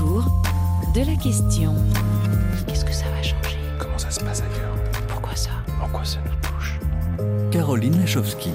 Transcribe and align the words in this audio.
autour 0.00 0.24
de 0.94 1.00
la 1.00 1.16
question. 1.16 1.74
Qu'est-ce 2.66 2.84
que 2.84 2.92
ça 2.92 3.04
va 3.10 3.22
changer? 3.22 3.58
Comment 3.78 3.98
ça 3.98 4.10
se 4.10 4.20
passe 4.20 4.42
ailleurs? 4.42 4.76
Pourquoi 5.08 5.34
ça? 5.34 5.50
En 5.82 5.88
quoi 5.88 6.04
ça 6.04 6.18
nous 6.24 6.48
touche? 6.48 6.78
Caroline 7.50 7.98
Lachowski. 8.00 8.50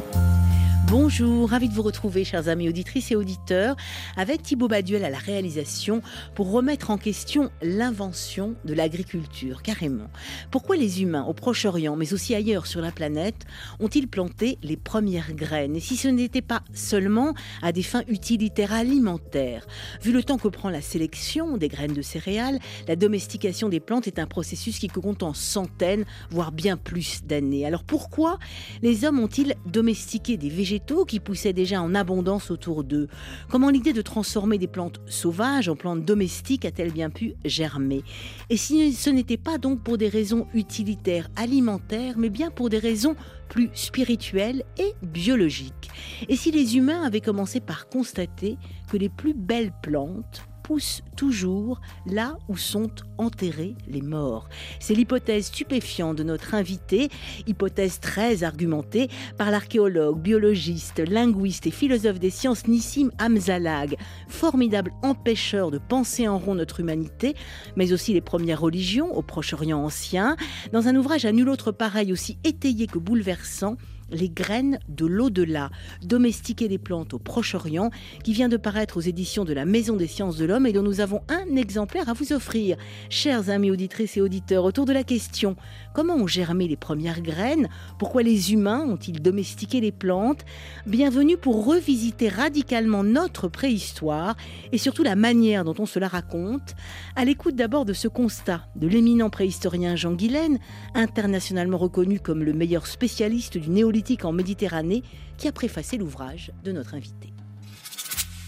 Bonjour, 0.88 1.50
ravi 1.50 1.68
de 1.68 1.74
vous 1.74 1.82
retrouver, 1.82 2.24
chers 2.24 2.48
amis 2.48 2.70
auditrices 2.70 3.10
et 3.10 3.16
auditeurs, 3.16 3.76
avec 4.16 4.44
Thibaut 4.44 4.68
Baduel 4.68 5.04
à 5.04 5.10
la 5.10 5.18
réalisation 5.18 6.04
pour 6.36 6.52
remettre 6.52 6.92
en 6.92 6.98
question 7.00 7.50
l'invention 7.64 8.54
de 8.66 8.74
l'agriculture, 8.76 9.64
carrément. 9.64 10.08
Pourquoi 10.52 10.76
les 10.76 11.02
humains 11.02 11.24
au 11.24 11.34
Proche-Orient, 11.34 11.96
mais 11.96 12.14
aussi 12.14 12.36
ailleurs 12.36 12.68
sur 12.68 12.82
la 12.82 12.92
planète, 12.92 13.46
ont-ils 13.80 14.08
planté 14.08 14.60
les 14.62 14.78
premières 14.78 15.34
graines? 15.34 15.76
Et 15.76 15.80
si 15.80 15.98
ce 15.98 16.08
n'était 16.08 16.44
pas 16.44 16.62
seulement 16.72 17.34
à 17.64 17.72
des 17.72 17.84
fins 17.84 18.04
utilitaires 18.08 18.74
alimentaires? 18.74 19.66
Vu 20.04 20.12
le 20.12 20.24
temps 20.24 20.38
que 20.38 20.50
prend 20.50 20.70
la 20.70 20.82
sélection 20.82 21.58
des 21.58 21.68
graines 21.68 21.94
de 21.94 22.04
céréales, 22.04 22.60
la 22.88 22.96
domestication 22.96 23.70
des 23.70 23.80
plantes 23.80 24.06
est 24.06 24.20
un 24.20 24.28
processus 24.28 24.78
qui 24.78 24.88
compte 24.88 25.24
en 25.24 25.34
centaines, 25.34 26.06
voire 26.30 26.52
bien 26.52 26.78
plus 26.78 27.24
d'années. 27.24 27.66
Alors 27.66 27.84
pourquoi 27.84 28.38
les 28.84 29.04
hommes 29.04 29.20
ont-ils 29.20 29.56
domestiqué 29.66 30.38
des 30.38 30.50
végétaux 30.50 30.75
qui 31.06 31.20
poussaient 31.20 31.54
déjà 31.54 31.82
en 31.82 31.96
abondance 31.96 32.52
autour 32.52 32.84
d'eux. 32.84 33.08
Comment 33.50 33.70
l'idée 33.70 33.94
de 33.94 34.02
transformer 34.02 34.58
des 34.58 34.68
plantes 34.68 35.00
sauvages 35.08 35.70
en 35.70 35.76
plantes 35.76 36.06
domestiques 36.06 36.66
a-t-elle 36.66 36.92
bien 36.92 37.10
pu 37.10 37.36
germer? 37.46 38.04
Et 38.50 38.58
si 38.58 38.94
ce 38.94 39.10
n'était 39.10 39.38
pas 39.38 39.58
donc 39.58 39.84
pour 39.84 39.98
des 39.98 40.10
raisons 40.10 40.48
utilitaires 40.54 41.30
alimentaires, 41.36 42.16
mais 42.18 42.30
bien 42.30 42.52
pour 42.52 42.70
des 42.70 42.80
raisons 42.80 43.16
plus 43.50 43.70
spirituelles 43.74 44.64
et 44.78 44.94
biologiques? 45.02 45.90
Et 46.30 46.36
si 46.36 46.52
les 46.52 46.78
humains 46.78 47.04
avaient 47.04 47.22
commencé 47.22 47.60
par 47.60 47.88
constater 47.90 48.58
que 48.90 48.98
les 48.98 49.10
plus 49.10 49.34
belles 49.34 49.74
plantes 49.82 50.48
pousse 50.66 51.04
toujours 51.16 51.80
là 52.08 52.40
où 52.50 52.58
sont 52.58 52.90
enterrés 53.20 53.76
les 53.88 54.02
morts. 54.02 54.50
C'est 54.80 54.96
l'hypothèse 54.96 55.46
stupéfiante 55.46 56.18
de 56.18 56.24
notre 56.24 56.56
invité, 56.56 57.10
hypothèse 57.46 58.00
très 58.00 58.44
argumentée 58.44 59.10
par 59.38 59.52
l'archéologue, 59.52 60.20
biologiste, 60.20 61.08
linguiste 61.08 61.68
et 61.68 61.72
philosophe 61.72 62.18
des 62.18 62.32
sciences 62.32 62.68
Nissim 62.68 63.12
Hamzalag, 63.20 63.96
formidable 64.28 64.92
empêcheur 65.04 65.70
de 65.70 65.78
penser 65.78 66.28
en 66.28 66.40
rond 66.40 66.56
notre 66.56 66.80
humanité, 66.80 67.36
mais 67.76 67.94
aussi 67.94 68.14
les 68.14 68.22
premières 68.22 68.62
religions 68.62 69.16
au 69.16 69.22
Proche-Orient 69.22 69.84
ancien, 69.84 70.36
dans 70.74 70.88
un 70.88 70.96
ouvrage 70.96 71.26
à 71.26 71.32
nul 71.32 71.48
autre 71.48 71.72
pareil 71.72 72.12
aussi 72.12 72.40
étayé 72.44 72.88
que 72.88 72.98
bouleversant, 72.98 73.78
les 74.12 74.30
graines 74.30 74.80
de 74.88 75.06
l'au-delà, 75.06 75.70
domestiquer 76.04 76.68
les 76.68 76.78
plantes 76.78 77.14
au 77.14 77.20
Proche-Orient, 77.20 77.90
qui 78.24 78.34
vient 78.34 78.50
de 78.50 78.58
paraître 78.58 78.98
aux 78.98 79.02
éditions 79.02 79.46
de 79.46 79.54
la 79.54 79.66
Maison 79.66 79.96
des 79.96 80.08
sciences 80.08 80.38
de 80.38 80.46
l'homme 80.46 80.68
et 80.68 80.74
dont 80.74 80.84
nous 80.84 81.02
avons 81.02 81.22
un 81.28 81.56
exemplaire 81.56 82.10
à 82.10 82.14
vous 82.14 82.34
offrir. 82.34 82.78
Chers 83.10 83.50
amis 83.50 83.72
auditrices 83.72 84.18
et 84.18 84.22
auditeurs, 84.22 84.64
autour 84.64 84.86
de 84.86 84.94
la 84.94 85.04
question 85.04 85.56
comment 85.94 86.16
ont 86.16 86.28
germé 86.28 86.68
les 86.68 86.76
premières 86.76 87.22
graines? 87.22 87.70
Pourquoi 87.98 88.22
les 88.22 88.54
humains 88.54 88.86
ont-ils 88.86 89.22
domestiqué 89.22 89.82
les 89.82 89.92
plantes? 89.92 90.46
Bienvenue 90.86 91.38
pour 91.38 91.66
revisiter 91.66 92.30
radicalement 92.30 93.04
notre 93.04 93.48
préhistoire 93.48 94.36
et 94.72 94.78
surtout 94.78 95.04
la 95.04 95.16
manière 95.16 95.64
dont 95.64 95.76
on 95.80 95.86
se 95.86 96.00
la 96.00 96.08
raconte, 96.08 96.76
à 97.16 97.26
l'écoute 97.26 97.56
d'abord 97.56 97.86
de 97.86 97.94
ce 97.94 98.08
constat 98.08 98.68
de 98.76 98.88
l'éminent 98.88 99.30
préhistorien 99.30 99.96
Jean 99.96 100.14
Guilaine, 100.14 100.60
internationalement 100.94 101.78
reconnu 101.78 102.20
comme 102.20 102.44
le 102.44 102.54
meilleur 102.54 102.88
spécialiste 102.88 103.58
du 103.58 103.70
néolithique 103.70 103.96
en 104.24 104.32
Méditerranée 104.32 105.04
qui 105.38 105.48
a 105.48 105.52
préfacé 105.52 105.98
l'ouvrage 105.98 106.52
de 106.64 106.72
notre 106.72 106.94
invité. 106.94 107.34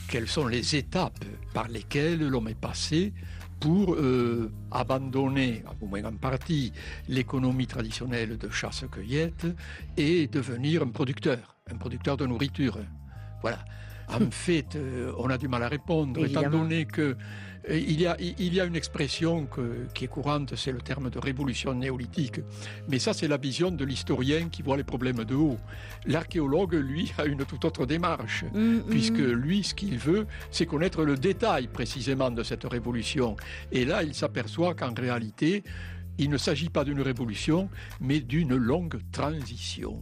Quelles 0.08 0.28
sont 0.28 0.48
les 0.48 0.76
étapes 0.76 1.26
par 1.54 1.68
lesquelles 1.68 2.26
l'homme 2.28 2.48
est 2.48 2.60
passé 2.60 3.14
pour 3.60 3.96
euh, 3.96 4.52
abandonner, 4.72 5.64
au 5.82 5.88
moins 5.88 6.06
en 6.06 6.14
partie, 6.14 6.72
l'économie 7.10 7.68
traditionnelle 7.68 8.38
de 8.38 8.50
chasse-cueillette 8.50 9.48
et 9.98 10.28
devenir 10.28 10.84
un 10.84 10.90
producteur, 10.90 11.58
un 11.70 11.76
producteur 11.76 12.18
de 12.18 12.28
nourriture? 12.28 12.78
Voilà. 13.42 13.60
En 14.08 14.32
fait, 14.32 14.76
euh, 14.76 15.12
on 15.18 15.30
a 15.30 15.38
du 15.38 15.48
mal 15.48 15.64
à 15.64 15.68
répondre, 15.68 16.24
étant 16.24 16.50
donné 16.50 16.86
que 16.86 17.18
il 17.70 18.00
y, 18.00 18.08
a, 18.08 18.16
il 18.20 18.54
y 18.54 18.62
a 18.62 18.66
une 18.66 18.76
expression 18.76 19.48
qui 19.94 20.06
est 20.06 20.08
courante, 20.08 20.56
c'est 20.56 20.72
le 20.72 20.80
terme 20.80 21.10
de 21.10 21.20
révolution 21.20 21.74
néolithique. 21.74 22.40
Mais 22.88 23.00
ça, 23.00 23.14
c'est 23.14 23.28
la 23.28 23.38
vision 23.38 23.72
de 23.72 23.84
l'historien 23.84 24.50
qui 24.50 24.62
voit 24.62 24.78
les 24.78 24.84
problèmes 24.84 25.24
de 25.24 25.36
haut. 25.36 25.58
L'archéologue, 26.06 26.76
lui, 26.76 27.14
a 27.18 27.26
une 27.26 27.46
toute 27.46 27.66
autre 27.66 27.86
démarche, 27.86 28.46
mm, 28.54 28.60
mm. 28.60 28.84
puisque 28.90 29.18
lui, 29.18 29.64
ce 29.64 29.74
qu'il 29.74 29.98
veut, 29.98 30.28
c'est 30.52 30.66
connaître 30.66 31.04
le 31.04 31.16
détail 31.16 31.68
précisément 31.68 32.32
de 32.32 32.44
cette 32.44 32.64
révolution. 32.64 33.36
Et 33.72 33.86
là, 33.86 34.04
il 34.04 34.14
s'aperçoit 34.14 34.74
qu'en 34.74 34.94
réalité, 34.94 35.64
il 36.18 36.30
ne 36.30 36.38
s'agit 36.38 36.70
pas 36.70 36.84
d'une 36.84 37.02
révolution, 37.02 37.70
mais 38.00 38.20
d'une 38.20 38.56
longue 38.56 39.00
transition. 39.12 40.02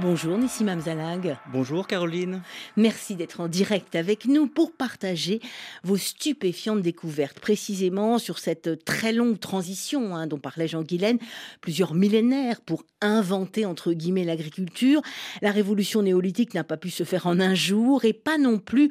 Bonjour 0.00 0.38
Nissim 0.38 0.68
Amzalag. 0.68 1.36
Bonjour 1.52 1.86
Caroline. 1.86 2.40
Merci 2.78 3.14
d'être 3.14 3.40
en 3.40 3.48
direct 3.48 3.94
avec 3.94 4.24
nous 4.24 4.46
pour 4.46 4.72
partager 4.72 5.40
vos 5.84 5.98
stupéfiantes 5.98 6.80
découvertes, 6.80 7.40
précisément 7.40 8.18
sur 8.18 8.38
cette 8.38 8.86
très 8.86 9.12
longue 9.12 9.38
transition 9.38 10.16
hein, 10.16 10.26
dont 10.26 10.38
parlait 10.38 10.66
Jean 10.66 10.80
Guilaine, 10.80 11.18
plusieurs 11.60 11.92
millénaires 11.92 12.62
pour 12.62 12.84
inventer 13.02 13.66
entre 13.66 13.92
guillemets 13.92 14.24
l'agriculture. 14.24 15.02
La 15.42 15.50
révolution 15.50 16.00
néolithique 16.00 16.54
n'a 16.54 16.64
pas 16.64 16.78
pu 16.78 16.88
se 16.88 17.04
faire 17.04 17.26
en 17.26 17.38
un 17.38 17.54
jour 17.54 18.06
et 18.06 18.14
pas 18.14 18.38
non 18.38 18.58
plus 18.58 18.90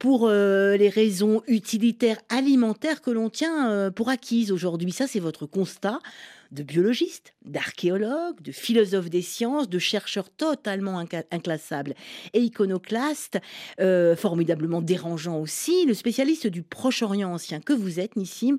pour 0.00 0.26
euh, 0.26 0.78
les 0.78 0.88
raisons 0.88 1.42
utilitaires 1.46 2.18
alimentaires 2.30 3.02
que 3.02 3.10
l'on 3.10 3.28
tient 3.28 3.70
euh, 3.70 3.90
pour 3.90 4.08
acquises 4.08 4.50
aujourd'hui. 4.50 4.92
Ça, 4.92 5.06
c'est 5.06 5.20
votre 5.20 5.44
constat 5.44 6.00
de 6.52 6.62
biologistes, 6.64 7.34
d'archéologues, 7.44 8.40
de 8.42 8.50
philosophes 8.50 9.08
des 9.08 9.22
sciences, 9.22 9.68
de 9.68 9.78
chercheurs 9.78 10.30
totalement 10.30 10.98
inclassables 11.30 11.94
et 12.32 12.40
iconoclastes, 12.40 13.38
euh, 13.80 14.16
formidablement 14.16 14.82
dérangeants 14.82 15.38
aussi. 15.38 15.86
Le 15.86 15.94
spécialiste 15.94 16.48
du 16.48 16.62
Proche-Orient 16.62 17.32
ancien 17.32 17.60
que 17.60 17.72
vous 17.72 18.00
êtes, 18.00 18.16
Nissim, 18.16 18.56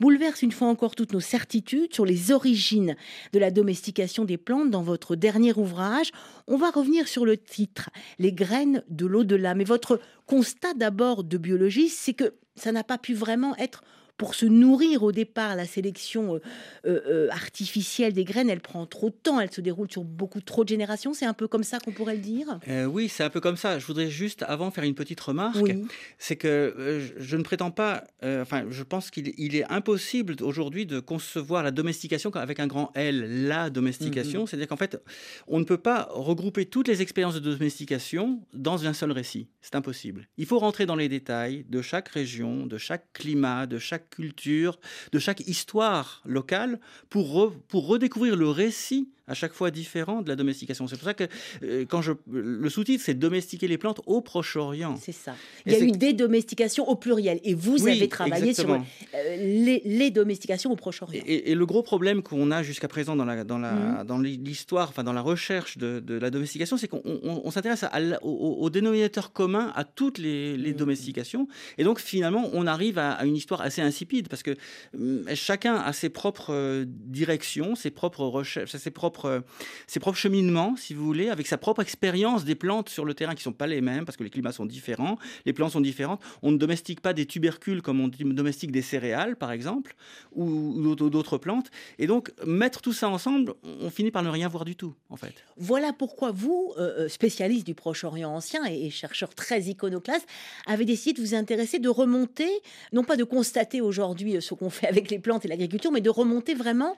bouleverse 0.00 0.42
une 0.42 0.52
fois 0.52 0.68
encore 0.68 0.94
toutes 0.94 1.12
nos 1.12 1.20
certitudes 1.20 1.92
sur 1.92 2.06
les 2.06 2.32
origines 2.32 2.96
de 3.32 3.38
la 3.38 3.50
domestication 3.50 4.24
des 4.24 4.38
plantes 4.38 4.70
dans 4.70 4.82
votre 4.82 5.14
dernier 5.14 5.52
ouvrage. 5.52 6.12
On 6.46 6.56
va 6.56 6.70
revenir 6.70 7.08
sur 7.08 7.26
le 7.26 7.36
titre, 7.36 7.90
Les 8.18 8.32
graines 8.32 8.82
de 8.88 9.04
l'au-delà. 9.04 9.54
Mais 9.54 9.64
votre 9.64 10.00
constat 10.26 10.74
d'abord 10.74 11.24
de 11.24 11.38
biologiste, 11.38 11.98
c'est 12.00 12.14
que 12.14 12.34
ça 12.56 12.72
n'a 12.72 12.84
pas 12.84 12.98
pu 12.98 13.14
vraiment 13.14 13.56
être 13.56 13.82
pour 14.16 14.34
se 14.34 14.46
nourrir 14.46 15.02
au 15.02 15.12
départ, 15.12 15.56
la 15.56 15.66
sélection 15.66 16.34
euh, 16.34 16.38
euh, 16.86 17.00
euh, 17.06 17.28
artificielle 17.30 18.12
des 18.12 18.24
graines, 18.24 18.48
elle 18.48 18.60
prend 18.60 18.86
trop 18.86 19.10
de 19.10 19.14
temps, 19.14 19.40
elle 19.40 19.50
se 19.50 19.60
déroule 19.60 19.90
sur 19.90 20.04
beaucoup 20.04 20.40
trop 20.40 20.62
de 20.62 20.68
générations. 20.68 21.14
C'est 21.14 21.26
un 21.26 21.34
peu 21.34 21.48
comme 21.48 21.64
ça 21.64 21.80
qu'on 21.80 21.90
pourrait 21.92 22.14
le 22.14 22.20
dire? 22.20 22.58
Oui, 22.88 23.08
c'est 23.08 23.24
un 23.24 23.30
peu 23.30 23.40
comme 23.40 23.56
ça. 23.56 23.78
Je 23.78 23.86
voudrais 23.86 24.10
juste 24.10 24.44
avant 24.46 24.70
faire 24.70 24.84
une 24.84 24.94
petite 24.94 25.20
remarque. 25.20 25.72
C'est 26.18 26.36
que 26.36 27.02
je 27.18 27.36
ne 27.36 27.42
prétends 27.42 27.70
pas, 27.70 28.04
enfin, 28.22 28.66
je 28.70 28.82
pense 28.82 29.10
qu'il 29.10 29.56
est 29.56 29.70
impossible 29.70 30.36
aujourd'hui 30.42 30.86
de 30.86 31.00
concevoir 31.00 31.62
la 31.62 31.70
domestication 31.70 32.30
avec 32.34 32.60
un 32.60 32.66
grand 32.66 32.92
L, 32.94 33.46
la 33.48 33.70
domestication. 33.70 34.44
Mm-hmm. 34.44 34.46
C'est-à-dire 34.48 34.68
qu'en 34.68 34.76
fait, 34.76 35.02
on 35.48 35.58
ne 35.58 35.64
peut 35.64 35.78
pas 35.78 36.08
regrouper 36.10 36.66
toutes 36.66 36.88
les 36.88 37.02
expériences 37.02 37.34
de 37.34 37.40
domestication 37.40 38.42
dans 38.52 38.86
un 38.86 38.92
seul 38.92 39.12
récit. 39.12 39.48
C'est 39.60 39.74
impossible. 39.74 40.28
Il 40.36 40.46
faut 40.46 40.58
rentrer 40.58 40.86
dans 40.86 40.96
les 40.96 41.08
détails 41.08 41.64
de 41.68 41.82
chaque 41.82 42.08
région, 42.08 42.66
de 42.66 42.78
chaque 42.78 43.12
climat, 43.12 43.66
de 43.66 43.78
chaque 43.78 44.03
culture, 44.10 44.78
de 45.12 45.18
chaque 45.18 45.40
histoire 45.40 46.22
locale 46.24 46.80
pour, 47.10 47.52
redécouvrir 47.72 48.36
le 48.36 48.48
récit 48.48 49.10
à 49.26 49.34
chaque 49.34 49.52
fois 49.52 49.70
différent 49.70 50.22
de 50.22 50.28
la 50.28 50.36
domestication. 50.36 50.86
C'est 50.86 50.96
pour 50.96 51.04
ça 51.04 51.14
que 51.14 51.24
euh, 51.62 51.84
quand 51.88 52.02
je 52.02 52.12
le 52.30 52.68
sous-titre, 52.68 53.02
c'est 53.04 53.14
domestiquer 53.14 53.68
les 53.68 53.78
plantes 53.78 54.00
au 54.06 54.20
Proche-Orient. 54.20 54.96
C'est 55.00 55.12
ça. 55.12 55.34
Il 55.66 55.72
y 55.72 55.76
a 55.76 55.80
eu 55.80 55.92
des 55.92 56.12
domestications 56.12 56.88
au 56.88 56.96
pluriel 56.96 57.40
et 57.42 57.54
vous 57.54 57.86
avez 57.86 58.08
travaillé 58.08 58.54
sur 58.54 58.70
euh, 58.70 58.80
les, 59.14 60.10
domestications 60.10 60.70
au 60.70 60.76
Proche-Orient. 60.76 61.22
Et, 61.26 61.54
le 61.54 61.66
gros 61.66 61.82
problème 61.82 62.22
qu'on 62.22 62.50
a 62.50 62.62
jusqu'à 62.62 62.88
présent 62.88 63.16
dans 63.16 63.24
la 63.24 63.44
dans 63.44 63.58
la 63.58 63.72
mmh. 63.72 64.04
dans 64.06 64.18
l'histoire, 64.18 64.88
enfin 64.88 65.04
dans 65.04 65.12
la 65.12 65.20
recherche 65.20 65.78
de, 65.78 66.02
la 66.14 66.30
domestication, 66.30 66.76
c'est 66.76 66.88
qu'on 66.88 67.50
s'intéresse 67.50 67.84
au, 68.22 68.68
dénominateur 68.70 69.32
commun 69.32 69.72
à 69.74 69.84
toutes 69.84 70.18
les, 70.18 70.56
mmh. 70.56 70.72
domestications 70.72 71.48
et 71.78 71.84
donc 71.84 72.00
finalement 72.00 72.50
on 72.52 72.66
arrive 72.66 72.98
à, 72.98 73.12
à, 73.12 73.24
une 73.24 73.36
histoire 73.36 73.60
assez 73.60 73.80
insipide 73.80 74.28
parce 74.28 74.42
que 74.42 74.56
hum, 74.94 75.24
chacun 75.34 75.76
a 75.76 75.92
ses 75.92 76.08
propres 76.08 76.52
euh, 76.52 76.84
directions, 76.88 77.74
ses 77.74 77.90
propres 77.90 78.24
recherches, 78.24 78.76
ses 78.76 78.90
propres 78.90 79.13
propres, 79.14 79.44
ses 79.86 80.00
propres 80.00 80.18
cheminements, 80.18 80.76
si 80.76 80.92
vous 80.92 81.04
voulez, 81.04 81.30
avec 81.30 81.46
sa 81.46 81.56
propre 81.56 81.80
expérience 81.80 82.44
des 82.44 82.54
plantes 82.54 82.88
sur 82.88 83.04
le 83.04 83.14
terrain 83.14 83.34
qui 83.34 83.42
sont 83.42 83.52
pas 83.52 83.66
les 83.66 83.80
mêmes 83.80 84.04
parce 84.04 84.16
que 84.16 84.24
les 84.24 84.30
climats 84.30 84.52
sont 84.52 84.66
différents, 84.66 85.18
les 85.46 85.52
plantes 85.52 85.72
sont 85.72 85.80
différentes. 85.80 86.20
On 86.42 86.50
ne 86.50 86.58
domestique 86.58 87.00
pas 87.00 87.12
des 87.12 87.26
tubercules 87.26 87.80
comme 87.80 88.00
on 88.00 88.08
domestique 88.08 88.72
des 88.72 88.82
céréales, 88.82 89.36
par 89.36 89.52
exemple, 89.52 89.94
ou, 90.32 90.94
d'autres 90.94 91.38
plantes. 91.38 91.70
Et 91.98 92.06
donc, 92.06 92.32
mettre 92.46 92.80
tout 92.80 92.92
ça 92.92 93.08
ensemble, 93.08 93.54
on 93.62 93.90
finit 93.90 94.10
par 94.10 94.22
ne 94.22 94.28
rien 94.28 94.48
voir 94.48 94.64
du 94.64 94.76
tout, 94.76 94.94
en 95.10 95.16
fait. 95.16 95.34
Voilà 95.56 95.92
pourquoi 95.92 96.32
vous, 96.32 96.72
euh, 96.76 97.04
euh, 97.04 97.08
spécialiste 97.08 97.66
du 97.66 97.74
Proche-Orient 97.74 98.30
ancien 98.30 98.64
et, 98.64 98.90
chercheur 98.90 99.34
très 99.34 99.62
iconoclaste, 99.62 100.26
avez 100.66 100.84
décidé 100.84 101.20
de 101.20 101.26
vous 101.26 101.34
intéresser, 101.34 101.78
de 101.78 101.88
remonter, 101.88 102.48
non 102.92 103.04
pas 103.04 103.16
de 103.16 103.24
constater 103.24 103.80
aujourd'hui 103.80 104.36
euh, 104.36 104.40
ce 104.40 104.54
qu'on 104.54 104.70
fait 104.70 104.88
avec 104.88 105.10
les 105.10 105.18
plantes 105.18 105.44
et 105.44 105.48
l'agriculture, 105.48 105.92
mais 105.92 106.00
de 106.00 106.10
remonter 106.10 106.54
vraiment 106.54 106.96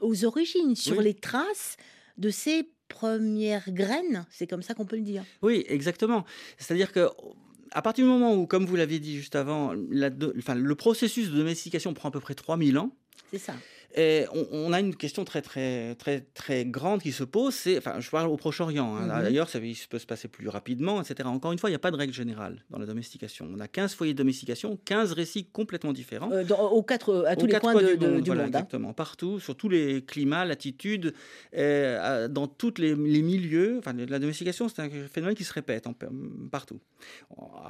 aux 0.00 0.24
origines, 0.24 0.76
sur 0.76 1.00
les 1.00 1.14
traces 1.14 1.76
de 2.18 2.30
ces 2.30 2.68
premières 2.88 3.70
graines, 3.72 4.26
c'est 4.30 4.46
comme 4.46 4.62
ça 4.62 4.74
qu'on 4.74 4.86
peut 4.86 4.96
le 4.96 5.02
dire. 5.02 5.24
Oui, 5.42 5.64
exactement. 5.68 6.24
C'est-à-dire 6.58 6.92
que 6.92 7.08
à 7.72 7.82
partir 7.82 8.04
du 8.04 8.10
moment 8.10 8.34
où, 8.34 8.46
comme 8.46 8.66
vous 8.66 8.76
l'avez 8.76 9.00
dit 9.00 9.16
juste 9.16 9.34
avant, 9.34 9.72
le 9.74 10.72
processus 10.74 11.30
de 11.30 11.36
domestication 11.36 11.92
prend 11.92 12.08
à 12.08 12.12
peu 12.12 12.20
près 12.20 12.34
3000 12.34 12.78
ans. 12.78 12.96
C'est 13.32 13.38
ça. 13.38 13.54
Et 13.96 14.24
on, 14.50 14.72
a 14.72 14.80
une 14.80 14.96
question 14.96 15.24
très 15.24 15.40
très 15.40 15.94
très 15.94 16.20
très 16.20 16.64
grande 16.64 17.00
qui 17.00 17.12
se 17.12 17.22
pose, 17.22 17.54
c'est, 17.54 17.78
enfin, 17.78 18.00
je 18.00 18.10
parle 18.10 18.28
au 18.28 18.36
Proche-Orient. 18.36 18.96
Hein. 18.96 19.06
Mhm. 19.06 19.22
D'ailleurs, 19.22 19.48
ça 19.48 19.60
peut 19.88 19.98
se 19.98 20.06
passer 20.06 20.26
plus 20.26 20.48
rapidement, 20.48 21.00
etc. 21.00 21.28
Encore 21.28 21.52
une 21.52 21.58
fois, 21.58 21.70
il 21.70 21.72
n'y 21.72 21.76
a 21.76 21.80
pas 21.80 21.92
de 21.92 21.96
règle 21.96 22.12
générale 22.12 22.64
dans 22.70 22.78
la 22.78 22.86
domestication. 22.86 23.48
On 23.54 23.60
a 23.60 23.68
15 23.68 23.94
foyers 23.94 24.12
de 24.12 24.18
domestication, 24.18 24.78
15 24.84 25.12
récits 25.12 25.46
complètement 25.46 25.92
différents. 25.92 26.32
Euh, 26.32 26.44
aux 26.48 26.82
quatre, 26.82 27.24
à 27.26 27.36
tous 27.36 27.46
les 27.46 27.58
coins, 27.60 27.74
du, 27.74 27.96
monde. 27.96 28.22
Voilà, 28.26 28.44
hein. 28.44 28.46
exactement, 28.46 28.92
partout, 28.92 29.38
sur 29.38 29.56
tous 29.56 29.68
les 29.68 30.02
climats, 30.02 30.44
latitudes, 30.44 31.14
euh, 31.56 32.26
dans 32.26 32.48
tous 32.48 32.74
les, 32.78 32.96
milieux. 32.96 33.76
Enfin, 33.78 33.92
la 33.92 34.18
domestication, 34.18 34.68
c'est 34.68 34.82
un 34.82 34.90
phénomène 35.08 35.36
qui 35.36 35.44
se 35.44 35.52
répète 35.52 35.86
partout. 36.50 36.80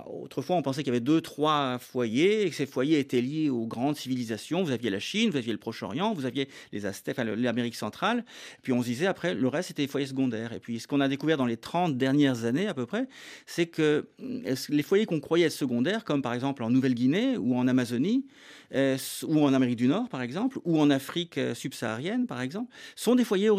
Autrefois, 0.07 0.57
on 0.57 0.63
pensait 0.63 0.83
qu'il 0.83 0.93
y 0.93 0.97
avait 0.97 1.05
deux, 1.05 1.21
trois 1.21 1.79
foyers 1.79 2.47
et 2.47 2.51
que 2.51 2.57
ces 2.57 2.67
foyers 2.67 2.99
étaient 2.99 3.21
liés 3.21 3.51
aux 3.51 3.67
grandes 3.67 3.97
civilisations. 3.97 4.63
Vous 4.63 4.71
aviez 4.71 4.91
la 4.91 5.01
Chine, 5.01 5.31
vous 5.31 5.37
aviez 5.37 5.53
le 5.53 5.59
Proche-Orient 5.59 6.14
vous 6.15 6.27
aviez 6.27 6.49
les 6.73 6.87
Aztèques, 6.87 7.19
l'Amérique 7.19 7.77
centrale, 7.77 8.25
puis 8.63 8.73
on 8.73 8.81
se 8.83 8.87
disait 8.87 9.07
après, 9.07 9.35
le 9.35 9.49
reste 9.49 9.69
c'était 9.69 9.83
des 9.83 9.89
foyers 9.89 10.07
secondaires. 10.07 10.53
Et 10.53 10.61
puis 10.61 10.81
ce 10.81 10.87
qu'on 10.87 11.01
a 11.01 11.09
découvert 11.09 11.37
dans 11.37 11.47
les 11.47 11.57
30 11.57 11.97
dernières 11.97 12.45
années 12.45 12.67
à 12.67 12.75
peu 12.75 12.87
près, 12.87 13.07
c'est 13.47 13.67
que 13.67 14.09
euh, 14.21 14.55
les 14.69 14.83
foyers 14.83 15.07
qu'on 15.07 15.21
croyait 15.21 15.51
secondaires, 15.51 16.05
comme 16.05 16.23
par 16.23 16.35
exemple 16.35 16.63
en 16.63 16.71
Nouvelle-Guinée 16.71 17.37
ou 17.37 17.57
en 17.57 17.69
Amazonie, 17.69 18.27
euh, 18.75 18.97
ou 19.27 19.41
en 19.41 19.53
Amérique 19.55 19.77
du 19.77 19.89
Nord 19.89 20.09
par 20.09 20.23
exemple, 20.23 20.59
ou 20.65 20.81
en 20.81 20.91
Afrique 20.91 21.39
euh, 21.39 21.55
subsaharienne 21.55 22.27
par 22.27 22.41
exemple, 22.41 22.73
sont 22.97 23.15
des 23.15 23.25
foyers 23.25 23.51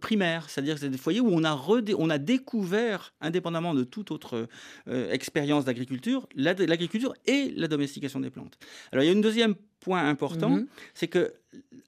primaires, 0.00 0.48
c'est-à-dire 0.48 0.74
que 0.74 0.80
c'est 0.80 0.88
des 0.88 0.98
foyers 0.98 1.20
où 1.20 1.28
on 1.30 1.44
a, 1.44 1.54
on 1.98 2.10
a 2.10 2.18
découvert, 2.18 3.14
indépendamment 3.20 3.74
de 3.74 3.84
toute 3.84 4.10
autre 4.10 4.48
expérience 4.86 5.64
d'agriculture, 5.64 6.28
l'agriculture 6.34 7.14
et 7.26 7.52
la 7.56 7.68
domestication 7.68 8.20
des 8.20 8.30
plantes. 8.30 8.58
Alors 8.90 9.04
il 9.04 9.06
y 9.06 9.10
a 9.10 9.12
une 9.12 9.20
deuxième 9.20 9.54
point 9.82 10.08
important, 10.08 10.50
mhm. 10.50 10.66
c'est 10.94 11.08
que 11.08 11.32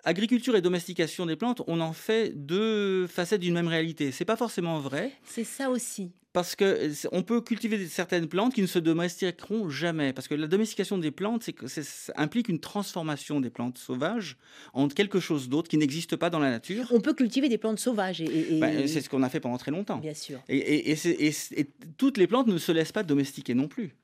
agriculture 0.05 0.57
et 0.57 0.61
domestication 0.61 1.27
des 1.27 1.37
plantes, 1.37 1.63
on 1.67 1.81
en 1.81 1.93
fait 1.93 2.33
deux 2.35 3.07
facettes 3.07 3.41
d'une 3.41 3.55
même 3.55 3.69
réalité. 3.69 4.13
C'est 4.13 4.25
pas 4.25 4.37
forcément 4.37 4.79
vrai. 4.79 5.13
C'est 5.25 5.45
ça 5.45 5.71
aussi. 5.71 6.13
Parce 6.35 6.57
que 6.57 6.91
on 7.13 7.23
peut 7.23 7.41
cultiver 7.41 7.87
certaines 7.87 8.27
plantes 8.27 8.55
qui 8.55 8.61
ne 8.61 8.67
se 8.67 8.81
domestiqueront 8.81 9.71
jamais. 9.71 10.13
Parce 10.13 10.27
que 10.27 10.35
la 10.35 10.49
domestication 10.49 10.99
des 10.99 11.13
plantes, 11.13 11.45
c'est 11.45 11.53
que 11.53 11.69
ça 11.69 12.13
implique 12.17 12.49
une 12.49 12.59
transformation 12.59 13.41
des 13.41 13.51
plantes 13.51 13.79
sauvages 13.79 14.37
en 14.73 14.89
quelque 14.89 15.21
chose 15.21 15.49
d'autre 15.49 15.69
qui 15.69 15.77
n'existe 15.77 16.17
pas 16.17 16.31
dans 16.31 16.41
la 16.41 16.51
nature. 16.51 16.89
On 16.91 17.01
peut 17.01 17.15
cultiver 17.15 17.49
des 17.49 17.57
plantes 17.57 17.79
sauvages. 17.79 18.21
Et, 18.21 18.59
ben, 18.59 18.89
c'est 18.89 19.01
ce 19.01 19.09
qu'on 19.09 19.23
a 19.23 19.29
fait 19.29 19.39
pendant 19.39 19.59
très 19.59 19.71
longtemps. 19.71 19.99
Bien 19.99 20.15
sûr. 20.15 20.41
Et, 20.49 20.91
et, 20.91 21.67
toutes 21.97 22.19
les 22.19 22.27
plantes 22.27 22.49
ne 22.49 22.59
se 22.59 22.73
laissent 22.73 22.91
pas 22.91 23.05
domestiquer 23.05 23.55
non 23.55 23.69
plus 23.69 23.95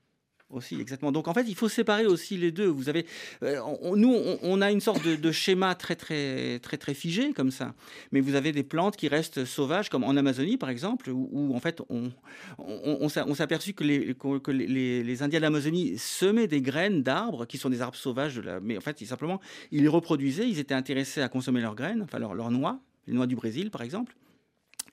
aussi, 0.53 0.79
exactement. 0.79 1.11
Donc 1.11 1.27
en 1.27 1.33
fait, 1.33 1.45
il 1.47 1.55
faut 1.55 1.69
séparer 1.69 2.05
aussi 2.05 2.37
les 2.37 2.51
deux. 2.51 2.67
Vous 2.67 2.89
avez, 2.89 3.05
euh, 3.43 3.59
nous, 3.95 4.15
on, 4.41 4.61
a 4.61 4.71
une 4.71 4.81
sorte 4.81 5.05
de, 5.05 5.31
schéma 5.31 5.75
très 5.75 5.95
très 5.95 6.59
très 6.59 6.77
très 6.77 6.93
figé 6.93 7.33
comme 7.33 7.51
ça. 7.51 7.73
Mais 8.11 8.21
vous 8.21 8.35
avez 8.35 8.51
des 8.51 8.63
plantes 8.63 8.95
qui 8.97 9.07
restent 9.07 9.45
sauvages, 9.45 9.89
comme 9.89 10.03
en 10.03 10.15
Amazonie 10.15 10.57
par 10.57 10.69
exemple, 10.69 11.09
où, 11.09 11.55
en 11.55 11.59
fait 11.59 11.81
on 11.89 12.11
on, 12.57 13.09
s'est 13.09 13.43
aperçu 13.43 13.73
que 13.73 13.83
les 13.83 14.15
que 14.15 14.51
les, 14.51 15.23
Indiens 15.23 15.39
d'Amazonie 15.39 15.97
semaient 15.97 16.47
des 16.47 16.61
graines 16.61 17.03
d'arbres 17.03 17.45
qui 17.45 17.57
sont 17.57 17.69
des 17.69 17.81
arbres 17.81 17.97
sauvages, 17.97 18.41
mais 18.61 18.77
en 18.77 18.81
fait, 18.81 19.01
ils, 19.01 19.07
simplement, 19.07 19.39
ils 19.71 19.81
les 19.81 19.87
reproduisaient. 19.87 20.47
Ils 20.47 20.59
étaient 20.59 20.73
intéressés 20.73 21.21
à 21.21 21.29
consommer 21.29 21.61
leurs 21.61 21.75
graines, 21.75 22.01
enfin 22.01 22.19
leurs, 22.19 22.33
leurs 22.33 22.51
noix, 22.51 22.79
les 23.07 23.13
noix 23.13 23.27
du 23.27 23.35
Brésil 23.35 23.71
par 23.71 23.81
exemple. 23.81 24.15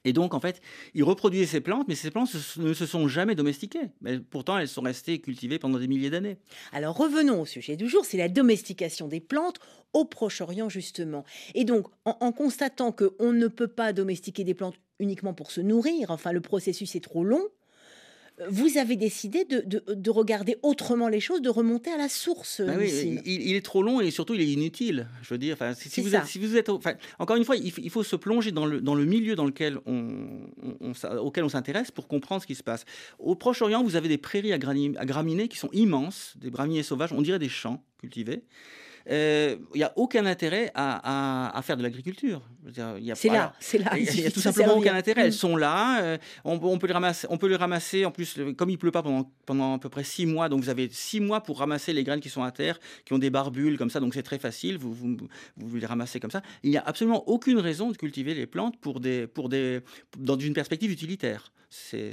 Et 0.04 0.12
donc, 0.12 0.34
en 0.34 0.40
fait, 0.40 0.60
ils 0.94 1.04
reproduisaient 1.04 1.46
ces 1.46 1.60
plantes, 1.60 1.86
mais 1.88 1.94
ces 1.94 2.10
plantes 2.10 2.30
ne 2.56 2.72
se 2.72 2.86
sont 2.86 3.08
jamais 3.08 3.34
domestiquées. 3.34 3.90
Mais 4.00 4.18
pourtant, 4.18 4.58
elles 4.58 4.68
sont 4.68 4.82
restées 4.82 5.20
cultivées 5.20 5.58
pendant 5.58 5.78
des 5.78 5.88
milliers 5.88 6.10
d'années. 6.10 6.38
Alors, 6.72 6.96
revenons 6.96 7.40
au 7.40 7.46
sujet 7.46 7.76
du 7.76 7.88
jour, 7.88 8.04
c'est 8.04 8.16
la 8.16 8.28
domestication 8.28 9.08
des 9.08 9.20
plantes 9.20 9.58
au 9.92 10.04
Proche-Orient, 10.04 10.68
justement. 10.68 11.24
Et 11.54 11.64
donc, 11.64 11.86
en, 12.04 12.16
en 12.20 12.32
constatant 12.32 12.92
qu'on 12.92 13.32
ne 13.32 13.48
peut 13.48 13.68
pas 13.68 13.92
domestiquer 13.92 14.44
des 14.44 14.54
plantes 14.54 14.76
uniquement 14.98 15.34
pour 15.34 15.50
se 15.50 15.60
nourrir, 15.60 16.10
enfin, 16.10 16.32
le 16.32 16.40
processus 16.40 16.94
est 16.94 17.00
trop 17.00 17.24
long, 17.24 17.42
vous 18.48 18.78
avez 18.78 18.96
décidé 18.96 19.44
de, 19.44 20.10
regarder 20.10 20.56
autrement 20.62 21.08
les 21.08 21.20
choses, 21.20 21.42
de 21.42 21.48
remonter 21.48 21.90
à 21.90 21.96
la 21.96 22.08
source. 22.08 22.60
Bah 22.60 22.74
il, 22.84 23.54
est 23.54 23.64
trop 23.64 23.82
long 23.82 24.00
et 24.00 24.10
surtout 24.10 24.34
il 24.34 24.40
est 24.40 24.46
inutile. 24.46 25.08
Je 25.22 25.34
veux 25.34 25.38
dire, 25.38 25.56
si, 25.74 26.00
vous 26.00 26.14
êtes, 26.14 26.24
si 26.26 26.38
vous 26.38 26.56
êtes, 26.56 26.68
encore 27.18 27.36
une 27.36 27.44
fois, 27.44 27.56
il, 27.56 27.90
faut 27.90 28.02
se 28.02 28.16
plonger 28.16 28.52
dans 28.52 28.66
le, 28.66 28.80
dans 28.80 28.94
le 28.94 29.04
milieu 29.04 29.34
dans 29.34 29.44
lequel 29.44 29.78
on, 29.86 30.26
auquel 31.20 31.44
on 31.44 31.48
s'intéresse 31.48 31.90
pour 31.90 32.08
comprendre 32.08 32.42
ce 32.42 32.46
qui 32.46 32.54
se 32.54 32.62
passe. 32.62 32.84
Au 33.18 33.34
Proche-Orient, 33.34 33.82
vous 33.82 33.96
avez 33.96 34.08
des 34.08 34.18
prairies 34.18 34.52
à, 34.52 34.58
graminées 34.58 35.48
qui 35.48 35.58
sont 35.58 35.70
immenses, 35.72 36.34
des 36.36 36.50
graminées 36.50 36.82
sauvages, 36.82 37.12
on 37.12 37.22
dirait 37.22 37.38
des 37.38 37.48
champs 37.48 37.82
cultivés 37.98 38.42
il 39.08 39.14
euh, 39.14 39.56
n'y 39.74 39.82
a 39.82 39.92
aucun 39.96 40.26
intérêt 40.26 40.70
à, 40.74 41.58
faire 41.62 41.78
de 41.78 41.82
l'agriculture. 41.82 42.42
C'est 43.14 43.30
là, 43.30 43.54
c'est 43.58 43.78
là. 43.78 43.96
Il 43.96 44.20
n'y 44.20 44.26
a, 44.26 44.30
tout 44.30 44.40
simplement 44.40 44.76
aucun 44.76 44.94
intérêt. 44.94 45.22
Elles 45.22 45.32
sont 45.32 45.56
là. 45.56 46.02
Euh, 46.02 46.18
on, 46.44 46.78
peut 46.78 46.86
les 46.86 46.92
ramasser, 46.92 47.26
on 47.30 47.38
peut 47.38 47.48
les 47.48 47.56
ramasser. 47.56 48.04
En 48.04 48.10
plus, 48.10 48.38
comme 48.58 48.68
il 48.68 48.76
pleut 48.76 48.90
pas 48.90 49.02
pendant, 49.02 49.32
pendant 49.46 49.76
à 49.76 49.78
peu 49.78 49.88
près 49.88 50.04
six 50.04 50.26
mois, 50.26 50.50
donc 50.50 50.62
vous 50.62 50.68
avez 50.68 50.90
six 50.92 51.20
mois 51.20 51.42
pour 51.42 51.58
ramasser 51.60 51.94
les 51.94 52.04
graines 52.04 52.20
qui 52.20 52.28
sont 52.28 52.42
à 52.42 52.50
terre, 52.50 52.78
qui 53.06 53.14
ont 53.14 53.18
des 53.18 53.30
barbules 53.30 53.78
comme 53.78 53.88
ça. 53.88 53.98
Donc 53.98 54.12
c'est 54.12 54.22
très 54.22 54.38
facile. 54.38 54.76
Vous, 54.76 54.92
vous, 54.92 55.16
vous, 55.56 55.76
les 55.76 55.86
ramassez 55.86 56.20
comme 56.20 56.30
ça. 56.30 56.42
Il 56.62 56.70
n'y 56.70 56.76
a 56.76 56.82
absolument 56.84 57.26
aucune 57.30 57.60
raison 57.60 57.90
de 57.90 57.96
cultiver 57.96 58.34
les 58.34 58.46
plantes 58.46 58.78
pour 58.78 59.00
des, 59.00 59.26
pour 59.26 59.48
des, 59.48 59.80
dans 60.18 60.38
une 60.38 60.52
perspective 60.52 60.90
utilitaire. 60.90 61.50
C'est 61.70 62.12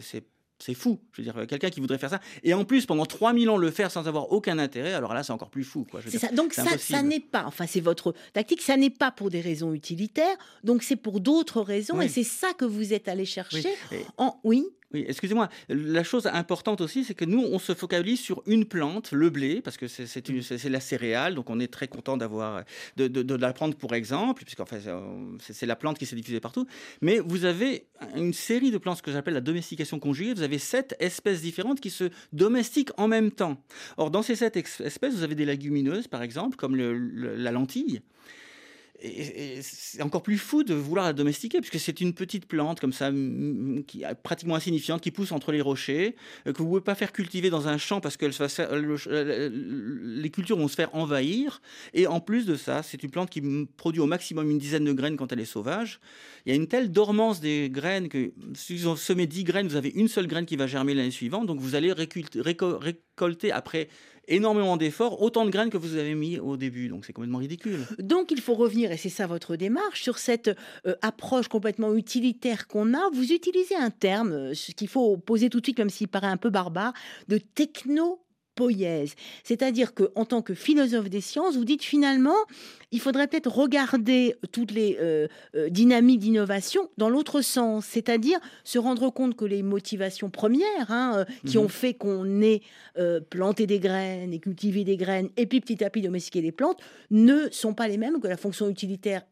c'est 0.59 0.73
fou. 0.73 0.99
Je 1.13 1.21
veux 1.21 1.31
dire, 1.31 1.47
quelqu'un 1.47 1.69
qui 1.69 1.79
voudrait 1.79 1.97
faire 1.97 2.09
ça. 2.09 2.19
Et 2.43 2.53
en 2.53 2.63
plus, 2.63 2.85
pendant 2.85 3.05
3000 3.05 3.49
ans, 3.49 3.57
le 3.57 3.71
faire 3.71 3.91
sans 3.91 4.07
avoir 4.07 4.31
aucun 4.31 4.57
intérêt, 4.57 4.93
alors 4.93 5.13
là, 5.13 5.23
c'est 5.23 5.33
encore 5.33 5.49
plus 5.49 5.63
fou. 5.63 5.85
Ça. 6.17 6.29
Donc, 6.29 6.53
ça, 6.53 6.77
ça 6.77 7.01
n'est 7.01 7.19
pas, 7.19 7.43
enfin, 7.45 7.65
c'est 7.67 7.81
votre 7.81 8.13
tactique, 8.33 8.61
ça 8.61 8.77
n'est 8.77 8.89
pas 8.89 9.11
pour 9.11 9.29
des 9.29 9.41
raisons 9.41 9.73
utilitaires, 9.73 10.37
donc 10.63 10.83
c'est 10.83 10.95
pour 10.95 11.19
d'autres 11.19 11.61
raisons, 11.61 12.01
et 12.01 12.07
c'est 12.07 12.23
ça 12.23 12.53
que 12.53 12.65
vous 12.65 12.93
êtes 12.93 13.07
allé 13.07 13.25
chercher. 13.25 13.73
En... 14.17 14.39
oui 14.43 14.65
oui, 14.93 15.03
excusez-moi. 15.07 15.49
La 15.67 16.03
chose 16.03 16.27
importante 16.27 16.79
aussi, 16.79 17.03
c'est 17.03 17.15
que 17.15 17.25
nous, 17.25 17.41
on 17.41 17.59
se 17.59 17.73
focalise 17.73 18.19
sur 18.19 18.43
une 18.45 18.65
plante, 18.65 19.11
le 19.11 19.29
blé, 19.29 19.61
parce 19.61 19.77
que 19.77 19.87
c'est 19.87 20.29
mm. 20.29 20.69
la 20.69 20.79
céréale, 20.79 21.35
donc 21.35 21.49
on 21.49 21.59
est 21.59 21.71
très 21.71 21.87
content 21.87 22.17
d'avoir 22.17 22.63
de, 22.95 23.07
de, 23.07 23.23
de, 23.23 23.35
la 23.35 23.51
prendre 23.51 23.75
pour 23.75 23.95
exemple, 23.95 24.43
puisqu'en 24.43 24.65
fait, 24.65 24.81
c'est 25.39 25.65
la 25.65 25.75
plante 25.75 25.97
qui 25.97 26.05
s'est 26.05 26.15
diffusée 26.15 26.39
partout. 26.39 26.67
Mais 27.01 27.19
vous 27.19 27.45
avez 27.45 27.87
une 28.15 28.33
série 28.33 28.71
de 28.71 28.77
plantes, 28.77 28.97
ce 28.97 29.03
que 29.03 29.11
j'appelle 29.11 29.33
la 29.33 29.41
domestication 29.41 29.99
conjuguée. 29.99 30.33
Vous 30.33 30.43
avez 30.43 30.59
sept 30.59 30.95
espèces 30.99 31.41
différentes 31.41 31.81
qui 31.81 31.89
se 31.89 32.09
domestiquent 32.31 32.91
en 32.97 33.07
même 33.07 33.31
temps. 33.31 33.57
Or, 33.97 34.11
dans 34.11 34.21
ces 34.21 34.35
sept 34.35 34.55
espèces, 34.55 35.15
vous 35.15 35.23
avez 35.23 35.35
des 35.35 35.45
légumineuses, 35.45 36.07
par 36.07 36.21
exemple, 36.21 36.57
comme 36.57 36.75
la 36.75 37.51
lentille 37.51 38.01
et, 39.05 39.61
c'est 39.61 40.01
encore 40.01 40.23
plus 40.23 40.37
fou 40.37 40.63
de 40.63 40.73
vouloir 40.73 41.05
la 41.05 41.13
domestiquer, 41.13 41.59
puisque 41.59 41.79
c'est 41.79 42.01
une 42.01 42.13
petite 42.13 42.47
plante 42.47 42.79
comme 42.79 42.93
ça, 42.93 43.11
qui 43.87 44.03
est 44.03 44.15
pratiquement 44.21 44.55
insignifiante, 44.55 45.01
qui 45.01 45.11
pousse 45.11 45.31
entre 45.31 45.51
les 45.51 45.61
rochers, 45.61 46.15
euh, 46.47 46.53
que 46.53 46.57
vous 46.57 46.65
ne 46.65 46.69
pouvez 46.69 46.81
pas 46.81 46.95
faire 46.95 47.11
cultiver 47.11 47.49
dans 47.49 47.67
un 47.67 47.77
champ 47.77 48.01
parce 48.01 48.17
que 48.17 48.25
les 50.21 50.29
cultures 50.29 50.57
vont 50.57 50.67
se 50.67 50.75
faire 50.75 50.93
envahir. 50.93 51.61
Et 51.93 52.07
en 52.07 52.19
plus 52.19 52.45
de 52.45 52.55
ça, 52.55 52.83
c'est 52.83 53.03
une 53.03 53.11
plante 53.11 53.29
qui 53.29 53.41
produit 53.77 54.01
au 54.01 54.07
maximum 54.07 54.49
une 54.49 54.57
dizaine 54.57 54.85
de 54.85 54.93
graines 54.93 55.17
quand 55.17 55.31
elle 55.31 55.39
est 55.39 55.45
sauvage. 55.45 55.99
Il 56.45 56.49
y 56.49 56.53
a 56.53 56.55
une 56.55 56.67
telle 56.67 56.91
dormance 56.91 57.39
des 57.39 57.69
graines 57.69 58.09
que 58.09 58.31
si 58.53 58.77
vous 58.77 58.95
semez 58.95 59.27
10 59.27 59.43
graines, 59.43 59.67
vous 59.67 59.75
avez 59.75 59.89
une 59.89 60.07
seule 60.07 60.27
graine 60.27 60.45
qui 60.45 60.55
va 60.55 60.67
germer 60.67 60.93
l'année 60.93 61.11
suivante. 61.11 61.47
Donc 61.47 61.59
vous 61.59 61.75
allez 61.75 61.91
récolter 61.93 63.51
après 63.51 63.89
énormément 64.27 64.77
d'efforts, 64.77 65.21
autant 65.21 65.45
de 65.45 65.51
graines 65.51 65.69
que 65.69 65.77
vous 65.77 65.95
avez 65.95 66.15
mis 66.15 66.39
au 66.39 66.57
début. 66.57 66.87
Donc 66.87 67.05
c'est 67.05 67.13
complètement 67.13 67.39
ridicule. 67.39 67.85
Donc 67.99 68.31
il 68.31 68.41
faut 68.41 68.53
revenir, 68.53 68.91
et 68.91 68.97
c'est 68.97 69.09
ça 69.09 69.27
votre 69.27 69.55
démarche, 69.55 70.03
sur 70.03 70.17
cette 70.17 70.49
euh, 70.85 70.95
approche 71.01 71.47
complètement 71.47 71.93
utilitaire 71.93 72.67
qu'on 72.67 72.93
a. 72.93 73.09
Vous 73.13 73.31
utilisez 73.31 73.75
un 73.75 73.89
terme, 73.89 74.31
euh, 74.31 74.53
ce 74.53 74.71
qu'il 74.71 74.87
faut 74.87 75.17
poser 75.17 75.49
tout 75.49 75.59
de 75.59 75.65
suite, 75.65 75.79
même 75.79 75.89
s'il 75.89 76.07
paraît 76.07 76.27
un 76.27 76.37
peu 76.37 76.49
barbare, 76.49 76.93
de 77.27 77.37
techno 77.37 78.24
C'est-à-dire 79.43 79.93
que, 79.93 80.11
en 80.15 80.25
tant 80.25 80.41
que 80.41 80.53
philosophe 80.53 81.09
des 81.09 81.21
sciences, 81.21 81.55
vous 81.55 81.65
dites 81.65 81.83
finalement, 81.83 82.35
il 82.91 82.99
faudrait 82.99 83.27
peut-être 83.27 83.51
regarder 83.51 84.35
toutes 84.51 84.71
les 84.71 84.97
euh, 84.99 85.27
euh, 85.55 85.69
dynamiques 85.69 86.19
d'innovation 86.19 86.89
dans 86.97 87.09
l'autre 87.09 87.41
sens, 87.41 87.85
c'est-à-dire 87.85 88.39
se 88.63 88.79
rendre 88.79 89.09
compte 89.09 89.35
que 89.35 89.45
les 89.45 89.63
motivations 89.63 90.29
premières 90.29 90.89
hein, 90.89 91.17
euh, 91.17 91.25
qui 91.45 91.57
Mhm. 91.57 91.65
ont 91.65 91.69
fait 91.69 91.93
qu'on 91.93 92.41
ait 92.41 92.61
planté 93.29 93.67
des 93.67 93.79
graines 93.79 94.33
et 94.33 94.39
cultivé 94.39 94.83
des 94.83 94.95
graines 94.97 95.29
et 95.35 95.45
puis 95.45 95.59
petit 95.59 95.83
à 95.83 95.89
petit 95.89 96.01
domestiqué 96.03 96.41
des 96.41 96.51
plantes 96.53 96.79
ne 97.11 97.49
sont 97.51 97.73
pas 97.73 97.87
les 97.87 97.97
mêmes 97.97 98.19
que 98.21 98.27
la 98.27 98.37
fonction 98.37 98.69
utilitaire 98.69 99.23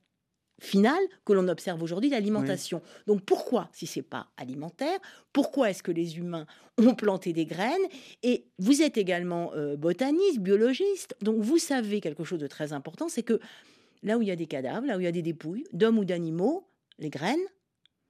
finale 0.63 1.03
que 1.25 1.34
l'on 1.34 1.48
observe 1.48 1.82
aujourd'hui, 1.84 2.10
l'alimentation. 2.10 2.82
Donc 3.05 3.22
pourquoi, 3.24 3.70
si 3.74 3.86
c'est 3.86 4.01
pas 4.01 4.27
alimentaire, 4.38 4.98
pourquoi 5.34 5.70
est-ce 5.70 5.84
que 5.84 5.91
les 5.91 6.17
humains 6.17 6.46
ont 6.77 6.96
planté 6.96 7.34
des 7.34 7.46
graines 7.46 7.86
Et 8.24 8.46
vous 8.60 8.82
êtes 8.82 8.98
également 8.98 9.53
euh, 9.53 9.75
botaniste, 9.75 10.39
biologiste, 10.39 11.15
donc 11.22 11.41
vous 11.41 11.58
savez 11.58 12.01
quelque 12.01 12.24
chose 12.24 12.39
de 12.39 12.48
très 12.48 12.74
important, 12.74 13.10
c'est 13.10 13.24
que 13.24 13.39
là 14.03 14.17
où 14.17 14.22
il 14.22 14.27
y 14.27 14.32
a 14.32 14.36
des 14.36 14.48
cadavres, 14.48 14.88
là 14.88 14.98
où 14.98 15.00
il 15.00 15.03
y 15.05 15.08
a 15.08 15.12
des 15.12 15.22
dépouilles 15.22 15.65
d'hommes 15.74 16.00
ou 16.00 16.05
d'animaux, 16.05 16.67
les 16.98 17.10
graines, 17.10 17.46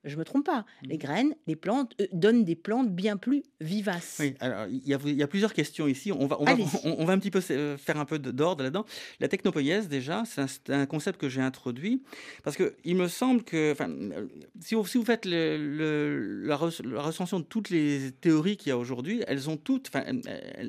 je 0.03 0.17
me 0.17 0.23
trompe 0.25 0.45
pas, 0.45 0.65
les 0.83 0.97
graines, 0.97 1.33
les 1.47 1.55
plantes 1.55 1.93
euh, 2.01 2.07
donnent 2.11 2.43
des 2.43 2.55
plantes 2.55 2.93
bien 2.93 3.17
plus 3.17 3.43
vivaces. 3.61 4.17
Oui, 4.19 4.35
alors 4.39 4.67
il 4.67 4.85
y, 4.87 4.93
a, 4.93 4.99
il 5.05 5.15
y 5.15 5.23
a 5.23 5.27
plusieurs 5.27 5.53
questions 5.53 5.87
ici. 5.87 6.11
On 6.11 6.27
va, 6.27 6.39
on 6.41 6.45
va, 6.45 6.51
Allez-y. 6.51 6.67
on, 6.83 6.95
on 6.99 7.05
va 7.05 7.13
un 7.13 7.19
petit 7.19 7.31
peu 7.31 7.41
euh, 7.51 7.77
faire 7.77 7.97
un 7.97 8.05
peu 8.05 8.19
d'ordre 8.19 8.63
là-dedans. 8.63 8.85
La 9.19 9.27
technopoïèse, 9.27 9.87
déjà, 9.87 10.23
c'est 10.25 10.69
un, 10.69 10.85
concept 10.85 11.19
que 11.19 11.29
j'ai 11.29 11.41
introduit 11.41 12.03
parce 12.43 12.57
que 12.57 12.75
il 12.83 12.95
me 12.97 13.07
semble 13.07 13.43
que, 13.43 13.73
euh, 13.79 14.27
si 14.59 14.75
vous, 14.75 14.85
si 14.85 14.97
vous 14.97 15.05
faites 15.05 15.25
le- 15.25 15.57
le- 15.57 16.45
la, 16.47 16.55
re- 16.57 16.85
la 16.87 17.01
recension 17.01 17.39
de 17.39 17.45
toutes 17.45 17.69
les 17.69 18.11
théories 18.11 18.57
qu'il 18.57 18.69
y 18.69 18.71
a 18.73 18.77
aujourd'hui, 18.77 19.23
elles 19.27 19.49
ont 19.49 19.57
toutes, 19.57 19.89
elles- 19.93 20.21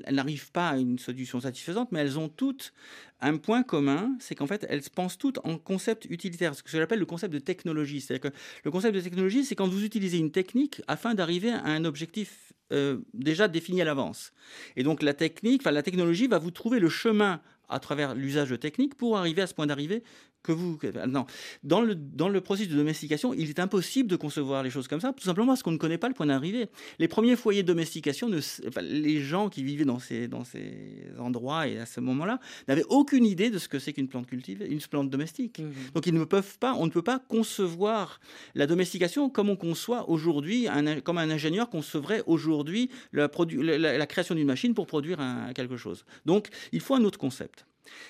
elles 0.04 0.14
n'arrivent 0.14 0.52
pas 0.52 0.70
à 0.70 0.76
une 0.76 0.98
solution 0.98 1.40
satisfaisante, 1.40 1.90
mais 1.92 2.00
elles 2.00 2.18
ont 2.18 2.28
toutes 2.28 2.72
un 3.20 3.36
point 3.36 3.62
commun, 3.62 4.16
c'est 4.20 4.34
qu'en 4.34 4.46
fait, 4.46 4.66
elles 4.68 4.82
pensent 4.94 5.18
toutes 5.18 5.38
en 5.44 5.56
concept 5.56 6.06
utilitaire, 6.10 6.54
ce 6.54 6.62
que 6.62 6.70
j'appelle 6.70 6.98
le 6.98 7.06
concept 7.06 7.32
de 7.32 7.38
technologie. 7.38 8.00
C'est-à-dire 8.00 8.30
que 8.30 8.36
le 8.64 8.70
concept 8.70 8.94
de 8.94 9.00
technologie, 9.00 9.44
c'est 9.44 9.54
quand 9.54 9.68
vous 9.68 9.84
utilisez 9.84 10.18
une 10.18 10.30
technique 10.30 10.82
afin 10.88 11.14
d'arriver 11.14 11.50
à 11.50 11.64
un 11.64 11.84
objectif 11.84 12.52
euh, 12.72 12.98
déjà 13.12 13.48
défini 13.48 13.82
à 13.82 13.84
l'avance. 13.84 14.32
Et 14.76 14.82
donc 14.82 15.02
la 15.02 15.14
technique, 15.14 15.62
enfin 15.62 15.70
la 15.70 15.82
technologie 15.82 16.26
va 16.26 16.38
vous 16.38 16.50
trouver 16.50 16.80
le 16.80 16.88
chemin 16.88 17.40
à 17.68 17.78
travers 17.78 18.14
l'usage 18.14 18.50
de 18.50 18.56
techniques 18.56 18.94
pour 18.94 19.16
arriver 19.16 19.42
à 19.42 19.46
ce 19.46 19.54
point 19.54 19.66
d'arrivée 19.66 20.02
que 20.44 20.52
vous. 20.52 20.78
non. 21.08 21.26
Dans 21.64 21.80
le, 21.80 21.94
dans 21.96 22.28
le 22.28 22.40
processus 22.40 22.70
de 22.70 22.76
domestication, 22.76 23.34
il 23.34 23.48
est 23.48 23.58
impossible 23.58 24.08
de 24.08 24.16
concevoir 24.16 24.62
les 24.62 24.70
choses 24.70 24.86
comme 24.86 25.00
ça, 25.00 25.12
tout 25.12 25.24
simplement 25.24 25.48
parce 25.48 25.62
qu'on 25.64 25.72
ne 25.72 25.78
connaît 25.78 25.98
pas 25.98 26.08
le 26.08 26.14
point 26.14 26.26
d'arrivée. 26.26 26.68
Les 27.00 27.08
premiers 27.08 27.34
foyers 27.34 27.62
de 27.62 27.66
domestication, 27.68 28.28
ne 28.28 28.38
s- 28.38 28.62
enfin, 28.68 28.82
les 28.82 29.20
gens 29.20 29.48
qui 29.48 29.64
vivaient 29.64 29.84
dans 29.86 29.98
ces, 29.98 30.28
dans 30.28 30.44
ces 30.44 31.06
endroits 31.18 31.66
et 31.66 31.78
à 31.78 31.86
ce 31.86 31.98
moment-là, 32.00 32.38
n'avaient 32.68 32.84
aucune 32.88 33.24
idée 33.24 33.50
de 33.50 33.58
ce 33.58 33.68
que 33.68 33.78
c'est 33.80 33.92
qu'une 33.92 34.06
plante 34.08 34.26
cultivée, 34.26 34.68
une 34.70 34.80
plante 34.80 35.10
domestique. 35.10 35.60
Donc 35.94 36.06
ils 36.06 36.14
ne 36.14 36.24
peuvent 36.24 36.58
pas, 36.58 36.74
on 36.78 36.86
ne 36.86 36.90
peut 36.90 37.02
pas 37.02 37.18
concevoir 37.18 38.20
la 38.54 38.66
domestication 38.66 39.30
comme 39.30 39.48
on 39.48 39.56
conçoit 39.56 40.08
aujourd'hui, 40.10 40.68
un- 40.68 41.00
comme 41.00 41.18
un 41.18 41.30
ingénieur 41.30 41.70
concevrait 41.70 42.22
aujourd'hui 42.26 42.90
la, 43.12 43.28
produ- 43.28 43.60
la- 43.62 43.78
la- 43.78 43.96
la 43.98 44.06
création 44.06 44.34
d'une 44.34 44.46
machine 44.46 44.74
pour 44.74 44.86
produire 44.86 45.20
un- 45.20 45.52
quelque 45.54 45.76
chose. 45.78 46.04
Donc 46.26 46.48
il 46.72 46.80
faut 46.80 46.94
un 46.94 47.04
autre 47.04 47.18
concept. 47.18 47.64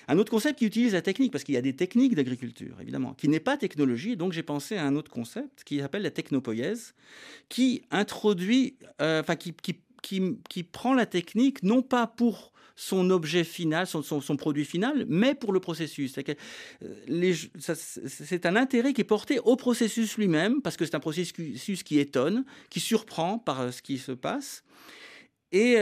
Un 0.07 0.17
autre 0.17 0.31
concept 0.31 0.59
qui 0.59 0.65
utilise 0.65 0.93
la 0.93 1.01
technique, 1.01 1.31
parce 1.31 1.43
qu'il 1.43 1.55
y 1.55 1.57
a 1.57 1.61
des 1.61 1.75
techniques 1.75 2.15
d'agriculture, 2.15 2.75
évidemment, 2.81 3.13
qui 3.13 3.27
n'est 3.27 3.39
pas 3.39 3.57
technologie. 3.57 4.15
Donc 4.15 4.33
j'ai 4.33 4.43
pensé 4.43 4.77
à 4.77 4.85
un 4.85 4.95
autre 4.95 5.11
concept 5.11 5.63
qui 5.63 5.79
s'appelle 5.79 6.03
la 6.03 6.11
technopoïèse, 6.11 6.93
qui 7.49 7.83
introduit, 7.91 8.77
euh, 9.01 9.23
qui, 9.39 9.53
qui, 9.53 9.79
qui, 10.01 10.37
qui 10.49 10.63
prend 10.63 10.93
la 10.93 11.05
technique 11.05 11.63
non 11.63 11.81
pas 11.81 12.07
pour 12.07 12.51
son 12.77 13.09
objet 13.09 13.45
final, 13.45 13.87
son, 13.87 14.03
son, 14.03 14.35
produit 14.35 14.65
final, 14.65 15.05
mais 15.07 15.33
pour 15.33 15.53
le 15.53 15.61
processus. 15.61 16.17
Euh, 16.17 17.33
c'est 17.57 18.45
un 18.45 18.57
intérêt 18.57 18.91
qui 18.91 18.99
est 18.99 19.05
porté 19.05 19.39
au 19.39 19.55
processus 19.55 20.17
lui-même, 20.17 20.61
parce 20.61 20.75
que 20.75 20.85
c'est 20.85 20.95
un 20.95 20.99
processus 20.99 21.83
qui 21.83 21.99
étonne, 21.99 22.43
qui 22.69 22.81
surprend 22.81 23.39
par 23.39 23.61
euh, 23.61 23.71
ce 23.71 23.81
qui 23.81 23.97
se 23.97 24.11
passe. 24.11 24.63
Et 25.53 25.77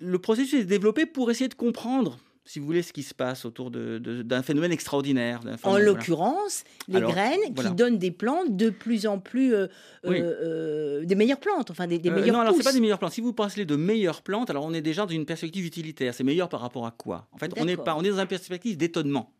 le 0.00 0.18
processus 0.18 0.62
est 0.62 0.64
développé 0.64 1.06
pour 1.06 1.30
essayer 1.30 1.46
de 1.46 1.54
comprendre, 1.54 2.18
si 2.50 2.58
vous 2.58 2.66
voulez, 2.66 2.82
ce 2.82 2.92
qui 2.92 3.04
se 3.04 3.14
passe 3.14 3.44
autour 3.44 3.70
d'un 3.70 4.42
phénomène 4.42 4.72
extraordinaire. 4.72 5.40
En 5.62 5.70
voilà. 5.70 5.84
l'occurrence, 5.84 6.64
les 6.88 6.96
Alors, 6.96 7.12
graines 7.12 7.38
voilà. 7.54 7.70
qui 7.70 7.76
donnent 7.76 7.98
des 7.98 8.10
plantes 8.10 8.56
de 8.56 8.70
plus 8.70 9.06
en 9.06 9.20
plus 9.20 9.54
euh, 9.54 9.68
Oui. 10.04 10.20
euh, 10.20 10.34
euh, 10.42 11.04
des 11.04 11.14
meilleures 11.14 11.38
plantes, 11.38 11.70
enfin 11.70 11.86
des, 11.86 12.00
des 12.00 12.10
Euh, 12.10 12.14
meilleures 12.14 12.34
non, 12.34 12.40
alors 12.40 12.54
c'est 12.56 12.64
pas 12.64 12.72
des 12.72 12.80
meilleures 12.80 12.98
plantes. 12.98 13.12
Si 13.12 13.20
vous 13.20 13.32
parlez 13.32 13.64
de 13.64 13.76
meilleures 13.76 14.22
plantes, 14.22 14.50
alors 14.50 14.64
on 14.64 14.74
est 14.74 14.80
déjà 14.80 15.06
dans 15.06 15.12
une 15.12 15.26
perspective 15.26 15.64
utilitaire. 15.64 16.12
C'est 16.12 16.24
meilleur 16.24 16.48
par 16.48 16.60
rapport 16.60 16.86
à 16.86 16.90
quoi? 16.90 17.28
En 17.30 17.38
fait, 17.38 17.52
on 17.56 17.68
est 17.68 17.76
pas, 17.76 17.94
on 17.96 18.02
est 18.02 18.10
dans 18.10 18.18
une 18.18 18.26
perspective 18.26 18.76
d'étonnement. 18.76 19.32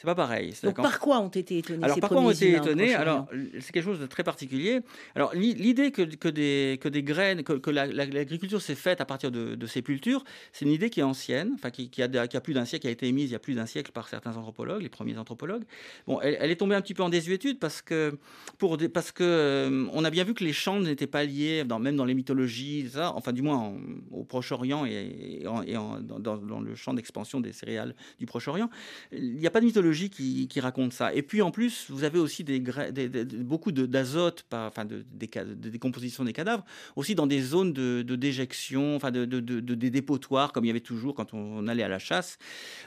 C'est 0.00 0.06
pas 0.06 0.14
pareil. 0.14 0.54
Donc 0.62 0.76
par 0.76 0.98
quoi 0.98 1.20
ont 1.20 1.28
été 1.28 1.58
étonnés 1.58 1.84
Alors, 1.84 1.94
ces 1.96 2.00
par 2.00 2.08
quoi 2.08 2.20
on 2.20 2.22
premiers 2.22 2.34
été 2.36 2.54
étonnés 2.56 2.94
Alors, 2.94 3.28
c'est 3.60 3.70
quelque 3.70 3.84
chose 3.84 4.00
de 4.00 4.06
très 4.06 4.24
particulier. 4.24 4.80
Alors, 5.14 5.34
l'i- 5.34 5.52
l'idée 5.52 5.90
que, 5.90 6.00
que, 6.00 6.28
des, 6.28 6.78
que 6.80 6.88
des 6.88 7.02
graines, 7.02 7.42
que, 7.42 7.52
que 7.52 7.68
la- 7.70 7.84
la- 7.86 8.06
l'agriculture 8.06 8.62
s'est 8.62 8.74
faite 8.76 9.02
à 9.02 9.04
partir 9.04 9.30
de, 9.30 9.54
de 9.56 9.66
sépultures, 9.66 10.24
c'est 10.54 10.64
une 10.64 10.70
idée 10.70 10.88
qui 10.88 11.00
est 11.00 11.02
ancienne, 11.02 11.50
enfin, 11.52 11.68
qui, 11.68 11.90
qui 11.90 12.02
a, 12.02 12.08
qui 12.26 12.34
a 12.38 12.40
plus 12.40 12.54
d'un 12.54 12.64
siècle, 12.64 12.80
qui 12.80 12.88
a 12.88 12.90
été 12.90 13.08
émise 13.08 13.28
il 13.28 13.32
y 13.32 13.36
a 13.36 13.38
plus 13.38 13.52
d'un 13.54 13.66
siècle 13.66 13.92
par 13.92 14.08
certains 14.08 14.34
anthropologues, 14.38 14.80
les 14.80 14.88
premiers 14.88 15.18
anthropologues. 15.18 15.64
Bon, 16.06 16.18
elle, 16.22 16.38
elle 16.40 16.50
est 16.50 16.56
tombée 16.56 16.76
un 16.76 16.80
petit 16.80 16.94
peu 16.94 17.02
en 17.02 17.10
désuétude 17.10 17.58
parce 17.58 17.82
que, 17.82 18.16
pour 18.56 18.78
des- 18.78 18.88
parce 18.88 19.12
que 19.12 19.22
euh, 19.22 19.86
on 19.92 20.02
a 20.06 20.08
bien 20.08 20.24
vu 20.24 20.32
que 20.32 20.44
les 20.44 20.54
champs 20.54 20.80
n'étaient 20.80 21.06
pas 21.06 21.24
liés, 21.24 21.64
dans, 21.64 21.78
même 21.78 21.96
dans 21.96 22.06
les 22.06 22.14
mythologies, 22.14 22.88
ça, 22.88 23.12
enfin, 23.14 23.34
du 23.34 23.42
moins 23.42 23.56
en- 23.58 23.76
au 24.12 24.24
Proche-Orient 24.24 24.86
et, 24.86 25.40
et 25.42 25.46
en- 25.46 25.62
et 25.62 25.76
en- 25.76 26.00
dans, 26.00 26.18
dans- 26.18 26.38
dans 26.38 26.60
le 26.60 26.74
champ 26.74 26.94
d'expansion 26.94 27.38
des 27.40 27.52
céréales 27.52 27.94
du 28.18 28.24
Proche-Orient. 28.24 28.70
Il 29.12 29.34
n'y 29.34 29.46
a 29.46 29.50
pas 29.50 29.60
de 29.60 29.66
mythologie 29.66 29.89
qui, 29.92 30.46
raconte 30.60 30.92
ça. 30.92 31.14
Et 31.14 31.22
puis 31.22 31.42
en 31.42 31.50
plus, 31.50 31.86
vous 31.90 32.04
avez 32.04 32.18
aussi 32.18 32.44
des, 32.44 32.60
des- 32.60 33.24
beaucoup 33.24 33.72
de- 33.72 33.86
d'azote, 33.86 34.42
par- 34.48 34.68
enfin 34.68 34.84
de, 34.84 35.04
des 35.12 35.26
de 35.28 35.68
décomposition 35.68 36.24
des 36.24 36.32
cadavres, 36.32 36.64
aussi 36.96 37.14
dans 37.14 37.26
des 37.26 37.40
zones 37.40 37.72
de, 37.72 38.02
de 38.02 38.16
déjection, 38.16 38.96
enfin 38.96 39.10
de, 39.10 39.24
de- 39.24 39.40
de- 39.40 39.60
de- 39.60 39.74
des 39.74 39.90
dépotoirs, 39.90 40.52
comme 40.52 40.64
il 40.64 40.68
y 40.68 40.70
avait 40.70 40.80
toujours 40.80 41.14
quand 41.14 41.34
on, 41.34 41.66
allait 41.68 41.82
à 41.82 41.88
la 41.88 41.98
chasse. 41.98 42.38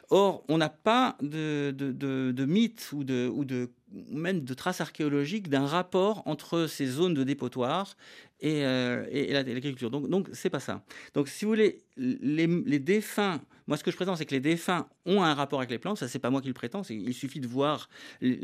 Or, 0.10 0.44
on 0.48 0.58
n'a 0.58 0.70
pas 0.70 1.18
de, 1.22 1.72
de, 1.72 1.92
de, 1.92 2.32
de 2.32 2.46
mythe 2.46 2.90
ou 2.94 3.04
de, 3.04 3.30
ou 3.34 3.46
de 3.46 3.70
même 4.12 4.42
de 4.44 4.54
traces 4.54 4.82
archéologiques 4.82 5.50
d'un 5.50 5.66
rapport 5.66 6.24
entre 6.26 6.68
ces 6.68 6.86
zones 6.88 7.14
de 7.14 7.24
dépotoir 7.24 7.96
et, 8.40 8.66
euh, 8.66 9.06
et- 9.12 9.30
et 9.30 9.34
la- 9.34 9.42
et 9.42 9.54
l'agriculture. 9.54 9.90
Donc, 9.92 10.10
donc 10.10 10.28
c'est 10.34 10.50
pas 10.50 10.60
ça. 10.60 10.84
Donc, 11.14 11.28
si 11.28 11.46
vous 11.46 11.52
voulez, 11.52 11.80
les, 11.98 12.48
les 12.48 12.80
défunts, 12.80 13.40
moi, 13.68 13.78
ce 13.78 13.84
que 13.86 13.92
je 13.92 13.96
prétends, 13.96 14.18
c'est 14.18 14.26
que 14.26 14.34
les 14.36 14.42
défunts 14.42 14.88
ont 15.06 15.22
un 15.24 15.34
rapport 15.34 15.60
avec 15.60 15.70
les 15.72 15.78
plantes. 15.80 15.98
Ça, 15.98 16.10
c'est 16.10 16.20
pas 16.20 16.30
moi 16.30 16.42
qui 16.42 16.50
le 16.50 16.54
prétends. 16.54 16.82
Il 16.90 17.14
suffit 17.14 17.40
de 17.40 17.48
voir 17.48 17.88
le- 18.20 18.36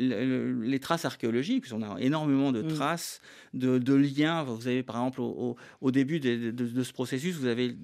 le- 0.53 0.62
les 0.62 0.79
traces 0.79 1.03
archéologiques. 1.03 1.65
On 1.74 1.82
a 1.82 2.00
énormément 2.00 2.53
de 2.53 2.62
Mm. 2.62 2.68
traces, 2.75 3.20
de, 3.53 3.77
de 3.79 3.94
liens. 3.96 4.44
Vous 4.44 4.68
avez, 4.68 4.82
par 4.84 4.96
exemple, 4.98 5.20
au, 5.20 5.58
au- 5.82 5.91
début 5.91 6.22
de, 6.22 6.51
de- 6.51 6.68
de 6.68 6.84
ce 6.84 6.94
processus, 6.94 7.36
vous 7.36 7.48
avez 7.48 7.75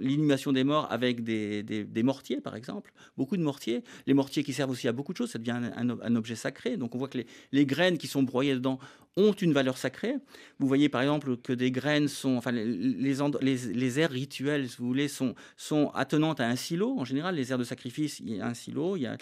l'inhumation 0.00 0.52
des 0.52 0.64
morts 0.64 0.88
avec 0.90 1.22
des, 1.22 1.62
des- 1.62 1.84
des 1.84 2.02
mortiers, 2.02 2.40
par 2.40 2.56
exemple. 2.56 2.92
Beaucoup 3.16 3.36
de 3.36 3.42
mortiers. 3.42 3.84
Les 4.06 4.14
mortiers 4.14 4.42
qui 4.42 4.52
servent 4.52 4.70
aussi 4.70 4.88
à 4.88 4.92
beaucoup 4.92 5.12
de 5.12 5.18
choses. 5.18 5.30
Ça 5.30 5.38
devient 5.38 5.52
un, 5.76 5.90
un- 5.90 5.98
un 6.00 6.16
objet 6.16 6.34
sacré. 6.34 6.76
Donc, 6.76 6.94
on 6.94 6.98
voit 7.02 7.08
que 7.08 7.18
les, 7.18 7.26
les 7.52 7.66
graines 7.66 7.98
qui 7.98 8.06
sont 8.06 8.22
broyées 8.22 8.54
dedans 8.54 8.78
ont 9.16 9.32
une 9.32 9.52
valeur 9.52 9.76
sacrée. 9.76 10.14
Vous 10.58 10.66
voyez 10.66 10.88
par 10.88 11.02
exemple 11.02 11.36
que 11.36 11.52
des 11.52 11.70
graines 11.70 12.08
sont, 12.08 12.36
enfin 12.36 12.50
les, 12.50 12.64
les, 12.64 13.56
les, 13.74 14.00
aires 14.00 14.10
rituelles, 14.10 14.68
si 14.70 14.78
vous 14.78 14.86
voulez, 14.86 15.08
sont, 15.08 15.34
sont 15.56 15.90
attenantes 15.94 16.40
à 16.40 16.48
un 16.48 16.56
silo. 16.56 16.96
En 16.98 17.04
général, 17.04 17.34
les 17.34 17.52
aires 17.52 17.58
de 17.58 17.64
sacrifice, 17.64 18.20
il 18.20 18.36
y 18.36 18.40
a 18.40 18.46
un 18.46 18.54
silo. 18.54 18.96
Il 18.96 19.02
y 19.02 19.06
a, 19.06 19.16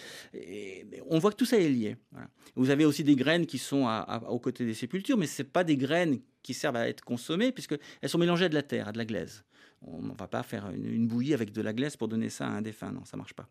on 1.09 1.19
voit 1.19 1.31
que 1.31 1.35
tout 1.35 1.45
ça 1.45 1.57
est 1.57 1.67
lié. 1.69 1.97
Vous 2.55 2.69
avez 2.69 2.85
aussi 2.85 3.03
des 3.03 3.15
graines 3.15 3.45
qui 3.45 3.57
sont 3.57 3.85
à, 3.87 3.97
à- 3.97 4.29
aux 4.29 4.39
côtés 4.39 4.65
des 4.65 4.73
sépultures, 4.73 5.17
mais 5.17 5.27
c'est 5.27 5.43
pas 5.43 5.63
des 5.63 5.75
graines 5.77 6.19
qui 6.41 6.53
servent 6.53 6.77
à 6.77 6.87
être 6.87 7.03
consommées 7.03 7.51
puisque 7.51 7.75
elles 8.01 8.09
sont 8.09 8.17
mélangées 8.17 8.45
à 8.45 8.49
de 8.49 8.55
la 8.55 8.63
terre, 8.63 8.87
à 8.87 8.91
de 8.91 8.97
la 8.97 9.05
glaise. 9.05 9.43
On 9.83 10.01
ne 10.01 10.13
va 10.13 10.27
pas 10.27 10.43
faire 10.43 10.69
une, 10.69 10.85
une 10.85 11.07
bouillie 11.07 11.33
avec 11.33 11.51
de 11.51 11.61
la 11.61 11.73
glaise 11.73 11.95
pour 11.97 12.07
donner 12.07 12.29
ça 12.29 12.45
à 12.47 12.49
un 12.51 12.61
défunt, 12.61 12.91
non, 12.91 13.03
ça 13.05 13.17
marche 13.17 13.33
pas. 13.33 13.47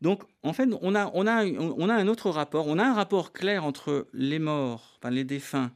Donc, 0.00 0.22
en 0.42 0.52
fait, 0.52 0.68
on 0.80 0.94
a, 0.94 1.10
on, 1.14 1.26
a, 1.26 1.44
on 1.44 1.88
a 1.88 1.94
un 1.94 2.06
autre 2.08 2.30
rapport. 2.30 2.66
On 2.68 2.78
a 2.78 2.84
un 2.84 2.94
rapport 2.94 3.32
clair 3.32 3.64
entre 3.64 4.06
les 4.12 4.38
morts, 4.38 4.96
enfin 4.98 5.10
les 5.10 5.24
défunts, 5.24 5.72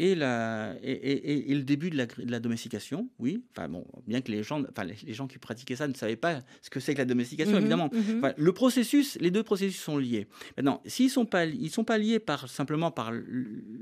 et, 0.00 0.14
la, 0.14 0.76
et, 0.80 0.92
et- 0.92 1.50
et 1.50 1.54
le 1.56 1.64
début 1.64 1.90
de 1.90 1.96
la, 1.96 2.06
de 2.06 2.30
la 2.30 2.38
domestication, 2.38 3.10
oui. 3.18 3.42
Enfin, 3.50 3.68
bon, 3.68 3.84
bien 4.06 4.20
que 4.20 4.30
les 4.30 4.44
gens, 4.44 4.62
enfin, 4.70 4.84
les, 4.84 4.94
les 5.04 5.12
gens 5.12 5.26
qui 5.26 5.38
pratiquaient 5.38 5.74
ça 5.74 5.88
ne 5.88 5.94
savaient 5.94 6.14
pas 6.14 6.40
ce 6.62 6.70
que 6.70 6.78
c'est 6.78 6.94
que 6.94 6.98
la 6.98 7.04
domestication, 7.04 7.54
Mhm, 7.54 7.60
évidemment. 7.60 7.90
mhm. 7.92 8.18
Enfin, 8.18 8.32
le 8.36 8.52
processus, 8.52 9.18
les 9.20 9.32
deux 9.32 9.42
processus 9.42 9.80
sont 9.80 9.98
liés. 9.98 10.28
Maintenant, 10.56 10.80
s'ils 10.86 11.10
sont 11.10 11.26
pas, 11.26 11.46
ils 11.46 11.70
sont 11.70 11.82
pas 11.84 11.98
liés 11.98 12.20
par 12.20 12.48
simplement 12.48 12.92
par 12.92 13.12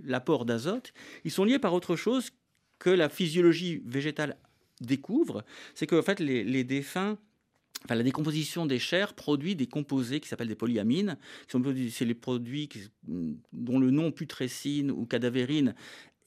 l'apport 0.04 0.44
d'azote, 0.46 0.92
ils 1.24 1.30
sont 1.30 1.44
liés 1.44 1.58
par 1.58 1.74
autre 1.74 1.96
chose 1.96 2.30
que 2.78 2.90
la 2.90 3.08
physiologie 3.10 3.82
végétale 3.84 4.36
découvre. 4.80 5.44
C'est 5.74 5.86
qu'en 5.86 6.02
fait, 6.02 6.20
les, 6.20 6.64
défunts 6.64 7.18
Enfin, 7.84 7.94
la 7.94 8.02
décomposition 8.02 8.66
des 8.66 8.78
chairs 8.78 9.14
produit 9.14 9.54
des 9.54 9.66
composés 9.66 10.18
qui 10.18 10.28
s'appellent 10.28 10.48
des 10.48 10.56
polyamines. 10.56 11.18
C'est 11.90 12.04
les 12.04 12.14
produits 12.14 12.68
qui- 12.68 12.90
dont 13.52 13.78
le 13.78 13.90
nom 13.90 14.10
putrécine 14.10 14.90
ou 14.90 15.04
cadavérine 15.06 15.74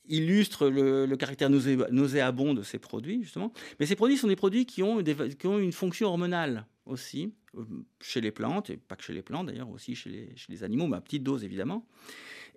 illustre 0.10 0.68
le, 0.70 1.16
caractère 1.16 1.50
nauséabond 1.50 2.54
de 2.54 2.64
ces 2.64 2.80
produits, 2.80 3.24
justement. 3.24 3.54
Mais 3.80 3.86
ces 3.86 3.96
produits 3.96 4.18
sont 4.18 4.28
des 4.28 4.36
produits 4.36 4.66
qui 4.66 4.84
ont, 4.84 5.00
une 5.00 5.72
fonction 5.72 6.08
hormonale 6.08 6.66
aussi, 6.86 7.34
euh, 7.56 7.64
chez 8.02 8.20
les 8.20 8.32
plantes, 8.32 8.72
et 8.72 8.78
pas 8.78 8.96
que 8.96 9.04
chez 9.04 9.14
les 9.14 9.22
plantes 9.22 9.48
d'ailleurs, 9.48 9.70
aussi 9.70 9.96
chez 9.96 10.10
les, 10.10 10.36
chez 10.36 10.52
les 10.52 10.64
animaux, 10.64 10.88
mais 10.88 10.98
à 10.98 11.02
petite 11.02 11.24
dose 11.24 11.44
évidemment. 11.44 11.86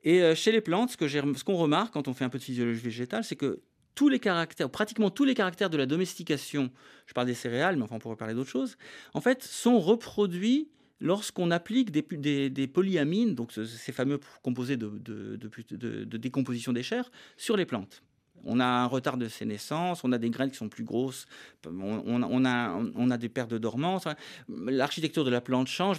Et 0.03 0.23
euh, 0.23 0.35
chez 0.35 0.51
les 0.51 0.63
plantes, 0.63 0.91
ce 0.91 1.45
qu'on 1.45 1.57
remarque 1.57 1.93
quand 1.93 2.09
on 2.09 2.15
fait 2.15 2.25
un 2.25 2.31
peu 2.31 2.39
de 2.39 2.43
physiologie 2.43 2.81
végétale, 2.81 3.23
c'est 3.23 3.37
que 3.37 3.61
tous 3.95 4.09
les 4.09 4.19
caractères, 4.19 4.71
pratiquement 4.71 5.11
tous 5.11 5.25
les 5.25 5.35
caractères 5.35 5.71
de 5.71 5.77
la 5.77 5.87
domestication, 5.87 6.71
je 7.07 7.13
parle 7.13 7.27
des 7.27 7.35
céréales, 7.35 7.77
mais 7.77 7.83
enfin 7.83 7.97
on 7.97 7.99
pourrait 7.99 8.17
parler 8.17 8.35
d'autres 8.35 8.51
choses, 8.51 8.77
en 9.15 9.21
fait, 9.21 9.43
sont 9.43 9.79
reproduits 9.79 10.69
lorsqu'on 11.01 11.51
applique 11.51 11.91
des, 11.91 12.67
polyamines, 12.69 13.35
donc 13.35 13.53
ces 13.53 13.93
fameux 13.93 14.21
composés 14.43 14.77
de, 14.77 14.89
de, 14.89 15.37
de 15.37 16.17
décomposition 16.17 16.73
des 16.73 16.83
chairs, 16.83 17.11
sur 17.37 17.57
les 17.57 17.67
plantes. 17.67 18.03
On 18.45 18.61
a 18.61 18.65
un 18.65 18.87
retard 18.87 19.17
de 19.17 19.29
sénescence, 19.29 20.05
on 20.05 20.13
a 20.13 20.19
des 20.19 20.31
graines 20.31 20.51
qui 20.51 20.57
sont 20.57 20.69
plus 20.69 20.85
grosses, 20.85 21.27
on, 21.67 22.45
a, 22.45 22.79
on 22.95 23.11
a, 23.11 23.19
des 23.19 23.29
pertes 23.29 23.51
de 23.51 23.59
dormance, 23.59 24.05
l'architecture 24.49 25.25
de 25.25 25.31
la 25.31 25.41
plante 25.41 25.69
change. 25.69 25.99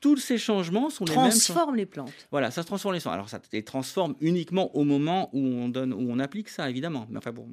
tous 0.00 0.16
ces 0.16 0.38
changements 0.38 0.90
sont 0.90 1.04
les 1.04 1.16
mêmes. 1.16 1.30
Transforme 1.30 1.76
les 1.76 1.86
plantes. 1.86 2.12
Voilà, 2.30 2.50
ça 2.50 2.62
se 2.62 2.66
transforme 2.66 2.94
les 2.94 3.00
plantes. 3.00 3.14
Alors 3.14 3.28
ça 3.28 3.40
les 3.52 3.62
transforme 3.62 4.14
uniquement 4.20 4.74
au 4.76 4.84
moment 4.84 5.30
où 5.32 5.40
on 5.40 5.68
donne, 5.68 5.92
où 5.92 6.10
on 6.10 6.18
applique 6.18 6.48
ça, 6.48 6.68
évidemment. 6.68 7.06
Mais 7.10 7.18
enfin 7.18 7.32
bon, 7.32 7.48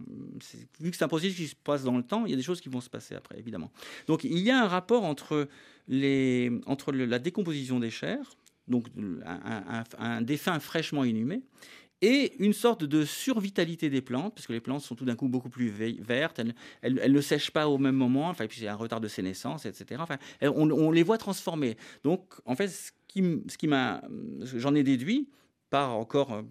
vu 0.80 0.92
que 0.92 0.98
c'est 0.98 1.04
un 1.04 1.08
processus 1.08 1.36
qui 1.36 1.48
se 1.48 1.56
passe 1.56 1.84
dans 1.84 1.98
le 1.98 2.04
temps, 2.04 2.26
il 2.26 2.32
y 2.32 2.34
a 2.34 2.38
des 2.38 2.44
choses 2.44 2.62
qui 2.62 2.70
vont 2.70 2.82
se 2.82 2.90
passer 2.90 3.16
après, 3.16 3.38
évidemment. 3.40 3.72
Donc 4.08 4.24
il 4.24 4.40
y 4.40 4.52
a 4.52 4.62
un 4.62 4.68
rapport 4.68 5.04
entre, 5.04 5.48
les, 5.88 6.52
entre 6.66 6.92
la 6.92 7.20
décomposition 7.20 7.80
des 7.80 7.90
chairs, 7.90 8.32
donc 8.68 8.88
un, 9.26 9.84
un 9.98 10.22
défunt 10.22 10.60
fraîchement 10.60 11.04
inhumé, 11.04 11.42
et 12.02 12.34
une 12.44 12.54
sorte 12.54 12.84
de 12.84 13.06
survitalité 13.06 13.90
des 13.90 14.02
plantes, 14.02 14.34
parce 14.34 14.48
que 14.48 14.54
les 14.54 14.60
plantes 14.60 14.82
sont 14.82 14.96
tout 14.96 15.06
d'un 15.06 15.16
coup 15.16 15.28
beaucoup 15.28 15.50
plus 15.50 15.70
vertes, 15.70 16.42
elles, 16.82 17.12
ne 17.12 17.22
sèchent 17.22 17.52
pas 17.52 17.68
au 17.68 17.78
même 17.78 17.96
moment, 17.96 18.30
enfin, 18.30 18.48
puis 18.48 18.62
il 18.62 18.64
y 18.64 18.68
a 18.68 18.74
un 18.74 18.76
retard 18.78 19.02
de 19.02 19.08
sénescence, 19.08 19.66
etc. 19.66 20.02
Enfin, 20.04 20.18
on, 20.42 20.92
les 20.92 21.04
voit 21.04 21.18
transformer. 21.18 21.78
Donc, 22.04 22.34
en 22.46 22.56
fait, 22.56 22.70
ce 22.70 22.92
qui, 23.08 23.24
ce 23.48 23.58
qui 23.58 23.68
m'a, 23.68 24.02
j'en 24.42 24.74
ai 24.74 24.84
déduit 24.84 25.30
par 25.70 25.96
encore 25.96 26.34
euh, 26.34 26.42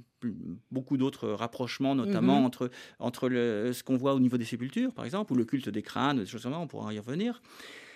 beaucoup 0.71 0.97
d'autres 0.97 1.28
rapprochements, 1.28 1.95
notamment 1.95 2.40
mm-hmm. 2.40 2.47
entre, 2.47 2.71
entre 2.99 3.28
le, 3.28 3.73
ce 3.73 3.83
qu'on 3.83 3.97
voit 3.97 4.14
au 4.14 4.21
niveau 4.21 4.38
des 4.38 4.45
sépultures, 4.45 4.95
par 4.95 5.04
exemple, 5.04 5.33
ou 5.33 5.37
le 5.37 5.45
culte 5.45 5.69
des 5.69 5.83
crânes, 5.83 6.21
des 6.21 6.26
choses 6.26 6.42
comme 6.42 6.52
ça, 6.52 6.59
on 6.59 6.69
pourra 6.69 6.95
y 6.95 6.99
revenir. 6.99 7.42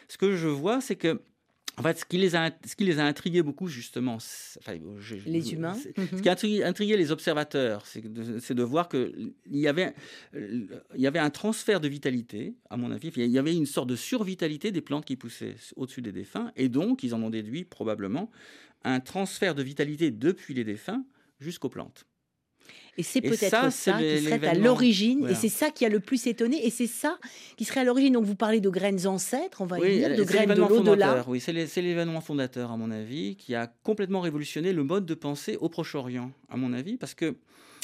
Ce 0.08 0.18
que 0.18 0.37
je 0.37 0.49
vois, 0.49 0.80
c'est 0.80 0.96
que 0.96 1.23
en 1.76 1.83
fait, 1.83 1.99
ce 1.99 2.04
qui 2.04 2.19
les 2.19 2.37
a, 2.37 2.50
ce 2.64 2.76
qui 2.76 2.85
les 2.85 2.99
a 2.99 3.04
intrigués 3.04 3.43
beaucoup, 3.43 3.66
justement, 3.66 4.19
les 5.26 5.52
humains. 5.52 5.75
Ce 5.75 6.23
qui 6.23 6.28
a 6.28 6.66
intrigué, 6.66 6.97
les 6.97 7.11
observateurs, 7.11 7.87
c'est 7.87 8.00
de, 8.00 8.54
de, 8.54 8.62
voir 8.62 8.88
qu'il 8.88 9.33
y, 9.50 9.66
avait, 9.66 9.95
il 10.35 10.69
y 10.97 11.07
avait 11.07 11.19
un 11.19 11.31
transfert 11.31 11.81
de 11.81 11.88
vitalité, 11.88 12.54
à 12.71 12.76
mon 12.76 12.90
avis. 12.93 13.11
Il 13.16 13.26
y 13.26 13.38
avait 13.38 13.54
une 13.54 13.66
sorte 13.66 13.88
de 13.88 13.97
survitalité 13.97 14.71
des 14.71 14.81
plantes 14.81 15.04
qui 15.04 15.16
poussaient 15.16 15.57
au-dessus 15.76 16.02
des 16.02 16.12
défunts. 16.12 16.52
Et 16.57 16.69
donc, 16.69 17.02
ils 17.02 17.14
en 17.14 17.23
ont 17.23 17.31
déduit 17.31 17.64
probablement 17.64 18.31
un 18.85 19.00
transfert 19.00 19.54
de 19.54 19.62
vitalité 19.62 20.11
depuis 20.11 20.54
les 20.54 20.64
défunts 20.64 21.04
jusqu'aux 21.40 21.71
plantes. 21.71 22.07
Et 22.97 23.02
c'est 23.02 23.21
peut-être 23.21 23.73
ça, 23.73 23.99
qui 23.99 24.23
serait 24.23 24.47
à 24.47 24.54
l'origine, 24.54 25.28
et 25.28 25.35
c'est 25.35 25.49
ça 25.49 25.71
qui 25.71 25.85
a 25.85 25.88
le 25.88 25.99
plus 25.99 26.26
étonné, 26.28 26.64
et 26.64 26.71
c'est 26.71 26.87
ça 26.87 27.18
qui 27.56 27.64
serait 27.64 27.80
à 27.80 27.85
l'origine. 27.85 28.12
Donc 28.12 28.25
vous 28.25 28.37
parlez 28.37 28.61
de 28.61 28.71
graines 28.71 29.06
ancêtres, 29.06 29.61
on 29.62 29.66
va 29.66 29.80
y 29.80 29.99
dire, 29.99 30.16
de 30.16 30.23
graines 30.23 30.54
de 30.54 30.54
l'au-delà. 30.54 31.25
Oui, 31.26 31.40
c'est 31.40 31.52
l'événement 31.83 32.21
fondateur, 32.21 32.71
à 32.71 32.76
mon 32.76 32.90
avis, 32.90 33.37
qui 33.37 33.54
a 33.54 33.66
complètement 33.83 34.21
révolutionné 34.21 34.73
le 34.73 34.85
mode 34.85 35.06
de 35.06 35.14
pensée 35.14 35.56
au 35.61 35.68
Proche-Orient, 35.68 36.30
à 36.49 36.56
mon 36.56 36.73
avis, 36.73 36.97
parce 36.97 37.14
que 37.14 37.35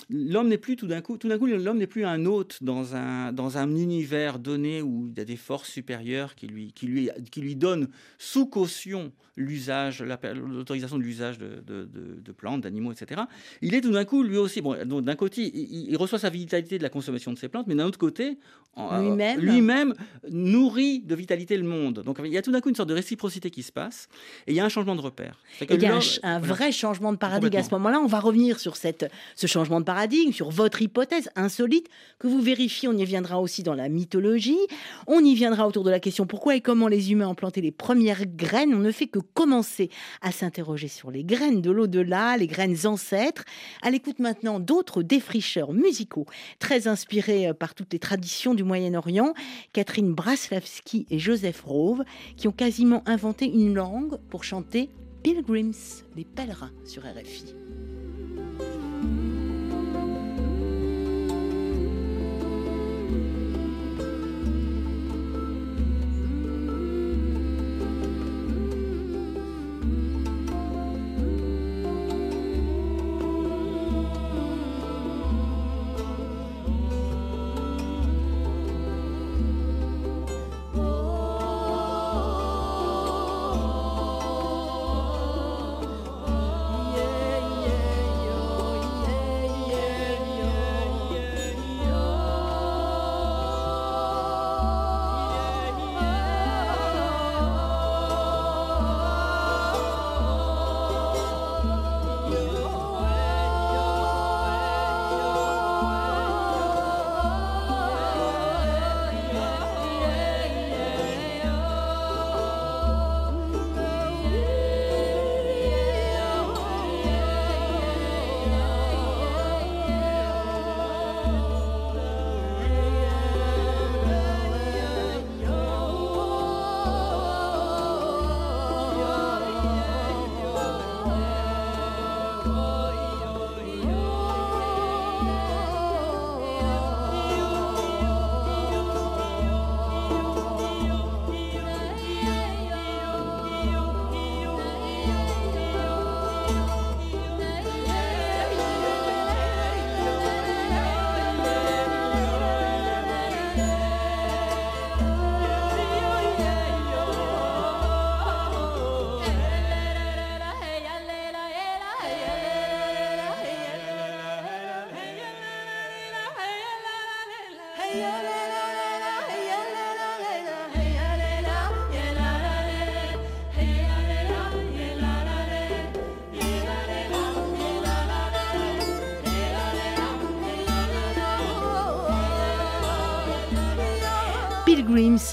l'homme 0.08 0.48
n'est 0.48 0.58
plus 0.58 0.76
tout 0.76 0.86
d'un 0.86 1.00
coup, 1.00 1.16
tout 1.16 1.28
d'un 1.28 1.38
coup, 1.38 1.46
l'homme 1.46 1.78
n'est 1.78 1.86
plus 1.86 2.04
un 2.04 2.24
hôte 2.24 2.58
dans 2.62 2.94
un, 2.94 3.32
dans 3.32 3.58
un 3.58 3.76
univers 3.76 4.38
donné 4.38 4.82
où 4.82 5.08
il 5.10 5.18
y 5.18 5.20
a 5.20 5.24
des 5.24 5.36
forces 5.36 5.70
supérieures 5.70 6.34
qui 6.34 6.46
lui, 6.46 6.72
qui 6.72 6.86
lui, 6.86 7.10
qui 7.30 7.40
lui 7.40 7.56
donnent 7.56 7.88
sous 8.18 8.46
caution 8.46 9.12
l'usage, 9.36 10.02
l'autorisation 10.02 10.98
de 10.98 11.02
l'usage 11.02 11.38
de, 11.38 11.62
de, 11.66 12.32
plantes, 12.32 12.60
d'animaux, 12.62 12.92
etc. 12.92 13.22
Il 13.62 13.74
est 13.74 13.80
tout 13.80 13.92
d'un 13.92 14.04
coup, 14.04 14.22
lui 14.22 14.36
aussi, 14.36 14.60
bon, 14.60 14.76
d'un 14.84 15.16
côté, 15.16 15.50
il, 15.54 15.96
reçoit 15.96 16.18
sa 16.18 16.30
vitalité 16.30 16.78
de 16.78 16.82
la 16.82 16.88
consommation 16.88 17.32
de 17.32 17.38
ces 17.38 17.48
plantes, 17.48 17.66
mais 17.66 17.74
d'un 17.74 17.86
autre 17.86 17.98
côté, 17.98 18.38
lui-même 19.38 19.94
lui 20.24 20.30
nourrit 20.30 21.00
de 21.00 21.14
vitalité 21.14 21.56
le 21.56 21.64
monde. 21.64 22.02
Donc 22.04 22.18
il 22.24 22.30
y 22.30 22.38
a 22.38 22.42
tout 22.42 22.52
d'un 22.52 22.60
coup 22.60 22.68
une 22.68 22.74
sorte 22.74 22.88
de 22.88 22.94
réciprocité 22.94 23.50
qui 23.50 23.62
se 23.62 23.72
passe, 23.72 24.08
et 24.46 24.52
il 24.52 24.56
y 24.56 24.60
a 24.60 24.64
un 24.64 24.68
changement 24.68 24.94
de 24.94 25.00
repère. 25.00 25.38
il 25.60 25.82
y 25.82 25.86
a 25.86 25.98
un, 26.22 26.38
vrai 26.38 26.72
changement 26.72 27.12
de 27.12 27.18
paradigme 27.18 27.56
à 27.56 27.62
ce 27.62 27.70
moment-là. 27.72 28.00
On 28.00 28.06
va 28.06 28.20
revenir 28.20 28.60
sur 28.60 28.76
cette, 28.76 29.10
ce 29.34 29.46
changement 29.46 29.80
de 29.80 29.84
paradigme, 29.90 30.30
sur 30.30 30.50
votre 30.50 30.82
hypothèse 30.82 31.30
insolite 31.34 31.88
que 32.20 32.28
vous 32.28 32.40
vérifiez. 32.40 32.86
On 32.86 32.96
y 32.96 33.04
viendra 33.04 33.40
aussi 33.40 33.64
dans 33.64 33.74
la 33.74 33.88
mythologie. 33.88 34.56
On 35.08 35.18
y 35.18 35.34
viendra 35.34 35.66
autour 35.66 35.82
de 35.82 35.90
la 35.90 35.98
question 35.98 36.26
pourquoi 36.26 36.54
et 36.54 36.60
comment 36.60 36.86
les 36.86 37.10
humains 37.10 37.26
ont 37.26 37.34
planté 37.34 37.60
les 37.60 37.72
premières 37.72 38.24
graines? 38.24 38.72
On 38.72 38.78
ne 38.78 38.92
fait 38.92 39.08
que 39.08 39.18
commencer 39.18 39.90
à 40.22 40.30
s'interroger 40.30 40.86
sur 40.86 41.10
les 41.10 41.24
graines 41.24 41.60
de 41.60 41.72
l'au-delà, 41.72 42.36
les 42.36 42.46
graines 42.46 42.76
ancêtres. 42.86 43.42
À 43.82 43.90
l'écoute 43.90 44.20
maintenant 44.20 44.60
d'autres 44.60 45.02
défricheurs 45.02 45.72
musicaux 45.72 46.26
très 46.60 46.86
inspirés 46.86 47.48
euh, 47.48 47.52
par 47.52 47.74
toutes 47.74 47.92
les 47.92 47.98
traditions 47.98 48.54
du 48.54 48.62
Moyen-Orient, 48.62 49.34
Catherine 49.72 50.14
Braslavski 50.14 51.08
et 51.10 51.18
Joseph 51.18 51.62
Rove, 51.62 52.04
qui 52.36 52.46
ont 52.46 52.52
quasiment 52.52 53.02
inventé 53.06 53.46
une 53.46 53.74
langue 53.74 54.18
pour 54.28 54.44
chanter 54.44 54.88
Pilgrims, 55.24 56.04
les 56.14 56.24
pèlerins 56.24 56.70
sur 56.84 57.02
RFI. 57.02 57.56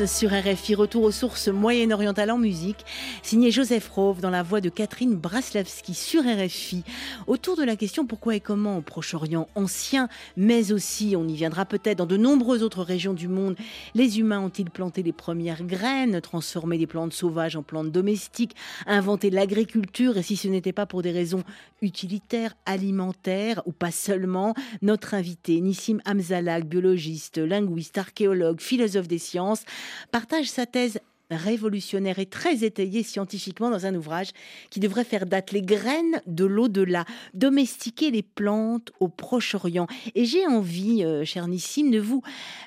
Sur 0.06 0.32
RFI, 0.32 0.76
retour 0.76 1.04
aux 1.04 1.12
sources 1.12 1.48
moyen-orientales 1.48 2.32
en 2.32 2.38
musique, 2.38 2.86
signé 3.28 3.52
Joseph 3.52 3.90
Rove 3.90 4.22
dans 4.22 4.30
la 4.30 4.42
voix 4.42 4.62
de 4.62 4.70
Catherine 4.70 5.14
Braslavski 5.16 5.94
sur 5.94 6.24
RFI. 6.24 6.86
Autour 7.28 7.58
de 7.58 7.64
la 7.64 7.76
question 7.76 8.06
pourquoi 8.06 8.36
et 8.36 8.40
comment 8.40 8.78
au 8.78 8.82
Proche-Orient 8.82 9.50
ancien, 9.54 10.08
mais 10.38 10.72
aussi, 10.72 11.14
on 11.18 11.28
y 11.28 11.34
viendra 11.34 11.66
peut-être, 11.66 11.98
dans 11.98 12.06
de 12.06 12.16
nombreuses 12.16 12.64
autres 12.64 12.84
régions 12.84 13.14
du 13.14 13.28
monde, 13.28 13.58
les 13.96 14.20
humains 14.20 14.40
ont-ils 14.40 14.70
planté 14.70 15.04
les 15.04 15.12
premières 15.12 15.64
graines, 15.64 16.22
transformé 16.22 16.78
des 16.78 16.88
plantes 16.88 17.12
sauvages 17.12 17.58
en 17.58 17.64
plantes 17.64 17.92
domestiques, 17.92 18.56
inventé 18.86 19.30
l'agriculture, 19.30 20.18
et 20.18 20.24
si 20.24 20.38
ce 20.38 20.48
n'était 20.48 20.72
pas 20.72 20.86
pour 20.86 21.02
des 21.02 21.12
raisons 21.12 21.44
utilitaires, 21.82 22.56
alimentaires, 22.66 23.62
ou 23.66 23.74
pas 23.74 23.92
seulement, 23.92 24.54
notre 24.82 25.16
invité, 25.16 25.60
Nissim 25.60 26.00
Hamzalak, 26.06 26.64
biologiste, 26.64 27.40
linguiste, 27.40 27.98
archéologue, 27.98 28.62
philosophe 28.62 29.10
des 29.10 29.20
sciences, 29.20 29.66
partage 30.12 30.50
sa 30.50 30.66
thèse 30.66 31.02
révolutionnaire 31.36 32.20
et 32.20 32.26
très 32.26 32.64
étayée 32.64 33.04
scientifiquement 33.04 33.70
dans 33.70 33.86
un 33.86 33.96
ouvrage 33.96 34.30
qui 34.70 34.80
devrait 34.80 35.04
faire 35.04 35.26
date 35.26 35.52
les 35.52 35.62
graines 35.62 36.22
de 36.26 36.46
l'au-delà, 36.46 37.06
domestiquer 37.34 38.12
les 38.12 38.24
plantes 38.24 38.92
au 39.00 39.08
Proche-Orient. 39.08 39.88
Et 40.16 40.26
j'ai 40.26 40.46
envie, 40.48 41.04
euh, 41.04 41.26
cher 41.26 41.48
Nissim, 41.48 41.90
de 41.90 42.00
vous 42.00 42.22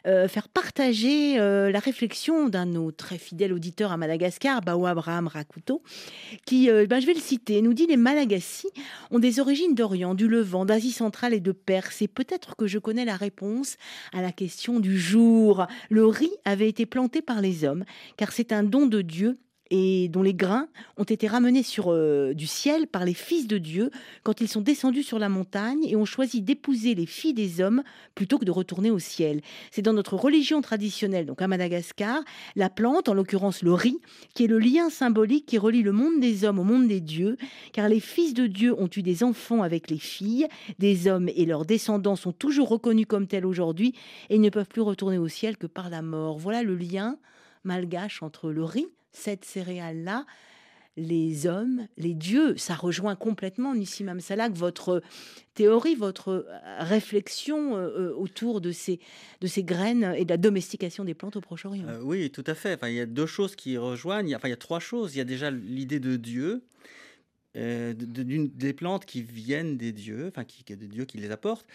euh, 0.07 0.29
faire 0.29 0.49
partager 0.49 1.39
euh, 1.39 1.71
la 1.71 1.79
réflexion 1.79 2.49
d'un 2.49 2.67
de 2.67 2.73
nos 2.73 2.93
très 2.93 3.19
fidèles 3.19 3.53
auditeurs 3.53 3.93
à 3.93 3.97
Madagascar, 3.97 4.61
Bao 4.61 4.87
Abraham 4.87 5.27
Rakuto, 5.27 5.83
qui, 6.45 6.69
ben, 6.69 7.01
je 7.01 7.07
vais 7.07 7.15
le 7.15 7.21
citer, 7.21 7.63
nous 7.63 7.75
dit 7.75 7.87
les 7.87 7.97
Malagasy 7.97 8.67
ont 9.11 9.19
des 9.19 9.41
origines 9.41 9.75
d'Orient, 9.75 10.15
du 10.15 10.29
Levant, 10.29 10.65
d'Asie 10.65 10.93
centrale 10.93 11.35
et 11.35 11.41
de 11.41 11.53
Perse. 11.53 12.03
Et 12.03 12.09
peut-être 12.09 12.55
que 12.57 12.67
je 12.67 12.79
connais 12.79 13.05
la 13.05 13.17
réponse 13.17 13.77
à 14.13 14.21
la 14.21 14.33
question 14.33 14.81
du 14.81 14.99
jour. 14.99 15.67
Le 15.89 16.07
riz 16.07 16.31
avait 16.45 16.69
été 16.69 16.87
planté 16.87 17.23
par 17.23 17.41
les 17.41 17.65
hommes, 17.65 17.85
car 18.17 18.33
c'est 18.33 18.50
un 18.53 18.63
don 18.63 18.87
de 18.87 19.03
Dieu 19.03 19.39
et 19.71 20.09
dont 20.09 20.23
les 20.23 20.35
grains 20.35 20.69
ont 20.97 21.05
été 21.05 21.29
ramenés 21.29 21.63
sur 21.63 21.93
euh, 21.93 22.35
du 22.35 22.47
ciel 22.47 22.87
par 22.89 23.05
les 23.05 23.15
fils 23.15 23.47
de 23.47 23.57
Dieu 23.57 23.91
quand 24.25 24.41
ils 24.41 24.49
sont 24.49 24.61
descendus 24.61 25.05
sur 25.05 25.19
la 25.19 25.29
montagne 25.29 25.85
et 25.85 25.97
ont 25.97 26.05
choisi 26.05 26.43
d'épouser 26.43 26.95
les 26.95 27.07
filles 27.07 27.35
des 27.35 27.61
hommes 27.61 27.83
plutôt 28.15 28.39
que 28.39 28.45
de 28.45 28.51
retourner 28.51 28.91
au 28.91 28.99
ciel. 28.99 29.41
C'est 29.71 29.83
dans 29.83 29.93
notre 29.93 30.17
religion 30.17 30.61
traditionnelle, 30.61 31.27
donc 31.27 31.41
à 31.41 31.49
Madagascar, 31.49 32.23
la 32.57 32.69
plante, 32.69 33.09
en 33.09 33.15
l'occurrence 33.15 33.63
le 33.63 33.73
riz, 33.73 33.99
qui 34.35 34.45
est 34.45 34.49
le 34.49 34.59
lien 34.59 34.91
symbolique 34.91 35.47
qui 35.47 35.59
relie 35.59 35.83
le 35.83 35.93
monde 35.93 36.21
des 36.21 36.45
hommes 36.45 36.59
au 36.59 36.65
monde 36.65 36.89
des 36.89 37.01
dieux, 37.01 37.37
car 37.73 37.89
les 37.89 38.01
fils 38.01 38.35
de 38.35 38.47
Dieu 38.47 38.75
ont 38.79 38.91
eu 38.95 39.03
des 39.03 39.23
enfants 39.23 39.63
avec 39.63 39.89
les 39.89 39.99
filles 39.99 40.49
des 40.79 41.07
hommes 41.07 41.29
et 41.29 41.47
leurs 41.47 41.65
descendants 41.65 42.17
sont 42.17 42.33
toujours 42.33 42.69
reconnus 42.69 43.07
comme 43.09 43.29
tels 43.29 43.47
aujourd'hui 43.47 43.95
et 44.31 44.39
ne 44.39 44.51
peuvent 44.51 44.69
plus 44.69 44.83
retourner 44.83 45.19
au 45.19 45.29
ciel 45.29 45.57
que 45.57 45.67
par 45.67 45.91
la 45.91 46.03
mort. 46.03 46.39
Voilà 46.39 46.63
le 46.63 46.75
lien 46.75 47.17
malgache 47.65 48.23
entre 48.23 48.51
le 48.51 48.65
riz, 48.65 48.87
cette 49.13 49.45
céréale-là, 49.45 50.27
les 50.97 51.47
hommes, 51.47 51.87
les 51.97 52.15
dieux. 52.15 52.57
Ça 52.57 52.75
rejoint 52.75 53.17
complètement, 53.17 53.75
Nissim 53.75 54.21
Salak, 54.21 54.53
votre 54.53 55.03
théorie, 55.55 55.95
votre 55.95 56.29
euh, 56.29 56.45
réflexion 56.79 57.77
euh, 57.77 58.11
euh, 58.11 58.15
autour 58.15 58.61
de 58.61 58.73
ces, 58.73 59.01
de 59.41 59.47
ces 59.47 59.63
graines 59.63 60.15
et 60.17 60.25
de 60.25 60.31
la 60.31 60.37
domestication 60.37 61.05
des 61.05 61.15
plantes 61.15 61.37
au 61.37 61.41
Proche-Orient. 61.41 61.87
oui, 62.03 62.31
tout 62.31 62.45
à 62.47 62.55
fait. 62.55 62.75
Enfin, 62.75 62.89
il 62.89 62.97
y 62.97 63.01
a 63.01 63.07
deux 63.07 63.27
choses 63.27 63.57
qui 63.57 63.77
rejoignent. 63.77 64.35
Enfin, 64.35 64.49
il 64.49 64.53
y 64.53 64.55
a 64.55 64.59
trois 64.59 64.81
choses. 64.81 65.15
Il 65.15 65.19
y 65.19 65.23
a 65.23 65.25
déjà 65.25 65.51
l'idée 65.51 66.01
de 66.01 66.17
Dieu. 66.17 66.63
Euh, 67.57 67.95
des 67.97 68.73
plantes 68.73 69.05
qui 69.05 69.23
viennent 69.23 69.77
des 69.77 69.91
dieux, 69.91 70.29
enfin 70.29 70.45
qui, 70.45 70.63
des 70.63 70.87
dieux 70.87 71.05
qui 71.05 71.19
les 71.19 71.33
apportent, 71.33 71.67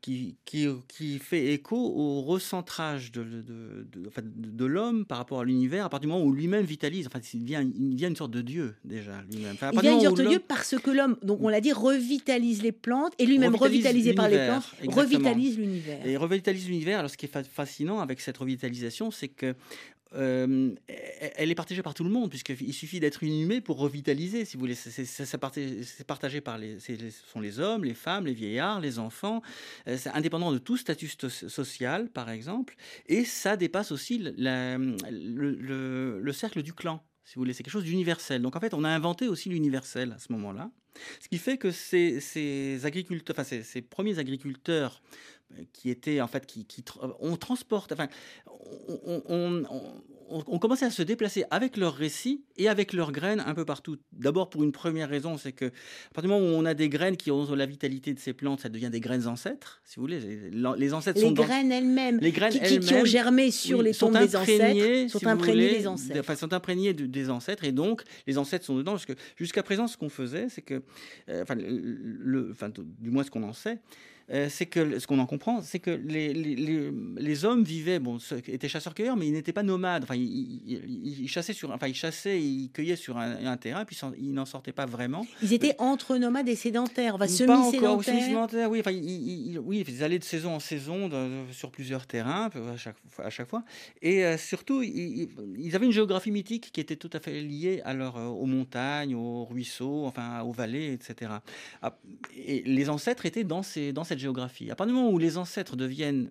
qui, 0.00 0.36
qui, 0.46 0.66
qui 0.88 1.18
fait 1.18 1.52
écho 1.52 1.76
au 1.76 2.22
recentrage 2.22 3.12
de, 3.12 3.22
de, 3.22 3.86
de, 4.16 4.64
l'homme 4.64 5.04
par 5.04 5.18
rapport 5.18 5.40
à 5.40 5.44
l'univers, 5.44 5.84
à 5.84 5.90
partir 5.90 6.08
du 6.08 6.12
moment 6.14 6.24
où 6.24 6.32
lui-même 6.32 6.64
vitalise, 6.64 7.06
enfin 7.06 7.20
il 7.34 7.42
devient, 7.42 7.70
il 7.78 7.96
devient 7.96 8.06
une 8.06 8.16
sorte 8.16 8.30
de 8.30 8.40
dieu 8.40 8.76
déjà 8.82 9.22
lui-même. 9.30 9.56
il 9.60 9.76
devient 9.76 9.92
une 9.92 10.00
sorte 10.00 10.16
de 10.16 10.26
dieu 10.26 10.38
parce 10.38 10.78
que 10.78 10.90
l'homme, 10.90 11.18
donc 11.22 11.40
on 11.42 11.48
l'a 11.48 11.60
dit, 11.60 11.72
revitalise 11.72 12.62
les 12.62 12.72
plantes 12.72 13.12
et 13.18 13.26
lui-même 13.26 13.54
revitalisé 13.54 14.14
par 14.14 14.30
les 14.30 14.46
plantes, 14.46 14.72
revitalise 14.88 15.58
l'univers. 15.58 16.06
Et 16.06 16.16
revitalise 16.16 16.66
l'univers. 16.66 17.00
Alors 17.00 17.10
ce 17.10 17.18
qui 17.18 17.26
est 17.26 17.44
fascinant 17.46 18.00
avec 18.00 18.22
cette 18.22 18.38
revitalisation, 18.38 19.10
c'est 19.10 19.28
que 19.28 19.54
euh, 20.14 20.74
elle 21.36 21.50
est 21.50 21.54
partagée 21.54 21.82
par 21.82 21.94
tout 21.94 22.04
le 22.04 22.10
monde, 22.10 22.30
puisqu'il 22.30 22.74
suffit 22.74 23.00
d'être 23.00 23.22
inhumé 23.22 23.60
pour 23.60 23.78
revitaliser, 23.78 24.44
si 24.44 24.56
vous 24.56 24.60
voulez. 24.60 24.74
C'est 24.74 26.04
partagé 26.04 26.40
par 26.40 26.58
les, 26.58 26.78
ce 26.80 27.10
sont 27.32 27.40
les 27.40 27.60
hommes, 27.60 27.84
les 27.84 27.94
femmes, 27.94 28.26
les 28.26 28.34
vieillards, 28.34 28.80
les 28.80 28.98
enfants. 28.98 29.42
Euh, 29.88 29.96
indépendant 30.12 30.52
de 30.52 30.58
tout 30.58 30.76
statut 30.76 31.08
social, 31.08 32.10
par 32.10 32.30
exemple. 32.30 32.76
Et 33.06 33.24
ça 33.24 33.56
dépasse 33.56 33.92
aussi 33.92 34.18
le, 34.18 36.20
le 36.20 36.32
cercle 36.32 36.62
du 36.62 36.72
clan, 36.72 37.02
si 37.24 37.36
vous 37.36 37.42
voulez. 37.42 37.52
C'est 37.52 37.62
quelque 37.62 37.72
chose 37.72 37.84
d'universel. 37.84 38.42
Donc 38.42 38.56
en 38.56 38.60
fait, 38.60 38.74
on 38.74 38.84
a 38.84 38.88
inventé 38.88 39.28
aussi 39.28 39.48
l'universel 39.48 40.12
à 40.12 40.18
ce 40.18 40.32
moment-là. 40.32 40.70
Ce 41.20 41.28
qui 41.28 41.38
fait 41.38 41.58
que 41.58 41.70
ces, 41.70 42.84
agriculteurs, 42.84 43.36
ces 43.44 43.82
premiers 43.82 44.18
agriculteurs 44.18 45.02
qui 45.72 45.90
étaient 45.90 46.20
en 46.20 46.26
fait 46.26 46.46
qui, 46.46 46.64
qui 46.64 46.84
on 47.20 47.36
transporte 47.36 47.92
enfin 47.92 48.08
on, 49.06 49.22
on, 49.28 49.64
on, 50.30 50.58
commençait 50.58 50.86
à 50.86 50.90
se 50.90 51.02
déplacer 51.02 51.44
avec 51.50 51.76
leurs 51.76 51.94
récits 51.94 52.44
et 52.56 52.68
avec 52.68 52.92
leurs 52.92 53.12
graines 53.12 53.42
un 53.44 53.54
peu 53.54 53.64
partout. 53.64 53.96
D'abord 54.12 54.50
pour 54.50 54.62
une 54.62 54.72
première 54.72 55.08
raison, 55.08 55.36
c'est 55.36 55.52
que 55.52 55.66
à 55.66 56.14
partir 56.14 56.22
du 56.22 56.28
moment 56.28 56.40
où 56.40 56.56
on 56.56 56.64
a 56.64 56.74
des 56.74 56.88
graines 56.88 57.16
qui 57.16 57.30
ont 57.30 57.52
la 57.54 57.66
vitalité 57.66 58.14
de 58.14 58.18
ces 58.18 58.32
plantes, 58.32 58.60
ça 58.60 58.68
devient 58.68 58.90
des 58.90 59.00
graines 59.00 59.26
ancêtres, 59.26 59.80
si 59.84 59.96
vous 59.96 60.02
voulez. 60.02 60.20
Les 60.78 60.94
ancêtres 60.94 61.20
les 61.20 61.26
sont 61.26 61.32
graines 61.32 61.72
elles-mêmes, 61.72 62.18
les 62.20 62.32
graines 62.32 62.52
qui, 62.52 62.78
qui, 62.78 62.94
ont 62.94 63.04
germé 63.04 63.50
sur 63.50 63.82
les 63.82 63.92
tombes 63.92 64.16
des 64.18 64.36
ancêtres, 64.36 65.10
sont 65.10 65.26
imprégnées 65.26 65.78
des 65.78 65.86
ancêtres. 65.86 66.20
Enfin, 66.20 66.36
sont 66.36 66.52
imprégnées 66.52 66.94
des 66.94 67.30
ancêtres 67.30 67.64
et 67.64 67.72
donc 67.72 68.02
les 68.26 68.38
ancêtres 68.38 68.64
sont 68.64 68.76
dedans. 68.76 68.92
Parce 68.92 69.06
que 69.06 69.14
jusqu'à 69.36 69.62
présent, 69.62 69.86
ce 69.86 69.96
qu'on 69.96 70.08
faisait, 70.08 70.48
c'est 70.48 70.62
que, 70.62 70.82
euh, 71.28 71.42
enfin, 71.42 71.56
le, 71.56 72.50
enfin, 72.52 72.70
du 72.70 73.10
moins 73.10 73.24
ce 73.24 73.30
qu'on 73.30 73.42
en 73.42 73.52
sait, 73.52 73.80
euh, 74.32 74.48
c'est 74.48 74.66
que 74.66 74.98
ce 74.98 75.06
qu'on 75.06 75.18
en 75.18 75.26
comprend, 75.26 75.62
c'est 75.62 75.80
que 75.80 75.90
les, 75.90 76.32
les, 76.32 76.90
les, 77.16 77.44
hommes 77.44 77.64
vivaient, 77.64 77.98
bon, 77.98 78.18
étaient 78.46 78.68
chasseurs-cueilleurs, 78.68 79.16
mais 79.16 79.26
ils 79.26 79.32
n'étaient 79.32 79.52
pas 79.52 79.62
nomades. 79.62 80.04
Enfin, 80.04 80.14
ils, 80.16 81.28
chassaient 81.28 81.52
sur, 81.52 81.70
enfin, 81.70 81.88
ils 81.88 81.94
chassaient, 81.94 82.40
ils 82.40 82.70
cueillaient 82.70 82.96
sur 82.96 83.18
un, 83.18 83.56
terrain, 83.56 83.84
puis 83.84 83.98
ils 84.18 84.32
n'en 84.32 84.46
sortaient 84.46 84.72
pas 84.72 84.86
vraiment. 84.86 85.26
Ils 85.42 85.52
étaient 85.52 85.74
entre 85.78 86.16
nomades 86.16 86.48
et 86.48 86.54
sédentaires, 86.54 87.16
enfin, 87.16 87.26
semi-sédentaires. 87.26 88.70
oui, 88.70 88.80
enfin, 88.80 88.92
ils, 88.92 89.58
oui, 89.58 89.84
ils 89.86 90.04
allaient 90.04 90.18
de 90.18 90.24
saison 90.24 90.54
en 90.54 90.60
saison 90.60 91.10
sur 91.50 91.70
plusieurs 91.70 92.06
terrains 92.06 92.50
à 92.72 92.76
chaque, 92.76 92.96
à 93.18 93.30
chaque 93.30 93.48
fois, 93.48 93.64
et 94.02 94.24
euh, 94.24 94.36
surtout, 94.36 94.82
ils, 94.82 95.28
avaient 95.74 95.86
une 95.86 95.92
géographie 95.92 96.30
mythique 96.30 96.70
qui 96.72 96.80
était 96.80 96.96
tout 96.96 97.10
à 97.12 97.20
fait 97.20 97.40
liée 97.40 97.82
à 97.84 97.94
leur, 97.94 98.16
euh, 98.16 98.26
aux 98.26 98.46
montagnes, 98.46 99.14
aux 99.14 99.44
ruisseaux, 99.44 100.06
enfin, 100.06 100.42
aux 100.42 100.52
vallées, 100.52 100.92
etc. 100.92 101.32
Ah, 101.82 101.96
et 102.36 102.62
les 102.62 102.88
ancêtres 102.88 103.26
étaient 103.26 103.44
dans 103.44 103.62
ces, 103.62 103.92
dans 103.92 104.04
cette 104.04 104.19
géographie. 104.20 104.70
À 104.70 104.74
partir 104.76 104.94
du 104.94 105.00
moment 105.00 105.12
où 105.12 105.18
les 105.18 105.36
ancêtres 105.36 105.76
deviennent, 105.76 106.30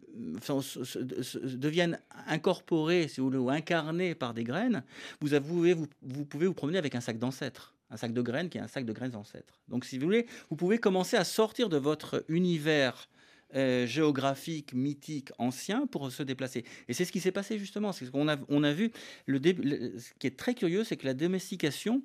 incorporés, 2.28 3.08
ou 3.20 3.50
incarnés 3.50 4.16
par 4.16 4.34
des 4.34 4.44
graines, 4.44 4.84
vous, 5.20 5.30
pouvez 5.42 5.74
vous, 5.74 6.26
pouvez 6.26 6.48
vous 6.48 6.54
promener 6.54 6.78
avec 6.78 6.96
un 6.96 7.02
sac 7.02 7.18
d'ancêtres 7.20 7.76
un 7.92 7.98
sac 7.98 8.14
de 8.14 8.22
graines 8.22 8.50
qui 8.50 8.58
est 8.58 8.62
un 8.62 8.68
sac 8.68 8.86
de 8.86 8.94
graines 8.94 9.16
ancêtres. 9.16 9.60
Donc, 9.68 9.86
si 9.86 9.98
vous 9.98 10.06
voulez, 10.06 10.28
vous 10.50 10.56
pouvez 10.56 10.78
commencer 10.78 11.18
à 11.18 11.24
sortir 11.24 11.70
de 11.70 11.78
votre 11.78 12.24
univers 12.28 13.10
euh, 13.56 13.88
géographique, 13.88 14.74
mythique, 14.74 15.32
ancien 15.40 15.88
pour 15.88 16.12
se 16.12 16.22
déplacer. 16.22 16.66
Et 16.88 16.94
c'est 16.94 17.04
ce 17.04 17.12
qui 17.12 17.20
s'est 17.20 17.32
passé 17.32 17.58
justement. 17.58 17.92
C'est 17.92 18.06
ce 18.06 18.12
qu'on 18.12 18.28
a, 18.28 18.74
vu. 18.74 18.92
Ce 19.28 20.14
qui 20.20 20.28
est 20.28 20.38
très 20.38 20.54
curieux, 20.54 20.84
c'est 20.84 20.98
que 20.98 21.08
la 21.08 21.16
domestication 21.16 22.04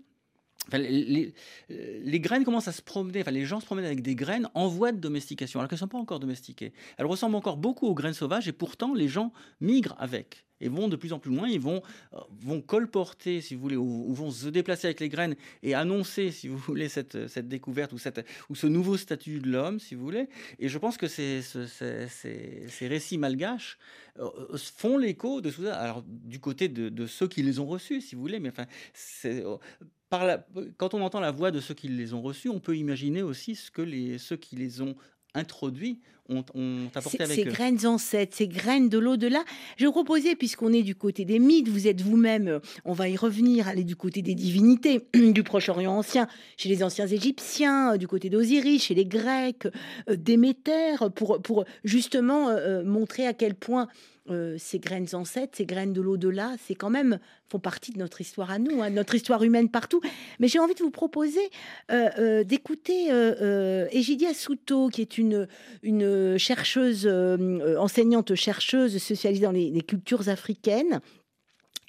les, 0.72 1.34
les, 1.68 2.20
graines 2.20 2.44
commencent 2.44 2.68
à 2.68 2.72
se 2.72 2.82
promener, 2.82 3.20
enfin, 3.20 3.30
les 3.30 3.44
gens 3.44 3.60
se 3.60 3.66
promènent 3.66 3.84
avec 3.84 4.02
des 4.02 4.14
graines 4.14 4.48
en 4.54 4.68
voie 4.68 4.92
de 4.92 4.98
domestication, 4.98 5.60
alors 5.60 5.68
qu'elles 5.68 5.76
ne 5.76 5.80
sont 5.80 5.88
pas 5.88 5.98
encore 5.98 6.20
domestiquées. 6.20 6.72
Elles 6.96 7.06
ressemblent 7.06 7.36
encore 7.36 7.56
beaucoup 7.56 7.86
aux 7.86 7.94
graines 7.94 8.14
sauvages 8.14 8.48
et 8.48 8.52
pourtant 8.52 8.94
les 8.94 9.08
gens 9.08 9.32
migrent 9.60 9.96
avec 9.98 10.44
et 10.60 10.68
vont 10.68 10.88
de 10.88 10.96
plus 10.96 11.12
en 11.12 11.18
plus 11.18 11.34
loin, 11.34 11.48
ils 11.48 11.60
vont, 11.60 11.82
euh, 12.14 12.18
vont 12.40 12.62
colporter, 12.62 13.40
si 13.40 13.54
vous 13.54 13.60
voulez, 13.60 13.76
ou, 13.76 14.14
vont 14.14 14.30
se 14.30 14.48
déplacer 14.48 14.86
avec 14.86 15.00
les 15.00 15.08
graines 15.08 15.34
et 15.62 15.74
annoncer, 15.74 16.30
si 16.30 16.48
vous 16.48 16.56
voulez, 16.56 16.88
cette, 16.88 17.28
cette 17.28 17.48
découverte 17.48 17.92
ou, 17.92 17.98
cette, 17.98 18.24
ou 18.48 18.54
ce 18.54 18.66
nouveau 18.66 18.96
statut 18.96 19.40
de 19.40 19.50
l'homme, 19.50 19.78
si 19.78 19.94
vous 19.94 20.02
voulez. 20.02 20.28
Et 20.58 20.68
je 20.68 20.78
pense 20.78 20.96
que 20.96 21.08
ces, 21.08 21.42
ces, 21.42 22.08
ces, 22.08 22.88
récits 22.88 23.18
malgaches 23.18 23.78
euh, 24.18 24.30
font 24.56 24.96
l'écho 24.96 25.40
de 25.40 25.50
tout. 25.50 25.66
Alors, 25.66 26.02
du 26.06 26.40
côté 26.40 26.68
de, 26.68 26.88
de, 26.88 27.06
ceux 27.06 27.28
qui 27.28 27.42
les 27.42 27.58
ont 27.58 27.66
reçus, 27.66 28.00
si 28.00 28.14
vous 28.14 28.22
voulez, 28.22 28.40
mais 28.40 28.50
enfin, 28.50 28.66
c'est 28.94 29.44
quand 30.76 30.94
on 30.94 31.02
entend 31.02 31.20
la 31.20 31.30
voix 31.30 31.50
de 31.50 31.60
ceux 31.60 31.74
qui 31.74 31.88
les 31.88 32.14
ont 32.14 32.22
reçus, 32.22 32.48
on 32.48 32.60
peut 32.60 32.76
imaginer 32.76 33.22
aussi 33.22 33.54
ce 33.54 33.70
que 33.70 33.82
les, 33.82 34.18
ceux 34.18 34.36
qui 34.36 34.56
les 34.56 34.80
ont 34.80 34.94
introduits 35.34 36.00
ont, 36.30 36.42
apporté 36.94 37.22
avec 37.22 37.36
ces 37.36 37.44
graines 37.44 37.86
ancêtres, 37.86 38.34
ces 38.34 38.48
graines 38.48 38.88
de 38.88 38.98
l'au-delà. 38.98 39.44
Je 39.76 39.86
proposais, 39.88 40.34
puisqu'on 40.36 40.72
est 40.72 40.82
du 40.82 40.94
côté 40.94 41.26
des 41.26 41.38
mythes, 41.38 41.68
vous 41.68 41.86
êtes 41.86 42.00
vous-même, 42.00 42.48
euh, 42.48 42.60
on 42.86 42.94
va 42.94 43.10
y 43.10 43.16
revenir, 43.16 43.68
aller 43.68 43.84
du 43.84 43.94
côté 43.94 44.22
des 44.22 44.34
divinités 44.34 45.06
du 45.14 45.42
Proche-Orient 45.42 45.92
ancien, 45.92 46.26
chez 46.56 46.70
les 46.70 46.82
anciens 46.82 47.06
Égyptiens, 47.06 47.92
euh, 47.92 47.96
du 47.98 48.08
côté 48.08 48.30
d'Osiris, 48.30 48.84
chez 48.84 48.94
les 48.94 49.04
Grecs, 49.04 49.66
euh, 50.08 50.16
Déméter, 50.16 50.96
pour, 51.14 51.42
pour 51.42 51.64
justement 51.84 52.48
montrer 52.84 53.26
à 53.26 53.34
quel 53.34 53.54
point 53.54 53.88
euh, 54.30 54.56
ces 54.58 54.78
graines 54.78 55.08
ancêtres, 55.12 55.52
ces 55.58 55.66
graines 55.66 55.92
de 55.92 56.00
l'au-delà, 56.00 56.54
c'est 56.66 56.74
quand 56.74 56.88
même 56.88 57.18
font 57.50 57.58
partie 57.58 57.92
de 57.92 57.98
notre 57.98 58.22
histoire 58.22 58.50
à 58.50 58.58
nous, 58.58 58.82
hein, 58.82 58.88
notre 58.88 59.14
histoire 59.14 59.42
humaine 59.42 59.68
partout. 59.68 60.00
Mais 60.40 60.48
j'ai 60.48 60.58
envie 60.58 60.74
de 60.74 60.82
vous 60.82 60.90
proposer 60.90 61.50
euh, 61.92 62.08
euh, 62.18 62.44
d'écouter 62.44 63.08
Egidia 63.92 64.32
Souto, 64.32 64.88
qui 64.88 65.02
est 65.02 65.18
une, 65.18 65.46
une 65.82 66.38
chercheuse, 66.38 67.06
enseignante 67.78 68.34
chercheuse 68.34 68.96
spécialisée 68.96 69.44
dans 69.44 69.52
les, 69.52 69.82
cultures 69.82 70.30
africaines 70.30 71.00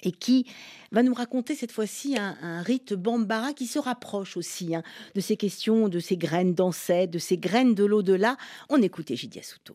et 0.02 0.12
qui 0.12 0.44
va 0.92 1.02
nous 1.02 1.14
raconter 1.14 1.54
cette 1.54 1.72
fois-ci 1.72 2.18
un, 2.18 2.60
rite 2.60 2.92
bambara 2.92 3.54
qui 3.54 3.66
se 3.66 3.78
rapproche 3.78 4.36
aussi 4.36 4.74
hein, 4.74 4.82
de 5.14 5.20
ces 5.22 5.38
questions, 5.38 5.88
de 5.88 6.00
ces 6.00 6.18
graines 6.18 6.52
d'ancêtres, 6.52 7.12
de 7.12 7.18
ces 7.18 7.38
graines 7.38 7.74
de 7.74 7.84
l'au-delà. 7.84 8.36
On 8.68 8.82
écoute 8.82 9.10
Egidia 9.10 9.42
Souto 9.42 9.74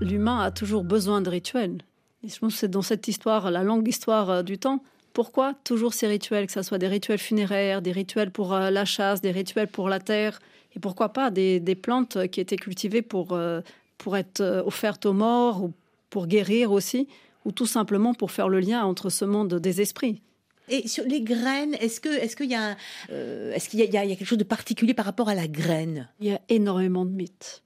l'humain 0.00 0.40
a 0.40 0.50
toujours 0.50 0.84
besoin 0.84 1.20
de 1.20 1.30
rituels. 1.30 1.78
Et 2.22 2.28
je 2.28 2.38
pense 2.38 2.54
que 2.54 2.58
c'est 2.60 2.70
dans 2.70 2.82
cette 2.82 3.06
histoire, 3.08 3.50
la 3.50 3.62
longue 3.62 3.86
histoire 3.86 4.30
euh, 4.30 4.42
du 4.42 4.58
temps. 4.58 4.82
Pourquoi 5.12 5.54
toujours 5.64 5.94
ces 5.94 6.06
rituels, 6.06 6.46
que 6.46 6.52
ce 6.52 6.62
soit 6.62 6.78
des 6.78 6.88
rituels 6.88 7.18
funéraires, 7.18 7.82
des 7.82 7.92
rituels 7.92 8.30
pour 8.30 8.54
euh, 8.54 8.70
la 8.70 8.84
chasse, 8.84 9.20
des 9.20 9.30
rituels 9.30 9.68
pour 9.68 9.88
la 9.88 10.00
terre, 10.00 10.40
et 10.74 10.80
pourquoi 10.80 11.10
pas 11.10 11.30
des, 11.30 11.60
plantes 11.80 12.26
qui 12.28 12.40
étaient 12.40 12.56
cultivées 12.56 13.02
pour, 13.02 13.32
euh, 13.32 13.60
pour 13.96 14.16
être 14.16 14.62
offertes 14.66 15.06
aux 15.06 15.12
morts, 15.12 15.62
ou 15.62 15.72
pour 16.10 16.26
guérir 16.26 16.72
aussi, 16.72 17.06
ou 17.44 17.52
tout 17.52 17.66
simplement 17.66 18.14
pour 18.14 18.32
faire 18.32 18.48
le 18.48 18.58
lien 18.58 18.84
entre 18.84 19.08
ce 19.08 19.24
monde 19.24 19.54
des 19.54 19.80
esprits. 19.80 20.20
Et 20.68 20.88
sur 20.88 21.04
les 21.04 21.20
graines, 21.20 21.74
est-ce 21.74 22.00
que 22.00 22.08
est-ce 22.08 22.36
qu'il 22.36 22.50
y 22.50 22.54
a 22.54 22.76
est-ce 23.10 23.68
qu'il 23.68 23.80
y, 23.80 23.84
y, 23.84 23.96
a 23.98 24.06
quelque 24.06 24.24
chose 24.24 24.38
de 24.38 24.44
particulier 24.44 24.94
par 24.94 25.04
rapport 25.04 25.28
à 25.28 25.34
la 25.34 25.46
graine? 25.46 26.08
Il 26.20 26.28
y 26.28 26.32
a 26.32 26.40
énormément 26.48 27.04
de 27.04 27.10
mythes 27.10 27.63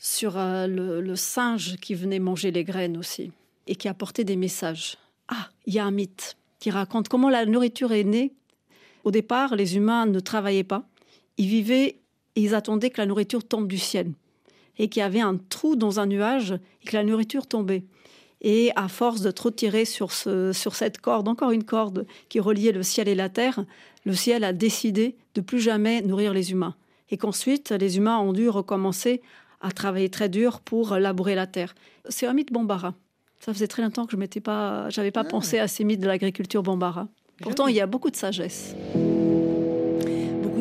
sur 0.00 0.38
euh, 0.38 0.66
le, 0.66 1.14
singe 1.14 1.76
qui 1.76 1.94
venait 1.94 2.18
manger 2.18 2.50
les 2.50 2.64
graines 2.64 2.96
aussi 2.96 3.30
et 3.66 3.76
qui 3.76 3.86
apportait 3.86 4.24
des 4.24 4.34
messages. 4.34 4.96
Ah, 5.28 5.50
il 5.66 5.74
y 5.74 5.78
a 5.78 5.84
un 5.84 5.90
mythe 5.90 6.38
qui 6.58 6.70
raconte 6.70 7.08
comment 7.08 7.28
la 7.28 7.44
nourriture 7.44 7.92
est 7.92 8.02
née. 8.02 8.32
Au 9.04 9.10
départ, 9.10 9.54
les 9.54 9.76
humains 9.76 10.06
ne 10.06 10.18
travaillaient 10.18 10.64
pas. 10.64 10.88
Ils 11.36 11.46
vivaient 11.46 12.00
et 12.34 12.42
ils 12.42 12.54
attendaient 12.54 12.88
que 12.88 13.00
la 13.00 13.06
nourriture 13.06 13.46
tombe 13.46 13.68
du 13.68 13.78
ciel 13.78 14.10
et 14.78 14.88
qu'il 14.88 15.00
y 15.00 15.04
avait 15.04 15.20
un 15.20 15.36
trou 15.36 15.76
dans 15.76 16.00
un 16.00 16.06
nuage 16.06 16.58
et 16.82 16.86
que 16.86 16.96
la 16.96 17.04
nourriture 17.04 17.46
tombait. 17.46 17.84
Et 18.40 18.72
à 18.76 18.88
force 18.88 19.20
de 19.20 19.30
trop 19.30 19.50
tirer 19.50 19.84
sur, 19.84 20.12
sur 20.12 20.74
cette 20.74 20.98
corde, 20.98 21.28
encore 21.28 21.50
une 21.50 21.64
corde 21.64 22.06
qui 22.30 22.40
reliait 22.40 22.72
le 22.72 22.82
ciel 22.82 23.06
et 23.06 23.14
la 23.14 23.28
terre, 23.28 23.66
le 24.06 24.14
ciel 24.14 24.44
a 24.44 24.54
décidé 24.54 25.16
de 25.34 25.42
plus 25.42 25.60
jamais 25.60 26.00
nourrir 26.00 26.32
les 26.32 26.52
humains. 26.52 26.74
Et 27.10 27.18
qu'ensuite, 27.18 27.70
les 27.72 27.98
humains 27.98 28.18
ont 28.18 28.32
dû 28.32 28.48
recommencer 28.48 29.20
à 29.60 29.70
travailler 29.70 30.08
très 30.08 30.28
dur 30.28 30.60
pour 30.60 30.96
labourer 30.96 31.34
la 31.34 31.46
terre. 31.46 31.74
C'est 32.08 32.26
un 32.26 32.32
mythe 32.32 32.52
Bambara. 32.52 32.94
Ça 33.40 33.52
faisait 33.52 33.68
très 33.68 33.82
longtemps 33.82 34.06
que 34.06 34.12
je 34.12 34.16
m'étais 34.16 34.40
pas, 34.40 34.88
j'avais 34.90 35.10
pas 35.10 35.20
ah. 35.20 35.28
pensé 35.28 35.58
à 35.58 35.68
ces 35.68 35.84
mythes 35.84 36.00
de 36.00 36.06
l'agriculture 36.06 36.62
Bambara. 36.62 37.08
Pourtant, 37.40 37.68
il 37.68 37.76
y 37.76 37.80
a 37.80 37.86
beaucoup 37.86 38.10
de 38.10 38.16
sagesse 38.16 38.74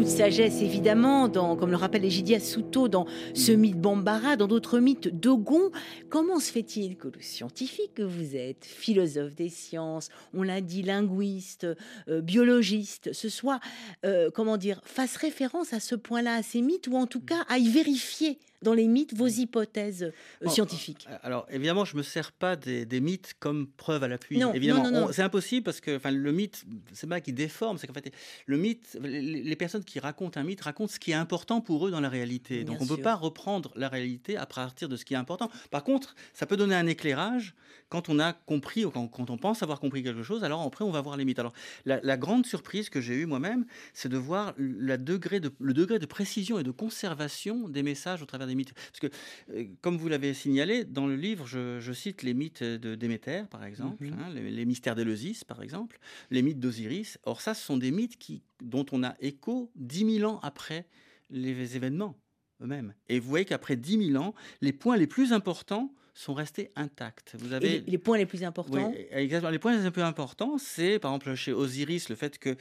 de 0.03 0.09
sagesse, 0.09 0.62
évidemment, 0.62 1.27
dans, 1.27 1.55
comme 1.55 1.71
le 1.71 1.77
rappelle 1.77 2.05
Egidia 2.05 2.39
Souto, 2.39 2.88
dans 2.88 3.05
ce 3.33 3.51
mm. 3.51 3.57
mythe 3.57 3.81
Bambara, 3.81 4.35
dans 4.38 4.47
d'autres 4.47 4.79
mythes 4.79 5.07
Dogon. 5.07 5.71
Comment 6.09 6.39
se 6.39 6.51
fait-il 6.51 6.95
que 6.97 7.07
le 7.07 7.21
scientifique 7.21 7.95
que 7.95 8.03
vous 8.03 8.35
êtes, 8.35 8.65
philosophe 8.65 9.35
des 9.35 9.49
sciences, 9.49 10.09
on 10.33 10.43
l'a 10.43 10.62
dit, 10.62 10.83
linguiste, 10.83 11.67
euh, 12.07 12.21
biologiste, 12.21 13.13
ce 13.13 13.29
soit, 13.29 13.59
euh, 14.05 14.29
comment 14.33 14.57
dire, 14.57 14.81
fasse 14.83 15.15
référence 15.17 15.73
à 15.73 15.79
ce 15.79 15.95
point-là, 15.95 16.35
à 16.35 16.43
ces 16.43 16.62
mythes, 16.62 16.88
ou 16.88 16.95
en 16.95 17.05
tout 17.05 17.19
mm. 17.19 17.25
cas 17.25 17.45
aille 17.49 17.67
vérifier 17.67 18.39
dans 18.61 18.73
les 18.73 18.87
mythes 18.87 19.15
vos 19.15 19.27
hypothèses 19.27 20.11
euh, 20.43 20.49
scientifiques 20.49 21.07
Alors 21.23 21.45
évidemment, 21.49 21.85
je 21.85 21.95
me 21.95 22.03
sers 22.03 22.31
pas 22.31 22.55
des, 22.55 22.85
mythes 22.99 23.35
comme 23.39 23.67
preuve 23.67 24.03
à 24.03 24.07
l'appui. 24.07 24.37
Non, 24.37 24.53
évidemment, 24.53 25.11
c'est 25.11 25.21
impossible 25.21 25.63
parce 25.63 25.79
que 25.81 25.95
enfin 25.95 26.11
le 26.11 26.31
mythe, 26.31 26.65
c'est 26.93 27.07
pas 27.07 27.21
qui 27.21 27.33
déforme, 27.33 27.77
c'est 27.77 27.87
qu'en 27.87 27.93
fait 27.93 28.11
le 28.45 28.57
mythe, 28.57 28.97
les, 29.01 29.55
personnes 29.55 29.83
qui 29.83 29.99
racontent 29.99 30.39
un 30.39 30.43
mythe 30.43 30.61
racontent 30.61 30.91
ce 30.91 30.99
qui 30.99 31.11
est 31.11 31.15
important 31.15 31.61
pour 31.61 31.87
eux 31.87 31.91
dans 31.91 32.01
la 32.01 32.09
réalité. 32.09 32.63
Donc 32.63 32.81
on 32.81 32.85
ne 32.85 32.89
peut 32.89 33.01
pas 33.01 33.15
reprendre 33.15 33.71
la 33.75 33.89
réalité 33.89 34.37
à 34.37 34.45
partir 34.45 34.89
de 34.89 34.95
ce 34.95 35.05
qui 35.05 35.13
est 35.13 35.17
important. 35.17 35.49
Par 35.71 35.83
contre, 35.83 36.15
ça 36.33 36.45
peut 36.45 36.57
donner 36.57 36.75
un 36.75 36.87
éclairage 36.87 37.53
quand 37.89 38.09
on 38.09 38.19
a 38.19 38.33
compris 38.33 38.85
ou 38.85 38.91
quand, 38.91 39.29
on 39.29 39.37
pense 39.37 39.63
avoir 39.63 39.79
compris 39.79 40.03
quelque 40.03 40.23
chose. 40.23 40.43
Alors 40.43 40.61
après, 40.61 40.85
on 40.85 40.91
va 40.91 41.01
voir 41.01 41.17
les 41.17 41.25
mythes. 41.25 41.39
Alors 41.39 41.53
la, 41.85 42.17
grande 42.17 42.45
surprise 42.45 42.89
que 42.89 43.01
j'ai 43.01 43.15
eue 43.15 43.25
moi-même, 43.25 43.65
c'est 43.93 44.09
de 44.09 44.17
voir 44.17 44.53
la 44.57 44.97
degré 44.97 45.39
de, 45.39 45.51
le 45.59 45.73
degré 45.73 45.99
de 45.99 46.05
précision 46.05 46.59
et 46.59 46.63
de 46.63 46.71
conservation 46.71 47.67
des 47.67 47.83
messages 47.83 48.21
au 48.21 48.25
travers 48.25 48.48
des 48.49 48.55
mythes. 48.55 48.73
Parce 48.73 48.99
que, 48.99 49.07
euh, 49.53 49.65
comme 49.81 49.97
vous 49.97 50.09
l'avez 50.09 50.33
signalé, 50.33 50.83
dans 50.83 51.07
le 51.07 51.15
livre, 51.15 51.47
je, 51.47 51.91
cite 51.93 52.23
les 52.23 52.33
mythes 52.33 52.63
de 52.63 52.95
Déméter, 52.95 53.43
par 53.49 53.63
exemple, 53.63 54.05
mhm. 54.05 54.13
hein, 54.19 54.29
les, 54.33 54.65
mystères 54.65 54.95
d'Éleusis, 54.95 55.43
par 55.43 55.62
exemple, 55.63 55.99
les 56.29 56.41
mythes 56.41 56.59
d'Osiris. 56.59 57.17
Or, 57.23 57.41
ça, 57.41 57.53
ce 57.53 57.65
sont 57.65 57.77
des 57.77 57.91
mythes 57.91 58.17
qui, 58.17 58.43
dont 58.62 58.85
on 58.91 59.03
a 59.03 59.15
écho 59.19 59.71
dix 59.75 60.03
mille 60.03 60.25
ans 60.25 60.39
après 60.43 60.85
les 61.29 61.75
événements 61.75 62.15
eux-mêmes. 62.61 62.93
Et 63.07 63.19
vous 63.19 63.29
voyez 63.29 63.45
qu'après 63.45 63.75
dix 63.75 63.97
mille 63.97 64.17
ans, 64.17 64.33
les 64.61 64.73
points 64.73 64.97
les 64.97 65.07
plus 65.07 65.33
importants 65.33 65.91
sont 66.13 66.33
restés 66.33 66.71
intacts. 66.75 67.35
Vous 67.39 67.53
avez 67.53 67.79
les, 67.87 67.97
points 67.97 68.17
les 68.17 68.25
plus 68.25 68.43
importants. 68.43 68.91
Oui, 68.91 69.05
exactement. 69.11 69.51
Les 69.51 69.59
points 69.59 69.77
les 69.77 69.91
plus 69.91 70.01
importants, 70.01 70.57
c'est 70.57 70.99
par 70.99 71.11
exemple 71.11 71.33
chez 71.35 71.53
Osiris 71.53 72.09
le 72.09 72.15
fait 72.15 72.37
que 72.37 72.57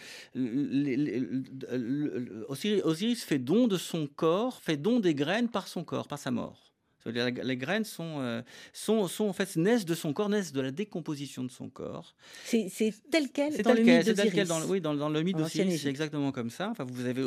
Osiris 2.48 3.24
fait 3.24 3.38
don 3.38 3.66
de 3.66 3.76
son 3.76 4.06
corps, 4.06 4.60
fait 4.62 4.76
don 4.76 5.00
des 5.00 5.14
graines 5.14 5.48
par 5.48 5.66
son 5.66 5.82
corps, 5.82 6.06
par 6.06 6.18
sa 6.18 6.30
mort. 6.30 6.67
Les 7.06 7.56
graines 7.56 7.84
sont, 7.84 8.20
euh, 8.20 8.42
sont, 8.72 9.06
sont, 9.08 9.26
en 9.26 9.32
fait 9.32 9.56
naissent 9.56 9.84
de 9.84 9.94
son 9.94 10.12
corps, 10.12 10.28
naissent 10.28 10.52
de 10.52 10.60
la 10.60 10.70
décomposition 10.70 11.44
de 11.44 11.50
son 11.50 11.68
corps. 11.68 12.14
C'est 12.44 12.68
tel 13.10 13.30
quel 13.32 13.62
dans 13.62 13.72
le 13.72 13.82
mythe 13.82 14.08
d'Osiris. 14.08 14.48
Dans, 14.48 14.64
oui, 14.66 14.80
dans, 14.80 14.94
dans, 14.94 15.08
le 15.08 15.22
mythe 15.22 15.36
d'Osiris, 15.36 15.82
c'est 15.82 15.88
exactement 15.88 16.32
comme 16.32 16.50
ça. 16.50 16.68
Enfin, 16.70 16.84
vous 16.84 17.06
avez, 17.06 17.22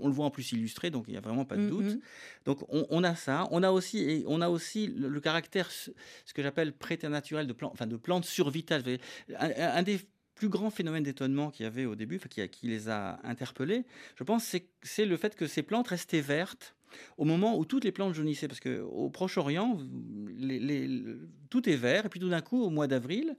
on 0.00 0.08
le 0.08 0.12
voit 0.12 0.26
en 0.26 0.30
plus 0.30 0.52
illustré, 0.52 0.90
donc 0.90 1.04
il 1.08 1.12
n'y 1.12 1.16
a 1.16 1.20
vraiment 1.20 1.44
pas 1.44 1.56
de 1.56 1.68
doute. 1.68 1.86
Mm-hmm. 1.86 2.00
Donc 2.44 2.64
on, 2.68 3.04
a 3.04 3.14
ça. 3.14 3.46
On 3.50 3.62
a 3.62 3.70
aussi, 3.70 4.24
on 4.26 4.40
a 4.40 4.48
aussi 4.48 4.88
le, 4.88 5.20
caractère, 5.20 5.70
ce 5.70 5.90
que 6.34 6.42
j'appelle 6.42 6.72
préternaturel 6.72 7.46
de 7.46 7.52
plantes, 7.52 7.72
enfin 7.72 7.86
de. 7.86 7.98
Un, 9.38 9.50
un 9.56 9.82
des 9.82 10.00
plus 10.34 10.48
grand 10.48 10.70
phénomène 10.70 11.02
d'étonnement 11.02 11.50
qu'il 11.50 11.64
y 11.64 11.66
avait 11.66 11.86
au 11.86 11.94
début, 11.94 12.18
qui, 12.18 12.46
qui 12.48 12.66
les 12.66 12.88
a 12.88 13.20
interpellés, 13.24 13.84
je 14.16 14.24
pense, 14.24 14.54
c'est 14.82 15.06
le 15.06 15.16
fait 15.16 15.36
que 15.36 15.46
ces 15.46 15.62
plantes 15.62 15.88
restaient 15.88 16.20
vertes 16.20 16.74
au 17.18 17.24
moment 17.24 17.58
où 17.58 17.64
toutes 17.64 17.84
les 17.84 17.92
plantes 17.92 18.14
jaunissaient. 18.14 18.48
Parce 18.48 18.60
qu'au 18.60 19.10
Proche-Orient, 19.10 19.78
tout 21.50 21.68
est 21.68 21.76
vert, 21.76 22.06
et 22.06 22.08
puis 22.08 22.20
tout 22.20 22.28
d'un 22.28 22.40
coup, 22.40 22.62
au 22.62 22.70
mois 22.70 22.86
d'avril, 22.86 23.36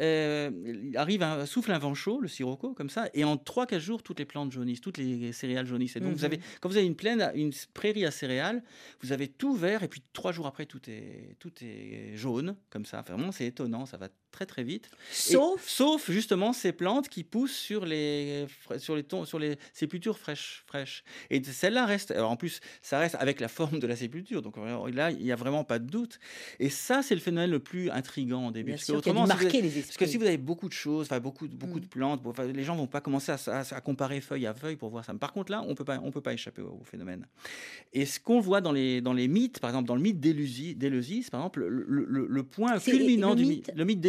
euh, 0.00 0.92
arrive 0.94 1.22
un, 1.22 1.44
souffle 1.44 1.72
un 1.72 1.78
vent 1.78 1.94
chaud, 1.94 2.20
le 2.20 2.28
sirocco, 2.28 2.72
comme 2.72 2.88
ça, 2.88 3.08
et 3.14 3.24
en 3.24 3.34
3-4 3.34 3.78
jours, 3.80 4.02
toutes 4.02 4.20
les 4.20 4.24
plantes 4.24 4.52
jaunissent, 4.52 4.80
toutes 4.80 4.98
les 4.98 5.32
céréales 5.32 5.66
jaunissent. 5.66 5.96
Et 5.96 6.00
donc, 6.00 6.12
vous 6.12 6.20
mhm. 6.20 6.24
avez, 6.24 6.40
quand 6.60 6.68
vous 6.68 6.76
avez 6.76 6.86
une 6.86 6.94
plaine, 6.94 7.32
une 7.34 7.52
prairie 7.74 8.06
à 8.06 8.12
céréales, 8.12 8.62
vous 9.00 9.10
avez 9.12 9.26
tout 9.26 9.54
vert, 9.54 9.82
et 9.82 9.88
puis 9.88 10.02
3 10.12 10.30
jours 10.30 10.46
après, 10.46 10.66
tout 10.66 10.80
est, 10.88 11.36
tout 11.40 11.52
est 11.62 12.12
jaune, 12.14 12.54
comme 12.70 12.84
ça. 12.84 13.02
vraiment, 13.02 13.32
c'est 13.32 13.46
étonnant, 13.46 13.86
ça 13.86 13.96
va 13.96 14.08
très 14.30 14.46
très 14.46 14.62
vite. 14.62 14.90
Sauf, 15.10 15.66
sauf 15.66 16.10
justement 16.10 16.52
ces 16.52 16.72
plantes 16.72 17.08
qui 17.08 17.24
poussent 17.24 17.56
sur 17.56 17.84
les 17.84 18.46
sur 18.78 18.96
les 18.96 19.02
tons, 19.02 19.24
sur 19.24 19.38
les 19.38 19.56
sépultures 19.72 20.18
fraîches 20.18 20.64
fraîches. 20.66 21.04
Et 21.30 21.42
celle-là 21.42 21.86
reste. 21.86 22.10
Alors 22.10 22.30
en 22.30 22.36
plus, 22.36 22.60
ça 22.82 22.98
reste 22.98 23.16
avec 23.18 23.40
la 23.40 23.48
forme 23.48 23.78
de 23.78 23.86
la 23.86 23.96
sépulture. 23.96 24.42
Donc 24.42 24.56
là, 24.92 25.10
il 25.10 25.22
n'y 25.22 25.32
a 25.32 25.36
vraiment 25.36 25.64
pas 25.64 25.78
de 25.78 25.86
doute. 25.86 26.18
Et 26.58 26.70
ça, 26.70 27.02
c'est 27.02 27.14
le 27.14 27.20
phénomène 27.20 27.50
le 27.50 27.58
plus 27.58 27.90
intrigant 27.90 28.48
au 28.48 28.50
début. 28.50 28.72
parce, 28.72 28.84
que 28.84 28.92
autrement, 28.92 29.24
les 29.24 29.70
parce 29.70 29.96
que 29.96 30.06
si 30.06 30.16
vous 30.16 30.26
avez 30.26 30.38
beaucoup 30.38 30.68
de 30.68 30.74
choses, 30.74 31.06
enfin 31.06 31.20
beaucoup 31.20 31.48
beaucoup 31.48 31.78
mm. 31.78 31.82
de 31.82 31.86
plantes, 31.86 32.22
les 32.54 32.64
gens 32.64 32.76
vont 32.76 32.86
pas 32.86 33.00
commencer 33.00 33.32
à, 33.32 33.80
comparer 33.80 34.20
feuille 34.20 34.46
à 34.46 34.54
feuille 34.54 34.76
pour 34.76 34.90
voir 34.90 35.04
ça. 35.04 35.14
Par 35.14 35.32
contre 35.32 35.52
là, 35.52 35.64
on 35.66 35.74
peut 35.74 35.84
pas 35.84 36.00
on 36.02 36.10
peut 36.10 36.20
pas 36.20 36.34
échapper 36.34 36.62
au, 36.62 36.82
phénomène. 36.84 37.26
Et 37.92 38.06
ce 38.06 38.20
qu'on 38.20 38.40
voit 38.40 38.60
dans 38.60 38.72
les 38.72 39.00
dans 39.00 39.12
les 39.12 39.28
mythes, 39.28 39.60
par 39.60 39.70
exemple 39.70 39.88
dans 39.88 39.94
le 39.94 40.02
mythe 40.02 40.20
d'Éleusis, 40.20 41.30
par 41.30 41.40
exemple, 41.40 41.64
le, 41.66 42.26
le, 42.28 42.42
point 42.42 42.78
culminant 42.78 43.34
du 43.34 43.44
mythe, 43.44 43.70
le 43.74 43.84
mythe 43.84 44.00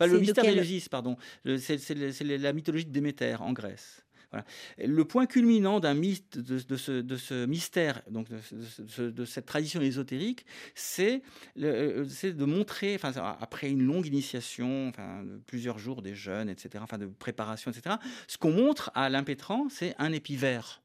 le 0.00 0.20
mystère 0.20 0.44
d'Éleusis, 0.44 0.88
pardon, 0.88 1.16
c'est 1.58 1.90
la 2.20 2.52
mythologie 2.52 2.86
de 2.86 2.92
Déméter 2.92 3.36
en 3.40 3.52
Grèce. 3.52 4.04
Voilà. 4.30 4.46
Le 4.78 5.04
point 5.04 5.26
culminant 5.26 5.78
d'un 5.78 5.94
mythe, 5.94 6.38
de, 6.38 6.76
ce, 6.76 6.92
de, 6.92 7.16
ce, 7.16 7.46
mystère, 7.46 8.02
donc 8.10 8.28
de, 8.28 9.24
cette 9.24 9.46
tradition 9.46 9.80
ésotérique, 9.80 10.44
c'est 10.74 11.22
de 11.56 12.44
montrer, 12.44 12.96
enfin, 12.96 13.12
après 13.40 13.70
une 13.70 13.82
longue 13.82 14.06
initiation, 14.06 14.88
enfin, 14.88 15.24
plusieurs 15.46 15.78
jours 15.78 16.02
des 16.02 16.14
jeunes, 16.14 16.48
etc., 16.48 16.82
enfin, 16.82 16.98
de 16.98 17.06
préparation, 17.06 17.70
etc., 17.70 17.96
ce 18.26 18.38
qu'on 18.38 18.52
montre 18.52 18.90
à 18.94 19.08
l'impétrant, 19.08 19.68
c'est 19.70 19.94
un 19.98 20.12
épi 20.12 20.36
vert, 20.36 20.82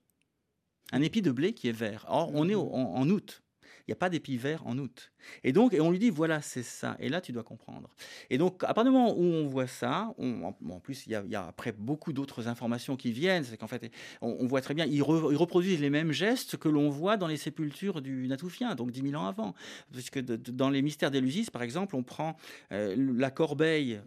un 0.92 1.02
épi 1.02 1.22
de 1.22 1.32
blé 1.32 1.54
qui 1.54 1.70
est 1.70 1.78
vert. 1.78 2.06
Or, 2.08 2.32
on 2.34 2.48
est 2.50 2.56
en 2.56 3.10
août. 3.10 3.42
Il 3.90 3.94
n'y 3.94 3.94
a 3.94 3.96
pas 3.96 4.12
d'épi 4.12 4.38
vert 4.38 4.62
en 4.68 4.78
août. 4.78 5.12
Et 5.44 5.52
donc, 5.52 5.74
et 5.74 5.82
on 5.82 5.90
lui 5.92 6.00
dit, 6.00 6.10
voilà, 6.10 6.42
c'est 6.42 6.64
ça. 6.64 6.96
Et 7.00 7.10
là, 7.10 7.22
tu 7.22 7.32
dois 7.32 7.44
comprendre. 7.44 7.90
Et 8.30 8.38
donc, 8.38 8.64
à 8.64 8.74
partir 8.74 8.86
du 8.86 8.92
moment 8.92 9.18
où 9.18 9.24
on 9.24 9.48
voit 9.48 9.66
ça, 9.66 10.14
on, 10.18 10.44
en 10.44 10.80
plus, 10.80 11.06
il 11.08 11.12
y, 11.12 11.36
a, 11.36 11.48
après 11.48 11.72
beaucoup 11.72 12.14
d'autres 12.14 12.48
informations 12.48 12.96
qui 12.96 13.12
viennent. 13.12 13.44
C'est 13.44 13.58
qu'en 13.58 13.68
fait, 13.68 13.92
on, 14.22 14.46
voit 14.46 14.62
très 14.62 14.74
bien, 14.74 14.86
ils, 14.86 15.02
reproduisent 15.02 15.82
les 15.82 15.90
mêmes 15.90 16.12
gestes 16.12 16.58
que 16.58 16.70
l'on 16.70 16.90
voit 16.90 17.18
dans 17.18 17.28
les 17.28 17.38
sépultures 17.38 18.02
du 18.02 18.28
Natoufien, 18.28 18.76
donc 18.76 18.92
10 18.92 19.10
000 19.10 19.22
ans 19.22 19.28
avant. 19.28 19.56
Puisque 19.92 20.20
dans 20.20 20.70
les 20.70 20.82
mystères 20.82 21.12
d'Élusis, 21.12 21.50
par 21.50 21.64
exemple, 21.64 21.96
on 21.96 22.04
prend 22.04 22.36
euh, 22.72 22.96
la 22.98 23.32
corbeille 23.32 24.02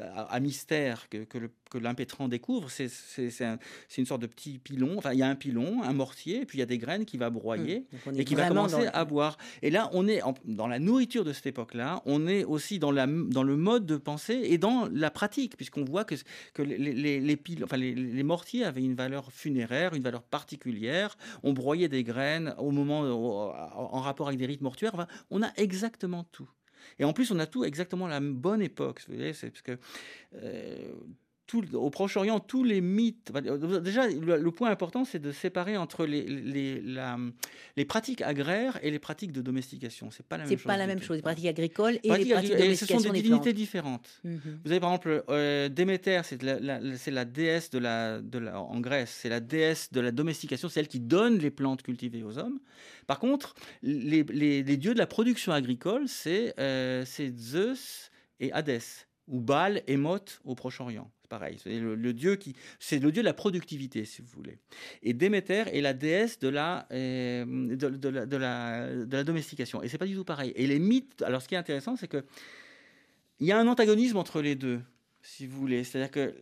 à, 0.00 0.40
mystère 0.40 1.08
que, 1.08 1.26
l'impétrant 1.78 2.28
découvre, 2.28 2.70
c'est 2.70 2.88
une 3.98 4.06
sorte 4.06 4.22
de 4.22 4.26
petit 4.26 4.58
pilon. 4.58 4.96
Enfin, 4.98 5.12
il 5.12 5.18
y 5.18 5.22
a 5.22 5.28
un 5.28 5.36
pilon, 5.36 5.82
un 5.82 5.92
mortier, 5.92 6.42
et 6.42 6.46
puis 6.46 6.58
il 6.58 6.60
y 6.60 6.64
a 6.64 6.66
des 6.66 6.78
graines 6.78 7.04
qui 7.04 7.16
va 7.16 7.30
broyer 7.30 7.86
mmh. 8.06 8.18
et 8.18 8.24
qui 8.24 8.34
va 8.34 8.48
commencer 8.48 8.86
à 8.92 9.04
Et 9.62 9.70
là, 9.70 9.90
on 9.92 10.08
est 10.08 10.20
dans 10.44 10.66
la 10.66 10.78
nourriture 10.78 11.24
de 11.24 11.32
cette 11.32 11.46
époque-là, 11.46 12.02
on 12.06 12.26
est 12.26 12.44
aussi 12.44 12.78
dans, 12.78 12.90
le 12.92 13.56
mode 13.56 13.86
de 13.86 13.96
pensée 13.96 14.40
et 14.44 14.58
dans 14.58 14.88
la 14.92 15.10
pratique, 15.10 15.56
puisqu'on 15.56 15.84
voit 15.84 16.04
que, 16.04 16.14
les, 16.58 16.76
les, 16.78 17.20
les, 17.20 17.38
enfin, 17.62 17.76
les, 17.76 18.22
mortiers 18.22 18.64
avaient 18.64 18.82
une 18.82 18.94
valeur 18.94 19.32
funéraire, 19.32 19.94
une 19.94 20.02
valeur 20.02 20.22
particulière. 20.22 21.16
On 21.42 21.52
broyait 21.52 21.88
des 21.88 22.04
graines 22.04 22.54
au 22.58 22.70
moment, 22.70 23.00
en 23.00 24.00
rapport 24.00 24.28
avec 24.28 24.38
des 24.38 24.46
rites 24.46 24.62
mortuaires. 24.62 25.06
on 25.30 25.42
a 25.42 25.50
exactement 25.56 26.24
tout. 26.32 26.48
Et 26.98 27.04
en 27.04 27.12
plus, 27.12 27.30
on 27.30 27.38
a 27.38 27.46
tout 27.46 27.64
exactement 27.64 28.06
à 28.06 28.10
la 28.10 28.20
bonne 28.20 28.62
époque. 28.62 29.00
C'est 29.00 29.50
parce 29.50 29.62
que 29.62 29.78
euh, 30.34 30.92
au 31.74 31.90
Proche-Orient, 31.90 32.40
tous 32.40 32.64
les 32.64 32.80
mythes. 32.80 33.32
Déjà, 33.82 34.08
le, 34.08 34.50
point 34.50 34.70
important, 34.70 35.04
c'est 35.04 35.18
de 35.18 35.32
séparer 35.32 35.76
entre 35.76 36.06
les, 36.06 36.22
les, 36.22 36.82
les, 37.76 37.84
pratiques 37.84 38.22
agraires 38.22 38.78
et 38.82 38.90
les 38.90 38.98
pratiques 38.98 39.32
de 39.32 39.42
domestication. 39.42 40.10
C'est 40.10 40.26
pas 40.26 40.36
la 40.36 40.44
même 40.44 40.50
chose. 40.50 40.58
C'est 40.60 40.66
pas 40.66 40.76
la 40.76 40.86
même 40.86 41.02
chose. 41.02 41.16
Les 41.16 41.22
pratiques 41.22 41.46
agricoles 41.46 41.98
et 42.02 42.08
les 42.08 42.30
pratiques 42.30 42.52
de 42.52 42.58
domestication. 42.58 42.98
ce 42.98 43.04
sont 43.04 43.12
des, 43.12 43.22
divinités 43.22 43.52
différentes. 43.52 44.20
Mhm. 44.24 44.60
Vous 44.64 44.70
avez 44.70 44.80
par 44.80 44.90
exemple 44.90 45.24
euh, 45.28 45.68
Déméter, 45.68 46.20
c'est 46.24 46.42
la, 46.42 46.58
la, 46.60 47.24
déesse 47.24 47.70
de 47.70 47.78
la, 47.78 48.20
de 48.20 48.38
la, 48.38 48.60
en 48.60 48.80
Grèce, 48.80 49.18
c'est 49.20 49.28
la 49.28 49.40
déesse 49.40 49.92
de 49.92 50.00
la 50.00 50.12
domestication, 50.12 50.68
c'est 50.68 50.80
elle 50.80 50.88
qui 50.88 51.00
donne 51.00 51.38
les 51.38 51.50
plantes 51.50 51.82
cultivées 51.82 52.22
aux 52.22 52.38
hommes. 52.38 52.60
Par 53.06 53.18
contre, 53.18 53.54
les, 53.82 54.62
dieux 54.76 54.94
de 54.94 54.98
la 54.98 55.06
production 55.06 55.52
agricole, 55.52 56.08
c'est 56.08 56.54
euh, 56.58 57.04
Zeus 57.04 58.10
et 58.38 58.52
Hadès, 58.52 59.06
ou 59.28 59.40
Baal 59.40 59.82
et 59.86 59.96
Mot 59.96 60.18
au 60.44 60.54
Proche-Orient 60.54 61.10
pareil. 61.30 61.56
C'est 61.62 61.78
le, 61.78 62.12
dieu 62.12 62.36
qui, 62.36 62.54
c'est 62.78 62.98
le 62.98 63.10
dieu 63.10 63.22
de 63.22 63.26
la 63.26 63.32
productivité, 63.32 64.04
si 64.04 64.20
vous 64.20 64.28
voulez. 64.28 64.58
Et 65.02 65.14
Déméter 65.14 65.64
est 65.72 65.80
la 65.80 65.94
déesse 65.94 66.38
de 66.38 66.48
la, 66.48 66.86
euh, 66.92 67.44
de, 67.46 68.08
la, 68.08 68.26
de, 68.26 68.36
la, 68.36 68.90
de 69.06 69.16
la 69.16 69.24
domestication. 69.24 69.82
Et 69.82 69.88
c'est 69.88 69.96
pas 69.96 70.06
du 70.06 70.14
tout 70.14 70.24
pareil. 70.24 70.52
Et 70.56 70.66
les 70.66 70.78
mythes. 70.78 71.22
Alors, 71.22 71.40
ce 71.40 71.48
qui 71.48 71.54
est 71.54 71.58
intéressant, 71.58 71.96
c'est 71.96 72.08
que 72.08 72.22
il 73.38 73.46
y 73.46 73.52
a 73.52 73.58
un 73.58 73.66
antagonisme 73.66 74.18
entre 74.18 74.42
les 74.42 74.54
deux, 74.54 74.82
si 75.22 75.46
vous 75.46 75.58
voulez. 75.58 75.84
C'est-à-dire 75.84 76.10
que 76.10 76.34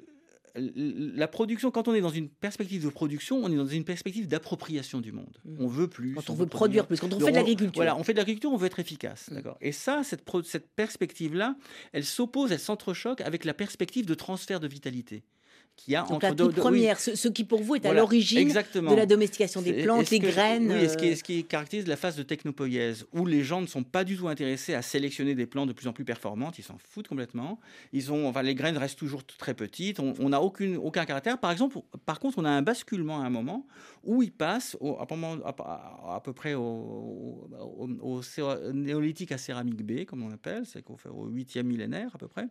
la 0.59 1.29
production, 1.29 1.71
quand 1.71 1.89
on 1.89 1.95
est 1.95 2.01
dans 2.01 2.09
une 2.09 2.29
perspective 2.29 2.85
de 2.85 2.89
production, 2.89 3.41
on 3.43 3.51
est 3.51 3.57
dans 3.57 3.67
une 3.67 3.85
perspective 3.85 4.29
d'appropriation 4.29 5.01
du 5.01 5.13
monde. 5.13 5.39
Mmh. 5.45 5.57
On 5.61 5.67
veut 5.67 5.89
plus. 5.89 6.15
Quand 6.15 6.31
on, 6.31 6.35
veut 6.35 6.47
produire 6.47 6.87
plus, 6.87 7.01
quand 7.01 7.13
on 7.13 7.21
fait 7.21 7.31
de 7.31 7.37
l'agriculture. 7.37 7.75
Voilà, 7.75 7.97
on 7.97 8.03
fait 8.03 8.13
de 8.13 8.19
l'agriculture, 8.19 8.53
on 8.53 8.57
veut 8.57 8.67
être 8.67 8.81
efficace. 8.81 9.31
Mmh. 9.31 9.35
D'accord. 9.35 9.57
Et 9.61 9.73
ça, 9.73 10.03
cette, 10.05 10.25
cette 10.45 10.69
perspective-là, 10.71 11.57
elle 11.93 12.05
s'oppose, 12.05 12.53
elle 12.53 12.61
s'entrechoque 12.61 13.21
avec 13.21 13.45
la 13.45 13.55
perspective 13.55 14.07
de 14.07 14.15
transfert 14.15 14.61
de 14.61 14.69
vitalité 14.69 15.23
qui 15.79 15.95
a 15.95 16.05
entre 16.11 16.35
toute 16.35 16.57
première, 16.57 16.99
ce, 16.99 17.29
qui 17.29 17.45
pour 17.45 17.63
vous 17.63 17.77
est 17.77 17.87
à 17.87 17.93
l'origine 17.93 18.49
de 18.49 18.95
la 18.95 19.07
domestication 19.07 19.63
des 19.63 19.85
plantes, 19.85 20.11
des 20.11 20.19
graines. 20.19 20.73
Oui, 20.73 20.89
ce 20.89 20.97
qui, 20.97 21.17
ce 21.17 21.23
qui, 21.23 21.45
caractérise 21.45 21.87
la 21.87 21.97
phase 21.97 22.17
de 22.17 22.25
technopoïèse, 22.25 23.07
où 23.13 23.25
les 23.25 23.45
gens 23.45 23.61
ne 23.61 23.67
sont 23.67 23.85
pas 23.85 24.03
du 24.03 24.17
tout 24.17 24.27
intéressés 24.27 24.75
à 24.75 24.83
sélectionner 24.83 25.37
des 25.37 25.47
plantes 25.47 25.69
de 25.69 25.73
plus 25.73 25.87
en 25.87 25.93
plus 25.93 26.05
performantes, 26.05 26.59
ils 26.59 26.65
s'en 26.65 26.77
foutent 26.79 27.07
complètement. 27.07 27.61
Ils 27.93 28.13
ont, 28.13 28.29
enfin, 28.29 28.43
les 28.43 28.57
graines 28.57 28.77
restent 28.77 28.99
toujours 28.99 29.25
très 29.25 29.55
petites, 29.55 30.01
on 30.01 30.29
n'a 30.29 30.43
aucune, 30.43 30.77
aucun 30.77 31.05
caractère. 31.05 31.39
Par 31.39 31.53
exemple, 31.53 31.79
par 32.05 32.19
contre, 32.19 32.39
on 32.39 32.45
a 32.45 32.51
un 32.51 32.63
basculement 32.63 33.23
à 33.23 33.27
un 33.27 33.31
moment 33.31 33.65
où 34.03 34.23
ils 34.23 34.33
passent 34.33 34.77
à, 34.83 35.05
à, 35.05 36.15
à, 36.17 36.21
peu 36.21 36.33
près 36.33 36.55
au, 36.55 37.49
au, 38.03 38.21
néolithique 38.73 39.31
à 39.31 39.39
céramique 39.39 39.85
B, 39.85 40.05
comme 40.07 40.25
on 40.25 40.33
appelle, 40.33 40.65
c'est 40.67 40.83
au 40.89 41.31
8e 41.31 41.63
millénaire 41.63 42.11
à 42.15 42.19
peu 42.19 42.27
près 42.27 42.49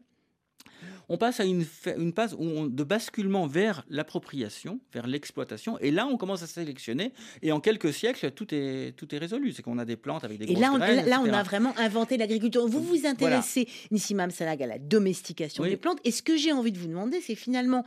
on 1.10 1.17
passe 1.17 1.39
à 1.39 1.46
une, 1.46 1.65
une 1.98 2.13
phase 2.13 2.36
de 2.38 2.84
basculement 2.84 3.48
vers 3.48 3.84
l'appropriation, 3.89 4.80
vers 4.93 5.08
l'exploitation. 5.08 5.80
Et 5.80 5.91
là, 5.91 6.06
on 6.06 6.17
commence 6.17 6.43
à 6.43 6.48
sélectionner. 6.48 7.13
Et 7.41 7.52
en 7.52 7.60
quelques 7.60 7.93
siècles, 7.93 8.32
tout 8.32 8.54
est, 8.54 8.93
tout 8.96 9.13
est 9.15 9.17
résolu. 9.17 9.54
C'est 9.54 9.62
qu'on 9.62 9.78
a 9.78 9.86
des 9.86 9.96
plantes 9.96 10.24
avec 10.24 10.38
des 10.38 10.46
grosses 10.46 10.58
Et 10.58 10.62
là, 10.62 10.72
on, 10.74 10.78
là, 10.78 11.22
on 11.22 11.34
a 11.34 11.43
vraiment 11.43 11.74
inventé 11.78 12.17
l'agriculture. 12.17 12.67
Vous 12.67 12.82
vous 12.82 13.06
intéressez, 13.06 13.67
Nissimam 13.91 14.32
Salag, 14.32 14.62
à 14.63 14.67
la 14.67 14.80
domestication 14.80 15.63
des 15.63 15.78
plantes. 15.78 16.00
Et 16.04 16.12
ce 16.12 16.22
que 16.22 16.36
j'ai 16.36 16.52
envie 16.52 16.72
de 16.72 16.78
vous 16.78 16.88
demander, 16.88 17.22
c'est 17.22 17.36
finalement, 17.36 17.86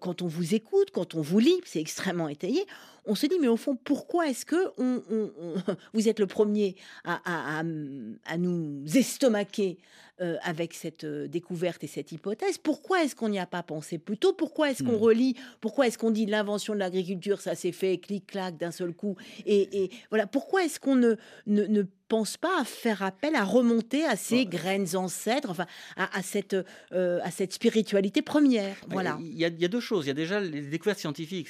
quand 0.00 0.22
on 0.22 0.26
vous 0.26 0.54
écoute, 0.54 0.90
quand 0.92 1.14
on 1.14 1.20
vous 1.20 1.38
lit, 1.38 1.60
c'est 1.64 1.80
extrêmement 1.80 2.28
étayé, 2.28 2.64
on 3.04 3.14
se 3.14 3.26
dit, 3.26 3.38
mais 3.40 3.48
au 3.48 3.56
fond, 3.56 3.76
pourquoi 3.76 4.28
est-ce 4.28 4.46
que 4.46 4.70
on, 4.78 5.02
vous 5.92 6.08
êtes 6.08 6.20
le 6.20 6.26
premier 6.26 6.76
à, 7.04 7.20
à, 7.58 7.62
nous 8.38 8.84
estomaquer 8.94 9.78
euh, 10.20 10.36
avec 10.42 10.74
cette 10.74 11.04
euh, 11.04 11.26
découverte 11.26 11.82
et 11.82 11.88
cette 11.88 12.12
hypothèse? 12.12 12.58
Pourquoi 12.58 13.02
est-ce 13.02 13.16
qu'on 13.16 13.28
n'y 13.28 13.40
a 13.40 13.46
pas 13.46 13.62
pensé 13.62 13.98
plus 13.98 14.18
tôt? 14.18 14.32
Pourquoi 14.32 14.70
est-ce 14.70 14.84
qu'on 14.84 14.92
hmm. 14.92 15.02
relie 15.02 15.36
Pourquoi 15.60 15.88
est-ce 15.88 15.98
qu'on 15.98 16.12
dit 16.12 16.26
l'invention 16.26 16.74
de 16.74 16.78
l'agriculture, 16.78 17.40
ça 17.40 17.56
s'est 17.56 17.72
fait 17.72 17.98
clic-clac 17.98 18.56
d'un 18.56 18.70
seul 18.70 18.94
coup? 18.94 19.16
Et, 19.46 19.90
voilà, 20.10 20.26
pourquoi 20.26 20.64
est-ce 20.64 20.78
qu'on 20.78 20.96
ne, 20.96 21.16
ne, 21.46 21.82
pense 22.08 22.36
pas 22.36 22.60
à 22.60 22.64
faire 22.64 23.02
appel, 23.02 23.34
à 23.34 23.44
remonter 23.44 24.04
à 24.04 24.16
ces 24.16 24.46
graines 24.46 24.96
ancêtres, 24.96 25.50
enfin 25.50 25.66
à, 25.96 26.22
cette, 26.22 26.56
euh, 26.92 27.20
à 27.22 27.30
cette 27.30 27.52
spiritualité 27.52 28.22
première. 28.22 28.76
Voilà. 28.88 29.18
Il 29.20 29.38
y, 29.38 29.44
a, 29.44 29.48
il 29.48 29.60
y, 29.60 29.64
a, 29.64 29.68
deux 29.68 29.80
choses. 29.80 30.04
Il 30.06 30.08
y 30.08 30.10
a 30.10 30.14
déjà 30.14 30.40
les 30.40 30.62
découvertes 30.62 30.98
scientifiques. 30.98 31.48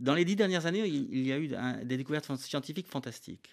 Dans 0.00 0.14
les 0.14 0.24
dix 0.24 0.36
dernières 0.36 0.66
années, 0.66 0.86
il 0.86 1.26
y 1.26 1.32
a 1.32 1.38
eu 1.38 1.50
des 1.84 1.96
découvertes 1.96 2.30
scientifiques 2.36 2.88
fantastiques 2.88 3.50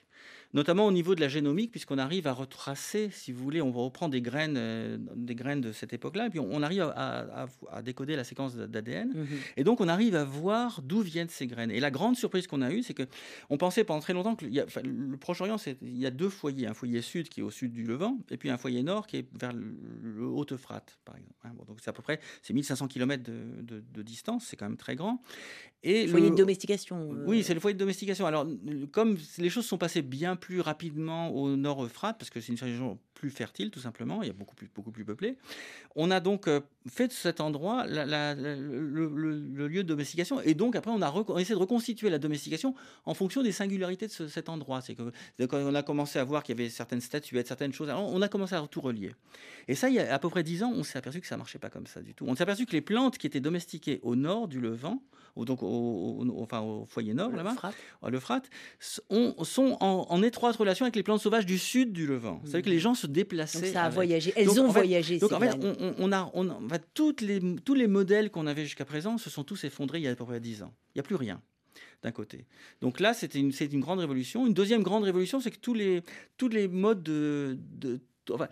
notamment 0.53 0.85
au 0.88 0.91
niveau 0.91 1.15
de 1.15 1.21
la 1.21 1.27
génomique, 1.27 1.71
puisqu'on 1.71 1.97
arrive 1.97 2.27
à 2.27 2.33
retracer, 2.33 3.09
si 3.12 3.31
vous 3.31 3.43
voulez, 3.43 3.62
on 3.62 3.69
va 3.69 3.81
reprendre 3.81 4.12
des 4.12 4.21
graines, 4.21 4.55
euh, 4.57 4.97
des 5.15 5.35
graines 5.35 5.62
de 5.62 5.71
cette 5.71 5.93
époque-là, 5.93 6.27
et 6.27 6.29
puis 6.29 6.39
on, 6.39 6.63
arrive 6.63 6.81
à, 6.95 7.47
décoder 7.83 8.15
la 8.15 8.23
séquence 8.23 8.55
d'ADN, 8.55 9.09
mhm. 9.09 9.27
et 9.57 9.63
donc 9.63 9.79
on 9.81 9.88
arrive 9.88 10.15
à 10.15 10.23
voir 10.23 10.81
d'où 10.81 11.01
viennent 11.01 11.29
ces 11.29 11.47
graines. 11.47 11.71
Et 11.71 11.79
la 11.79 11.91
grande 11.91 12.15
surprise 12.15 12.47
qu'on 12.47 12.62
a 12.62 12.71
eue, 12.71 12.83
c'est 12.83 12.93
que 12.93 13.03
on 13.49 13.57
pensait 13.57 13.83
pendant 13.83 13.99
très 14.01 14.13
longtemps 14.13 14.35
que 14.35 14.45
le 14.45 15.17
Proche-Orient, 15.17 15.57
il 15.81 15.97
y 15.97 16.05
a 16.05 16.12
deux 16.12 16.29
foyers, 16.29 16.67
un 16.67 16.73
foyer 16.73 17.01
sud 17.01 17.29
qui 17.29 17.41
est 17.41 17.43
au 17.43 17.51
sud 17.51 17.71
du 17.71 17.83
Levant, 17.83 18.17
et 18.31 18.38
puis 18.38 18.49
un 18.49 18.57
foyer 18.57 18.81
nord 18.81 19.07
qui 19.07 19.17
est 19.17 19.27
vers 19.39 19.53
le, 19.53 20.25
Haut-Euphrate, 20.25 20.99
par 21.05 21.15
exemple. 21.15 21.35
Hein. 21.43 21.51
donc 21.67 21.77
c'est 21.81 21.89
à 21.89 21.93
peu 21.93 22.01
près, 22.01 22.19
c'est 22.41 22.53
1500 22.53 22.88
km 22.88 23.23
de, 23.23 23.83
de 23.93 24.01
distance, 24.01 24.45
c'est 24.47 24.57
quand 24.57 24.67
même 24.67 24.77
très 24.77 24.95
grand. 24.95 25.21
Et 25.81 26.05
le 26.05 26.12
foyer 26.12 26.29
de 26.29 26.35
domestication. 26.35 27.13
Euh. 27.13 27.23
Oui, 27.25 27.43
c'est 27.43 27.53
le 27.53 27.59
foyer 27.59 27.73
de 27.73 27.79
domestication. 27.79 28.25
Alors, 28.25 28.45
comme 28.91 29.17
les 29.38 29.49
choses 29.49 29.65
sont 29.65 29.77
passées 29.77 30.01
bien 30.01 30.35
plus 30.39 30.62
rapidement 30.62 31.30
au 31.30 31.56
nord 31.56 31.84
Euphrate, 31.84 32.17
parce 32.17 32.30
que 32.30 32.41
c'est 32.41 32.52
une 32.52 32.60
région 32.60 32.99
plus 33.19 33.29
fertile, 33.29 33.69
tout 33.69 33.82
simplement, 33.82 34.23
il 34.23 34.27
y 34.27 34.29
a 34.29 34.34
beaucoup 34.34 34.55
plus, 34.55 34.69
beaucoup 34.73 34.91
plus 34.91 35.03
peuplé, 35.03 35.36
on 35.95 36.10
a 36.10 36.21
donc 36.21 36.47
euh, 36.47 36.62
fait 36.88 37.10
de 37.10 37.12
cet 37.12 37.41
endroit 37.41 37.86
le, 37.86 39.67
lieu 39.67 39.84
de 39.84 39.88
domestication. 39.88 40.39
Et 40.41 40.53
donc, 40.53 40.77
après, 40.77 40.89
on 40.89 41.01
a, 41.01 41.13
essayé 41.39 41.53
de 41.53 41.60
reconstituer 41.60 42.10
la 42.10 42.17
domestication 42.17 42.73
en 43.05 43.13
fonction 43.13 43.43
des 43.43 43.51
singularités 43.51 44.08
de 44.08 44.27
cet 44.27 44.47
endroit. 44.47 44.79
C'est 44.79 44.95
que 44.95 45.12
quand 45.45 45.58
on 45.58 45.75
a 45.75 45.84
commencé 45.84 46.17
à 46.17 46.23
voir 46.23 46.43
qu'il 46.43 46.58
y 46.58 46.62
avait 46.62 46.69
certaines 46.69 47.01
statuettes, 47.01 47.47
certaines 47.47 47.73
choses, 47.73 47.89
alors 47.89 48.10
on 48.10 48.21
a 48.21 48.29
commencé 48.29 48.55
à 48.55 48.65
tout 48.67 48.82
relier. 48.82 49.12
Et 49.67 49.75
ça, 49.75 49.89
il 49.89 49.95
y 49.95 49.99
a 49.99 50.13
à 50.13 50.19
peu 50.19 50.29
près 50.29 50.43
dix 50.43 50.63
ans, 50.63 50.71
on 50.73 50.84
s'est 50.84 50.97
aperçu 50.97 51.19
que 51.19 51.27
ça 51.27 51.36
marchait 51.36 51.60
pas 51.60 51.69
comme 51.69 51.88
ça 51.88 52.01
du 52.01 52.13
tout. 52.13 52.25
On 52.25 52.36
s'est 52.36 52.43
aperçu 52.43 52.65
que 52.65 52.71
les 52.71 52.82
plantes 52.82 53.17
qui 53.17 53.27
étaient 53.27 53.41
domestiquées 53.41 53.99
au 54.01 54.15
nord 54.15 54.47
du 54.47 54.62
Levant, 54.62 55.03
donc 55.45 55.63
au, 55.63 56.25
enfin, 56.41 56.60
au 56.62 56.86
foyer 56.86 57.13
nord, 57.13 57.32
là-bas, 57.32 57.55
l'Euphrate, 58.08 58.49
sont 58.79 59.77
en, 59.79 60.23
étroite 60.23 60.55
relation 60.55 60.86
avec 60.86 60.95
les 60.95 61.03
plantes 61.03 61.21
sauvages 61.21 61.45
du 61.45 61.58
sud 61.58 61.93
du 61.93 62.08
Levant. 62.08 62.41
C'est-à-dire 62.43 62.63
que 62.63 62.69
les 62.69 62.79
gens 62.79 62.93
se 62.93 63.08
déplaçaient. 63.12 63.62
Donc 63.62 63.74
ça 63.74 63.84
a 63.84 63.89
voyagé. 63.89 64.34
Elles 64.36 64.60
ont 64.60 64.67
voyagé. 64.67 65.19
donc 65.19 65.32
en 65.32 65.39
fait, 65.39 65.58
on, 65.98 66.12
a, 66.12 66.30
on, 66.34 66.50
toutes 66.93 67.22
les, 67.22 67.39
tous 67.63 67.76
les 67.76 67.88
modèles 67.88 68.32
qu'on 68.32 68.48
avait 68.48 68.63
jusqu'à 68.63 68.86
présent 68.86 69.17
se 69.17 69.30
sont 69.30 69.43
tous 69.43 69.63
effondrés 69.63 70.00
il 70.00 70.04
y 70.04 70.08
a 70.08 70.12
à 70.12 70.15
peu 70.15 70.26
près 70.26 70.39
10 70.39 70.63
ans. 70.63 70.74
Il 70.93 70.98
n'y 70.98 71.02
a 71.02 71.04
plus 71.04 71.15
rien 71.15 71.41
d'un 72.02 72.12
côté. 72.12 72.45
Donc 72.82 73.00
là, 73.00 73.13
c'était 73.13 73.39
une, 73.39 73.52
une 73.60 73.82
grande 73.82 74.00
révolution. 74.00 74.48
Une 74.48 74.54
deuxième 74.54 74.84
grande 74.84 75.04
révolution, 75.04 75.41
c'est 75.41 75.52
que 75.52 75.60
tous 75.60 75.74
les, 75.74 76.02
tous 76.38 76.48
les 76.48 76.67
modes 76.67 77.04
de... 77.04 77.58
de 77.60 78.00
enfin, 78.32 78.48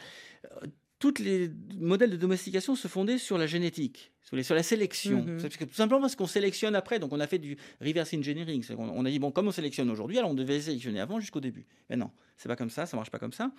tous 1.00 1.20
les 1.20 1.52
modèles 1.80 2.10
de 2.10 2.18
domestication 2.18 2.76
se 2.76 2.88
fondaient 2.88 3.18
sur 3.18 3.38
la 3.38 3.46
génétique, 3.48 4.12
sur, 4.24 4.56
la 4.56 4.64
sélection. 4.64 5.24
Mhm. 5.24 5.50
tout 5.50 5.74
simplement 5.74 6.02
parce 6.02 6.16
qu'on 6.16 6.28
sélectionne 6.28 6.76
après. 6.76 7.00
Donc 7.00 7.14
on 7.14 7.20
a 7.20 7.28
fait 7.28 7.38
du 7.38 7.58
reverse 7.80 8.14
engineering. 8.14 8.64
On, 8.78 9.06
a 9.06 9.10
dit, 9.10 9.20
bon, 9.20 9.32
comme 9.32 9.48
on 9.48 9.52
sélectionne 9.52 9.90
aujourd'hui, 9.90 10.18
alors 10.18 10.32
on 10.32 10.36
devait 10.36 10.60
sélectionner 10.60 11.00
avant 11.00 11.20
jusqu'au 11.20 11.40
début. 11.40 11.66
Mais 11.90 11.96
non, 11.96 12.12
c'est 12.36 12.50
pas 12.50 12.56
comme 12.56 12.70
ça, 12.70 12.86
ça 12.86 12.98
marche 12.98 13.12
pas 13.12 13.20
comme 13.20 13.34
ça. 13.34 13.52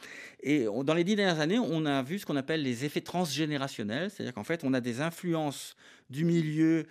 Et 0.42 0.64
dans 0.64 0.94
les 0.94 1.04
dix 1.04 1.16
dernières 1.16 1.40
années, 1.40 1.58
on 1.58 1.86
a 1.86 2.02
vu 2.02 2.18
ce 2.18 2.26
qu'on 2.26 2.36
appelle 2.36 2.62
les 2.62 2.84
effets 2.84 3.00
transgénérationnels. 3.00 4.10
C'est-à-dire 4.10 4.34
qu'en 4.34 4.44
fait, 4.44 4.64
on 4.64 4.74
a 4.74 4.80
des 4.80 5.00
influences 5.00 5.76
du 6.10 6.24
milieu 6.24 6.86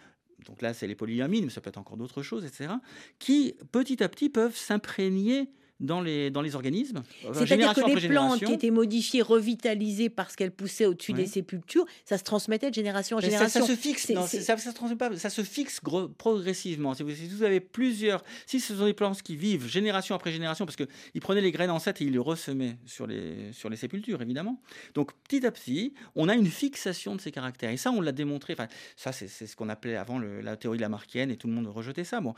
donc 0.46 0.62
là 0.62 0.74
c'est 0.74 0.88
les 0.88 0.96
polyamines, 0.96 1.46
mais 1.46 1.50
ça 1.50 1.62
peut 1.62 1.70
être 1.70 1.78
encore 1.78 1.98
d'autres 1.98 2.22
choses, 2.22 2.46
etc., 2.46 2.72
qui 3.20 3.56
petit 3.72 4.04
à 4.04 4.08
petit 4.08 4.30
peuvent 4.30 4.56
s'imprégner 4.56 5.50
dans 5.80 6.02
les, 6.02 6.30
dans 6.32 6.42
les 6.42 6.56
organismes. 6.56 7.04
C'est-à-dire 7.34 7.74
que 7.74 8.00
les 8.00 8.08
plantes 8.08 8.44
qui 8.44 8.54
étaient 8.54 8.72
modifiées, 8.72 9.22
revitalisées 9.22 10.10
parce 10.10 10.36
qu'elles 10.36 10.52
poussaient 10.52 10.86
au-dessus 10.86 11.14
des 11.14 11.28
sépultures, 11.28 11.86
ça 12.06 12.18
se 12.18 12.24
transmettait 12.24 12.70
de 12.70 12.76
génération 12.76 13.18
en 13.18 13.20
génération. 13.20 13.62
Ça, 13.62 13.68
se 13.68 13.76
fixe, 13.76 14.10
non, 14.10 14.26
ça, 14.26 14.58
ça, 14.58 14.58
se 14.58 14.94
pas, 14.96 15.16
ça 15.18 15.30
se 15.30 15.44
fixe 15.44 15.80
progressivement. 16.18 16.94
Si 16.94 17.04
vous, 17.04 17.12
si 17.12 17.28
vous, 17.28 17.44
avez 17.44 17.60
plusieurs, 17.60 18.24
si 18.46 18.60
ce 18.60 18.76
sont 18.76 18.86
des 18.86 18.94
plantes 18.94 19.22
qui 19.22 19.36
vivent 19.36 19.68
génération 19.68 20.16
après 20.16 20.32
génération, 20.32 20.66
parce 20.66 20.76
qu'ils 20.76 21.22
prenaient 21.22 21.42
les 21.42 21.52
graines 21.52 21.72
ancêtres 21.72 22.02
et 22.02 22.06
ils 22.06 22.12
les 22.12 22.18
ressemaient 22.18 22.78
sur 22.86 23.08
les, 23.08 23.52
sur 23.54 23.70
les 23.70 23.78
sépultures, 23.78 24.22
évidemment. 24.22 24.62
Donc 24.94 25.12
petit 25.24 25.46
à 25.46 25.52
petit, 25.52 25.94
on 26.16 26.30
a 26.30 26.36
une 26.36 26.48
fixation 26.48 27.16
de 27.16 27.22
ces 27.22 27.32
caractères. 27.32 27.72
Et 27.72 27.78
ça, 27.78 27.92
on 27.92 28.02
l'a 28.02 28.12
démontré. 28.12 28.54
Enfin, 28.54 28.68
ça, 28.96 29.12
c'est 29.12 29.28
ce 29.28 29.56
qu'on 29.56 29.70
appelait 29.70 29.96
avant 29.96 30.20
la 30.20 30.56
théorie 30.58 30.78
de 30.78 30.82
la 30.82 30.90
marquienne 30.90 31.32
et 31.32 31.38
tout 31.38 31.48
le 31.48 31.54
monde 31.54 31.68
rejetait 31.68 32.04
ça. 32.04 32.22
Bon, 32.22 32.34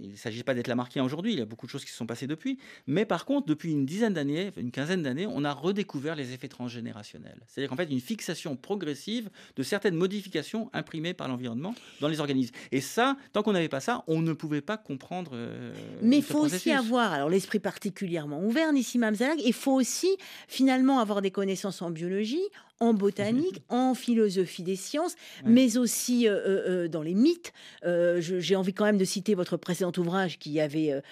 il 0.00 0.12
ne 0.12 0.16
s'agit 0.16 0.42
pas 0.42 0.54
d'être 0.54 0.68
la 0.68 0.74
marquien 0.74 1.04
aujourd'hui, 1.04 1.32
il 1.32 1.38
y 1.38 1.42
a 1.42 1.46
beaucoup 1.46 1.66
de 1.66 1.70
choses 1.70 1.84
qui 1.84 1.90
se 1.90 1.96
sont 1.96 2.06
passées 2.06 2.26
depuis. 2.26 2.53
Mais 2.86 3.04
par 3.04 3.24
contre, 3.24 3.46
depuis 3.46 3.72
une 3.72 3.86
dizaine 3.86 4.14
d'années, 4.14 4.50
une 4.56 4.70
quinzaine 4.70 5.02
d'années, 5.02 5.26
on 5.26 5.44
a 5.44 5.52
redécouvert 5.52 6.16
les 6.16 6.32
effets 6.32 6.48
transgénérationnels. 6.48 7.40
C'est-à-dire 7.46 7.70
qu'en 7.70 7.76
fait, 7.76 7.90
une 7.90 8.00
fixation 8.00 8.56
progressive 8.56 9.30
de 9.56 9.62
certaines 9.62 9.94
modifications 9.94 10.70
imprimées 10.72 11.14
par 11.14 11.28
l'environnement 11.28 11.74
dans 12.00 12.08
les 12.08 12.20
organismes. 12.20 12.54
Et 12.72 12.80
ça, 12.80 13.16
tant 13.32 13.42
qu'on 13.42 13.52
n'avait 13.52 13.68
pas 13.68 13.80
ça, 13.80 14.04
on 14.06 14.20
ne 14.20 14.32
pouvait 14.32 14.60
pas 14.60 14.76
comprendre. 14.76 15.32
Euh, 15.34 15.74
Mais 16.02 16.18
il 16.18 16.22
faut 16.22 16.40
aussi 16.40 16.70
avoir, 16.70 17.12
alors 17.12 17.28
l'esprit 17.28 17.60
particulièrement 17.60 18.42
ouvert, 18.42 18.72
Nissim 18.72 19.02
Amzalag, 19.02 19.40
il 19.44 19.52
faut 19.52 19.72
aussi 19.72 20.16
finalement 20.48 20.98
avoir 20.98 21.22
des 21.22 21.30
connaissances 21.30 21.82
en 21.82 21.90
biologie, 21.90 22.42
en 22.80 22.92
botanique, 22.94 23.62
en 23.68 23.94
philosophie 23.94 24.62
des 24.62 24.76
sciences, 24.76 25.14
mais 25.44 25.76
aussi 25.76 26.28
euh, 26.28 26.34
euh, 26.34 26.84
euh, 26.84 26.88
dans 26.88 27.02
les 27.02 27.14
mythes. 27.14 27.52
J'ai 27.84 28.56
envie 28.56 28.74
quand 28.74 28.84
même 28.84 28.98
de 28.98 29.04
citer 29.04 29.34
votre 29.34 29.56
précédent 29.56 29.92
ouvrage 29.96 30.38
qui 30.38 30.60
avait 30.60 31.02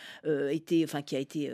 été, 0.51 0.85
enfin 0.85 1.03
qui 1.03 1.17
a 1.17 1.19
été 1.19 1.51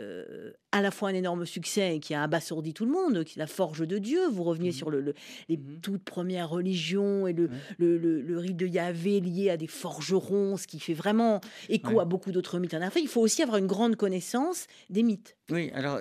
à 0.71 0.81
la 0.81 0.91
fois 0.91 1.09
un 1.09 1.13
énorme 1.13 1.45
succès 1.45 1.95
et 1.95 1.99
qui 1.99 2.13
a 2.13 2.23
abasourdi 2.23 2.73
tout 2.73 2.85
le 2.85 2.91
monde, 2.91 3.23
qui 3.23 3.39
est 3.39 3.41
la 3.41 3.47
forge 3.47 3.87
de 3.87 3.97
Dieu. 3.97 4.27
Vous 4.31 4.43
reveniez 4.43 4.69
mmh. 4.69 4.73
sur 4.73 4.89
le, 4.89 5.13
les 5.47 5.57
mmh. 5.57 5.79
toutes 5.81 6.03
premières 6.03 6.49
religions 6.49 7.27
et 7.27 7.33
le, 7.33 7.49
le, 7.77 8.37
rite 8.37 8.57
de 8.57 8.67
Yahvé 8.67 9.19
lié 9.19 9.49
à 9.49 9.57
des 9.57 9.67
forgerons, 9.67 10.57
ce 10.57 10.67
qui 10.67 10.79
fait 10.79 10.93
vraiment 10.93 11.41
écho 11.69 11.99
à 11.99 12.05
beaucoup 12.05 12.31
d'autres 12.31 12.59
mythes 12.59 12.73
en 12.73 12.81
Afrique. 12.81 13.03
Il 13.05 13.09
faut 13.09 13.21
aussi 13.21 13.41
avoir 13.41 13.57
une 13.57 13.67
grande 13.67 13.95
connaissance 13.95 14.67
des 14.89 15.03
mythes. 15.03 15.37
Oui, 15.49 15.71
alors 15.73 15.99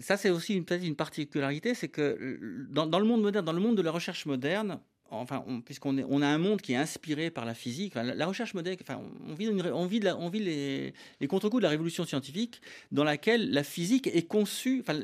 ça 0.00 0.16
c'est 0.16 0.30
aussi 0.30 0.60
peut-être 0.60 0.84
une 0.84 0.96
particularité, 0.96 1.74
c'est 1.74 1.88
que 1.88 2.38
dans, 2.70 2.86
dans, 2.86 2.98
le 2.98 3.06
monde 3.06 3.22
moderne, 3.22 3.44
dans 3.44 3.52
le 3.52 3.60
monde 3.60 3.76
de 3.76 3.82
la 3.82 3.90
recherche 3.90 4.26
moderne, 4.26 4.80
enfin, 5.12 5.44
puisqu'on 5.64 5.98
on 6.08 6.22
a 6.22 6.26
un 6.26 6.38
monde 6.38 6.60
qui 6.60 6.72
est 6.72 6.76
inspiré 6.76 7.30
par 7.30 7.44
la 7.44 7.54
physique, 7.54 7.94
la, 7.94 8.26
recherche 8.26 8.54
moderne, 8.54 8.76
enfin, 8.80 9.00
on 9.28 9.34
vit, 9.34 9.48
on 9.48 9.86
vit, 9.86 10.00
on 10.06 10.28
vit 10.28 10.40
les, 10.40 10.94
les 11.20 11.26
contre-coups 11.26 11.60
de 11.60 11.64
la 11.64 11.70
révolution 11.70 12.04
scientifique, 12.04 12.60
dans 12.90 13.04
laquelle 13.04 13.50
la 13.50 13.62
physique 13.62 14.06
est 14.06 14.26
conçue, 14.26 14.80
enfin, 14.80 14.98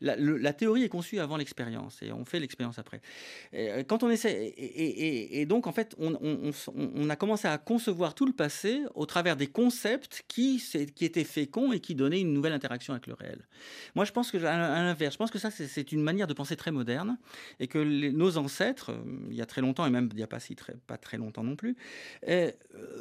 la, 0.00 0.52
théorie 0.52 0.84
est 0.84 0.88
conçue 0.88 1.18
avant 1.18 1.36
l'expérience, 1.36 2.02
et 2.02 2.12
on 2.12 2.24
fait 2.24 2.40
l'expérience 2.40 2.78
après. 2.78 3.00
Euh, 3.54 3.82
quand 3.84 4.02
on 4.02 4.10
essaie, 4.10 4.54
et, 4.56 5.46
donc 5.46 5.66
en 5.66 5.72
fait, 5.72 5.94
on, 5.98 7.08
a 7.10 7.16
commencé 7.16 7.46
à 7.46 7.58
concevoir 7.58 8.14
tout 8.14 8.26
le 8.26 8.32
passé 8.32 8.82
au 8.94 9.06
travers 9.06 9.36
des 9.36 9.46
concepts 9.46 10.24
qui, 10.28 10.62
qui 10.94 11.04
étaient 11.04 11.24
féconds 11.24 11.72
et 11.72 11.80
qui 11.80 11.94
donnaient 11.94 12.20
une 12.20 12.32
nouvelle 12.32 12.52
interaction 12.52 12.94
avec 12.94 13.06
le 13.06 13.14
réel. 13.14 13.46
Moi, 13.94 14.04
je 14.04 14.12
pense 14.12 14.30
que, 14.30 14.38
à 14.38 14.56
l'inverse, 14.56 15.14
je 15.14 15.18
pense 15.18 15.30
que 15.30 15.38
ça, 15.38 15.50
c'est 15.50 15.92
une 15.92 16.02
manière 16.02 16.26
de 16.26 16.34
penser 16.34 16.56
très 16.56 16.70
moderne, 16.70 17.18
et 17.60 17.66
que 17.66 17.78
nos 17.78 18.38
ancêtres, 18.38 18.92
il 19.34 19.38
y 19.38 19.42
a 19.42 19.46
très 19.46 19.60
longtemps, 19.60 19.84
et 19.86 19.90
même 19.90 20.08
il 20.12 20.16
n'y 20.16 20.22
a 20.22 20.26
pas, 20.26 20.40
si 20.40 20.54
très, 20.54 20.74
pas 20.86 20.96
très 20.96 21.18
longtemps 21.18 21.42
non 21.42 21.56
plus, 21.56 21.76
euh, 22.28 22.50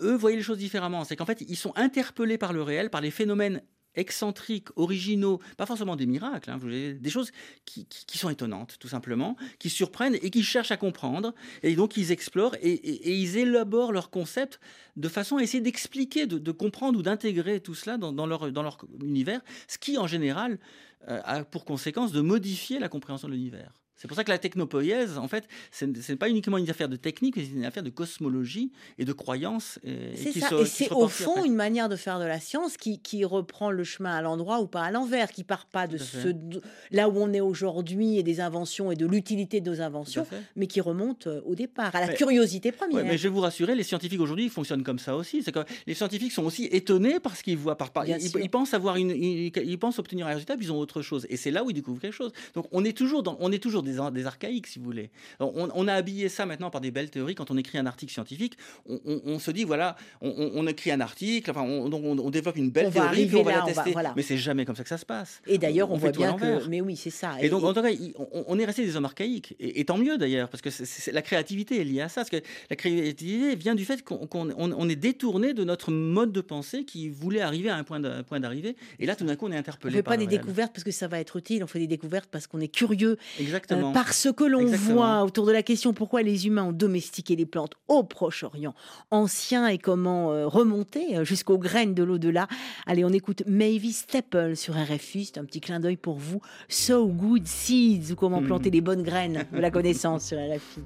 eux 0.02 0.16
voyaient 0.16 0.38
les 0.38 0.44
choses 0.44 0.58
différemment. 0.58 1.04
C'est 1.04 1.16
qu'en 1.16 1.26
fait, 1.26 1.42
ils 1.48 1.56
sont 1.56 1.74
interpellés 1.76 2.38
par 2.38 2.54
le 2.54 2.62
réel, 2.62 2.90
par 2.90 3.02
les 3.02 3.12
phénomènes 3.12 3.62
excentriques, 3.96 4.70
originaux, 4.76 5.40
pas 5.56 5.68
forcément 5.68 5.96
des 5.96 6.08
miracles, 6.08 6.50
hein, 6.50 6.60
des 6.60 7.10
choses 7.10 7.32
qui, 7.66 7.86
sont 8.18 8.30
étonnantes, 8.30 8.78
tout 8.80 8.88
simplement, 8.88 9.36
qui 9.60 9.70
surprennent 9.70 10.16
et 10.16 10.32
qui 10.32 10.42
cherchent 10.44 10.72
à 10.72 10.78
comprendre. 10.78 11.36
Et 11.62 11.76
donc, 11.76 11.96
ils 11.96 12.12
explorent 12.12 12.56
et, 12.56 13.12
ils 13.20 13.38
élaborent 13.38 13.92
leurs 13.92 14.10
concepts 14.10 14.60
de 14.96 15.08
façon 15.08 15.38
à 15.38 15.44
essayer 15.44 15.62
d'expliquer, 15.62 16.26
de, 16.26 16.52
comprendre 16.52 16.98
ou 16.98 17.04
d'intégrer 17.04 17.60
tout 17.60 17.76
cela 17.76 17.98
dans, 17.98 18.26
leur, 18.26 18.52
dans 18.52 18.64
leur 18.64 18.78
univers, 19.04 19.42
ce 19.68 19.78
qui, 19.78 19.98
en 20.00 20.08
général, 20.08 20.58
euh, 21.08 21.22
a 21.24 21.44
pour 21.44 21.66
conséquence 21.66 22.12
de 22.12 22.22
modifier 22.22 22.80
la 22.80 22.90
compréhension 22.90 23.28
de 23.28 23.34
l'univers. 23.34 23.83
C'est 24.04 24.10
pour 24.10 24.18
ça 24.18 24.26
que 24.26 24.32
la 24.32 24.38
technopoïèse, 24.38 25.18
en 25.18 25.30
fait, 25.30 25.48
ce 25.72 25.86
n'est 25.86 26.18
pas 26.18 26.28
uniquement 26.28 26.58
une 26.58 26.70
affaire 26.70 26.90
de 26.90 26.98
technique, 26.98 27.38
mais 27.38 27.46
c'est 27.46 27.56
une 27.56 27.64
affaire 27.64 27.84
de 27.84 27.90
cosmologie 27.90 28.70
et 28.98 29.06
de 29.06 29.14
croyance. 29.14 29.80
C'est 30.14 30.42
ça, 30.42 30.60
et 30.60 30.66
c'est 30.66 30.92
au 30.92 31.08
fond 31.08 31.46
une 31.46 31.56
manière 31.56 31.88
de 31.88 31.96
faire 31.96 32.20
de 32.20 32.26
la 32.26 32.42
science 32.42 32.76
qui, 32.76 33.00
qui 33.00 33.24
reprend 33.24 33.72
le 33.72 33.86
chemin 33.86 34.14
à 34.14 34.22
l'endroit 34.22 34.60
ou 34.60 34.68
pas 34.68 34.82
à 34.82 34.92
l'envers, 34.92 35.32
qui 35.32 35.46
part 35.46 35.68
pas 35.68 35.88
de 35.88 35.98
ce, 35.98 36.36
là 36.92 37.08
où 37.08 37.14
on 37.16 37.32
est 37.32 37.40
aujourd'hui 37.40 38.18
et 38.18 38.24
des 38.24 38.42
inventions 38.42 38.92
et 38.92 38.98
de 38.98 39.06
l'utilité 39.06 39.62
de 39.62 39.72
nos 39.72 39.80
inventions, 39.80 40.28
mais 40.58 40.68
qui 40.68 40.82
remonte 40.82 41.28
euh, 41.28 41.40
au 41.46 41.56
départ, 41.56 41.96
à 41.96 42.06
la 42.06 42.10
curiosité 42.10 42.74
première. 42.74 43.06
mais 43.06 43.18
je 43.18 43.24
vais 43.24 43.30
vous 43.30 43.40
rassurer, 43.40 43.74
les 43.74 43.84
scientifiques 43.84 44.20
aujourd'hui 44.20 44.50
fonctionnent 44.50 44.84
comme 44.84 45.00
ça 45.00 45.16
aussi. 45.16 45.44
C'est 45.44 45.54
que 45.54 45.64
les 45.88 45.94
scientifiques 45.94 46.34
sont 46.34 46.44
aussi 46.44 46.66
étonnés 46.66 47.22
parce 47.22 47.42
qu'ils 47.42 47.58
voient 47.58 47.78
par, 47.78 47.92
par 47.92 48.06
ils, 48.06 48.50
pensent 48.50 48.74
avoir 48.74 48.98
une, 48.98 49.12
ils, 49.12 49.80
pensent 49.80 49.98
obtenir 49.98 50.28
un 50.28 50.32
résultat, 50.34 50.58
puis 50.58 50.66
ils 50.66 50.74
ont 50.74 50.78
autre 50.80 51.02
chose. 51.02 51.26
Et 51.30 51.38
c'est 51.38 51.52
là 51.52 51.64
où 51.64 51.70
ils 51.70 51.74
découvrent 51.74 52.02
quelque 52.02 52.12
chose. 52.12 52.34
Donc 52.54 52.66
on 52.74 52.84
est 52.84 52.98
toujours 52.98 53.24
dans, 53.24 53.38
on 53.40 53.50
est 53.54 53.60
toujours 53.60 53.82
des 53.82 53.93
des, 54.12 54.26
archaïques, 54.26 54.68
si 54.68 54.80
vous 54.80 54.86
voulez. 54.86 55.10
On, 55.40 55.88
a 55.88 55.94
habillé 55.94 56.30
ça 56.30 56.46
maintenant 56.46 56.70
par 56.70 56.82
des 56.82 56.92
belles 56.92 57.10
théories. 57.10 57.36
Quand 57.36 57.52
on 57.52 57.58
écrit 57.58 57.78
un 57.78 57.86
article 57.86 58.12
scientifique, 58.12 58.58
on, 58.88 59.40
se 59.40 59.52
dit, 59.52 59.64
voilà, 59.64 59.96
on, 60.22 60.66
écrit 60.68 60.92
un 60.92 61.02
article, 61.02 61.52
enfin, 61.52 61.62
on, 61.62 62.30
développe 62.30 62.58
une 62.58 62.72
belle 62.72 62.92
théorie, 62.92 63.28
puis 63.28 63.36
on 63.38 63.44
va 63.44 63.58
la 63.58 63.62
tester. 63.62 63.94
Mais 64.16 64.22
c'est 64.22 64.38
jamais 64.38 64.66
comme 64.66 64.76
ça 64.76 64.84
que 64.84 64.90
ça 64.90 64.98
se 64.98 65.06
passe. 65.06 65.42
Et 65.48 65.58
d'ailleurs, 65.58 65.92
on, 65.92 65.98
voit 65.98 66.12
bien 66.12 66.34
que... 66.34 66.68
Mais 66.68 66.82
oui, 66.82 66.96
c'est 66.96 67.10
ça. 67.10 67.36
Et, 67.42 67.50
donc, 67.50 67.64
en 67.64 67.74
tout 67.74 67.82
cas, 67.82 67.90
on, 68.48 68.60
est 68.60 68.66
resté 68.66 68.86
des 68.86 68.96
hommes 68.96 69.06
archaïques. 69.06 69.56
Et, 69.60 69.84
tant 69.86 69.98
mieux, 69.98 70.18
d'ailleurs, 70.18 70.50
parce 70.50 70.62
que 70.62 70.70
la 71.12 71.22
créativité 71.22 71.82
est 71.82 71.84
liée 71.84 72.02
à 72.02 72.10
ça. 72.10 72.22
Parce 72.22 72.30
que 72.30 72.48
la 72.70 72.76
créativité 72.76 73.56
vient 73.56 73.76
du 73.76 73.86
fait 73.86 74.04
qu'on 74.04 74.90
est 74.90 74.96
détourné 74.96 75.54
de 75.54 75.64
notre 75.64 75.92
mode 75.92 76.32
de 76.32 76.42
pensée 76.42 76.86
qui 76.86 77.10
voulait 77.10 77.42
arriver 77.42 77.70
à 77.70 77.76
un 77.76 77.84
point 77.84 78.00
d'arrivée. 78.00 78.76
Et 79.00 79.06
là, 79.06 79.16
tout 79.16 79.26
d'un 79.26 79.36
coup, 79.36 79.48
on 79.48 79.52
est 79.52 79.58
interpellé. 79.58 79.94
On 79.94 79.98
ne 79.98 79.98
fait 79.98 80.04
pas 80.04 80.18
des 80.18 80.28
découvertes 80.28 80.74
parce 80.74 80.84
que 80.84 80.92
ça 80.92 81.08
va 81.08 81.20
être 81.20 81.36
utile. 81.38 81.64
On 81.64 81.68
fait 81.68 81.80
des 81.80 81.88
découvertes 81.88 82.30
parce 82.32 82.48
qu'on 82.48 82.60
est 82.60 82.68
curieux. 82.68 83.18
Exactement. 83.40 83.73
Euh, 83.74 83.92
parce 83.94 84.28
que 84.36 84.44
l'on 84.44 84.66
voit 84.66 85.24
autour 85.24 85.46
de 85.46 85.52
la 85.52 85.64
question 85.64 85.94
pourquoi 85.94 86.22
les 86.22 86.48
humains 86.48 86.66
ont 86.66 86.72
domestiqué 86.72 87.36
les 87.36 87.46
plantes 87.46 87.74
au 87.88 88.04
Proche-Orient 88.04 88.74
ancien 89.12 89.68
et 89.68 89.78
comment 89.78 90.32
euh, 90.32 90.48
remonter 90.48 91.18
euh, 91.18 91.24
jusqu'aux 91.24 91.58
graines 91.58 91.94
de 91.94 92.04
l'au-delà. 92.04 92.48
Allez, 92.86 93.06
on 93.06 93.10
écoute 93.10 93.44
Mavis 93.48 93.94
Staple 93.94 94.56
sur 94.56 94.76
RFI, 94.76 95.26
c'est 95.26 95.40
un 95.40 95.46
petit 95.46 95.62
clin 95.62 95.80
d'œil 95.80 95.98
pour 95.98 96.18
vous. 96.18 96.42
So 96.70 97.08
Good 97.08 97.48
Seeds, 97.48 98.12
ou 98.12 98.16
comment 98.16 98.42
hmm. 98.42 98.46
planter 98.46 98.70
les 98.70 98.82
bonnes 98.82 99.04
graines 99.04 99.46
de 99.52 99.60
la 99.60 99.72
connaissance 99.72 100.26
sur 100.26 100.38
RFI. 100.38 100.82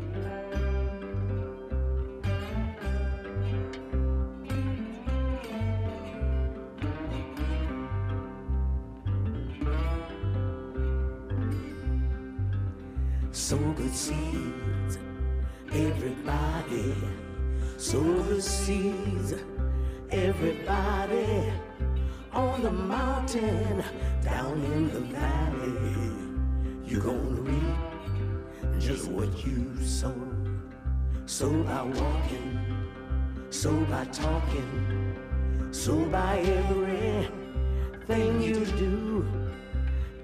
seeds. 18.40 19.34
Everybody 20.10 21.52
on 22.32 22.62
the 22.62 22.72
mountain, 22.72 23.84
down 24.22 24.62
in 24.64 24.90
the 24.92 25.00
valley. 25.00 26.12
You're 26.84 27.02
gonna 27.02 27.18
reap 27.18 27.76
just 28.78 29.08
what 29.08 29.44
you 29.44 29.76
sow. 29.84 30.14
Sow 31.26 31.50
by 31.62 31.82
walking, 31.82 32.58
sow 33.50 33.78
by 33.84 34.04
talking, 34.06 35.16
sow 35.70 36.04
by 36.06 36.38
everything 36.40 38.42
you 38.42 38.64
do. 38.64 39.26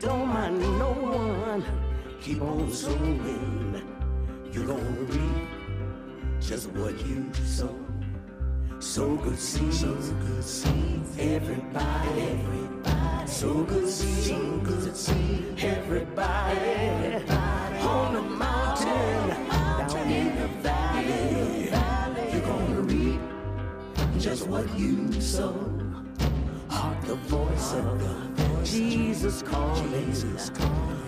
Don't 0.00 0.28
mind 0.28 0.60
no 0.60 0.92
one 0.92 1.64
keep 2.20 2.42
on 2.42 2.72
sowing, 2.72 3.82
you're 4.52 4.66
gonna 4.66 4.82
reap 4.82 5.48
just 6.40 6.68
what 6.72 6.98
you 7.06 7.30
sow. 7.44 7.74
Sow 8.86 9.16
good 9.16 9.38
seeds, 9.38 9.80
sow 9.80 9.94
good 9.94 10.44
seeds. 10.44 11.18
Everybody, 11.18 12.20
everybody, 12.20 13.26
sow 13.26 13.64
good 13.64 13.88
seeds, 13.88 14.28
sow 14.28 14.58
good 14.58 14.96
seeds. 14.96 15.64
Everybody, 15.64 16.56
everybody, 16.56 17.78
on 17.80 18.14
the 18.14 18.22
mountain, 18.22 19.28
down 19.50 20.08
in 20.08 20.40
the 20.40 20.48
valley, 20.62 21.68
you're 22.32 22.40
gonna 22.42 22.80
reap 22.82 23.20
just 24.20 24.46
what 24.46 24.66
you 24.78 25.12
sow. 25.20 25.52
Heart 26.70 27.02
the 27.02 27.16
voice 27.16 27.74
of 27.74 28.00
God, 28.00 28.64
Jesus 28.64 29.42
calling. 29.42 30.12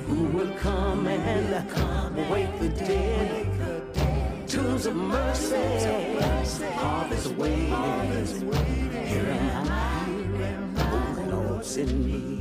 Who 0.09 0.24
will 0.37 0.53
come 0.57 1.07
and 1.07 1.70
come 1.70 2.29
wake 2.29 2.59
the 2.59 2.70
dead. 2.70 3.67
Tools 4.49 4.86
of 4.86 4.96
mercy, 4.96 5.57
harvest 6.72 7.34
waiting. 7.34 7.66
Here 9.07 9.26
am 9.28 9.68
I, 9.68 10.05
oh 10.78 11.26
Lord, 11.30 11.66
in 11.76 12.07
me. 12.07 12.38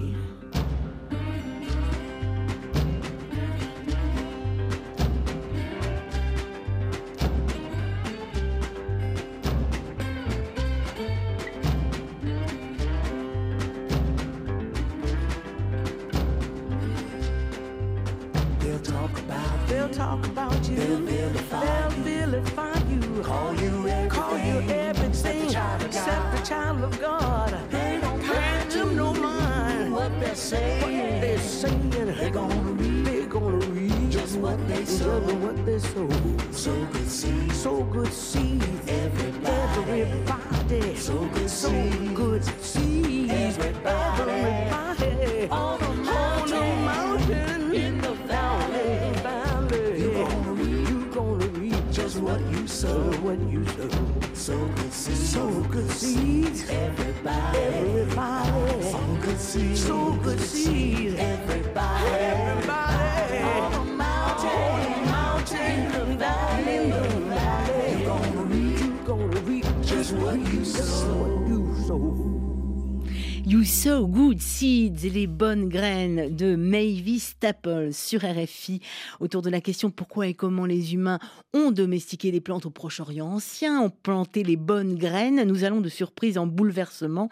They 34.67 34.85
sow. 34.85 35.19
Just 35.21 35.35
what 35.39 35.65
they 35.65 35.79
sow. 35.79 36.09
So 36.51 36.85
good 36.91 37.09
seed, 37.09 37.51
so 37.53 37.83
good 37.83 38.13
seed. 38.13 38.63
Everybody, 38.87 40.01
everybody. 40.01 40.95
So 40.95 41.25
good 41.33 41.49
seed. 41.49 42.16
so 73.67 74.07
good. 74.07 74.41
See 74.41 74.89
Seeds, 74.97 75.09
les 75.09 75.27
bonnes 75.27 75.69
graines 75.69 76.35
de 76.35 76.55
Mavis 76.55 77.19
Staples 77.19 77.93
sur 77.93 78.21
RFI, 78.21 78.81
autour 79.19 79.41
de 79.41 79.49
la 79.49 79.61
question 79.61 79.91
pourquoi 79.91 80.27
et 80.27 80.33
comment 80.33 80.65
les 80.65 80.93
humains 80.93 81.19
ont 81.53 81.71
domestiqué 81.71 82.31
les 82.31 82.41
plantes 82.41 82.65
au 82.65 82.69
Proche-Orient 82.69 83.27
ancien, 83.27 83.81
ont 83.81 83.89
planté 83.89 84.43
les 84.43 84.55
bonnes 84.55 84.95
graines. 84.95 85.43
Nous 85.43 85.63
allons 85.63 85.81
de 85.81 85.89
surprise 85.89 86.37
en 86.37 86.47
bouleversement. 86.47 87.29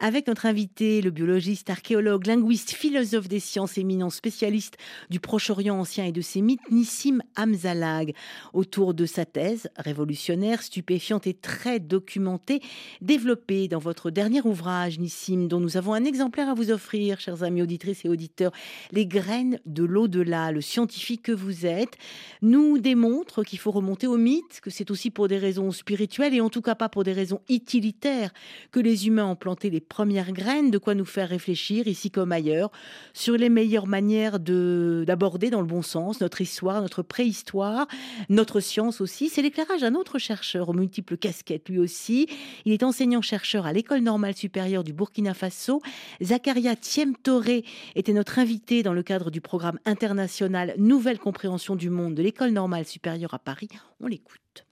Avec 0.00 0.26
notre 0.26 0.46
invité, 0.46 1.02
le 1.02 1.10
biologiste, 1.10 1.70
archéologue, 1.70 2.26
linguiste, 2.26 2.72
philosophe 2.72 3.28
des 3.28 3.40
sciences 3.40 3.78
éminent, 3.78 4.10
spécialiste 4.10 4.76
du 5.10 5.20
Proche-Orient 5.20 5.78
ancien 5.78 6.04
et 6.04 6.12
de 6.12 6.20
ses 6.20 6.40
mythes, 6.40 6.70
Nissim 6.70 7.20
Hamzalag, 7.36 8.14
autour 8.52 8.94
de 8.94 9.06
sa 9.06 9.24
thèse 9.24 9.68
révolutionnaire, 9.76 10.62
stupéfiante 10.62 11.26
et 11.26 11.34
très 11.34 11.80
documentée, 11.80 12.60
développée 13.00 13.68
dans 13.68 13.78
votre 13.78 14.10
dernier 14.10 14.40
ouvrage, 14.42 14.98
Nissim, 14.98 15.48
dont 15.48 15.60
nous 15.60 15.76
avons 15.76 15.94
un 15.94 16.04
exemplaire 16.04 16.48
à 16.48 16.54
vous 16.54 16.70
offrir, 16.70 17.13
chers 17.20 17.42
amis 17.42 17.62
auditrices 17.62 18.04
et 18.04 18.08
auditeurs. 18.08 18.52
Les 18.92 19.06
graines 19.06 19.58
de 19.66 19.84
l'au-delà, 19.84 20.52
le 20.52 20.60
scientifique 20.60 21.22
que 21.22 21.32
vous 21.32 21.66
êtes, 21.66 21.96
nous 22.42 22.78
démontre 22.78 23.42
qu'il 23.44 23.58
faut 23.58 23.70
remonter 23.70 24.06
au 24.06 24.16
mythe, 24.16 24.60
que 24.60 24.70
c'est 24.70 24.90
aussi 24.90 25.10
pour 25.10 25.28
des 25.28 25.38
raisons 25.38 25.70
spirituelles 25.70 26.34
et 26.34 26.40
en 26.40 26.50
tout 26.50 26.62
cas 26.62 26.74
pas 26.74 26.88
pour 26.88 27.04
des 27.04 27.12
raisons 27.12 27.40
utilitaires 27.48 28.32
que 28.72 28.80
les 28.80 29.06
humains 29.06 29.26
ont 29.26 29.36
planté 29.36 29.70
les 29.70 29.80
premières 29.80 30.32
graines, 30.32 30.70
de 30.70 30.78
quoi 30.78 30.94
nous 30.94 31.04
faire 31.04 31.28
réfléchir 31.28 31.86
ici 31.86 32.10
comme 32.10 32.32
ailleurs 32.32 32.70
sur 33.12 33.36
les 33.36 33.48
meilleures 33.48 33.86
manières 33.86 34.40
de 34.40 35.04
d'aborder 35.06 35.50
dans 35.50 35.60
le 35.60 35.66
bon 35.66 35.82
sens 35.82 36.20
notre 36.20 36.40
histoire, 36.40 36.80
notre 36.80 37.02
préhistoire, 37.02 37.86
notre 38.28 38.60
science 38.60 39.00
aussi. 39.00 39.28
C'est 39.28 39.42
l'éclairage 39.42 39.80
d'un 39.80 39.94
autre 39.94 40.18
chercheur 40.18 40.68
aux 40.68 40.72
multiples 40.72 41.16
casquettes 41.16 41.68
lui 41.68 41.78
aussi. 41.78 42.26
Il 42.64 42.72
est 42.72 42.82
enseignant-chercheur 42.82 43.66
à 43.66 43.72
l'école 43.72 44.00
normale 44.00 44.34
supérieure 44.34 44.84
du 44.84 44.92
Burkina 44.92 45.34
Faso. 45.34 45.80
Zakaria 46.22 46.76
Thiemtoré 46.94 47.64
était 47.96 48.12
notre 48.12 48.38
invité 48.38 48.84
dans 48.84 48.92
le 48.92 49.02
cadre 49.02 49.32
du 49.32 49.40
programme 49.40 49.80
international 49.84 50.76
Nouvelle 50.78 51.18
compréhension 51.18 51.74
du 51.74 51.90
monde 51.90 52.14
de 52.14 52.22
l'école 52.22 52.52
normale 52.52 52.86
supérieure 52.86 53.34
à 53.34 53.40
Paris. 53.40 53.68
On 53.98 54.06
l'écoute. 54.06 54.64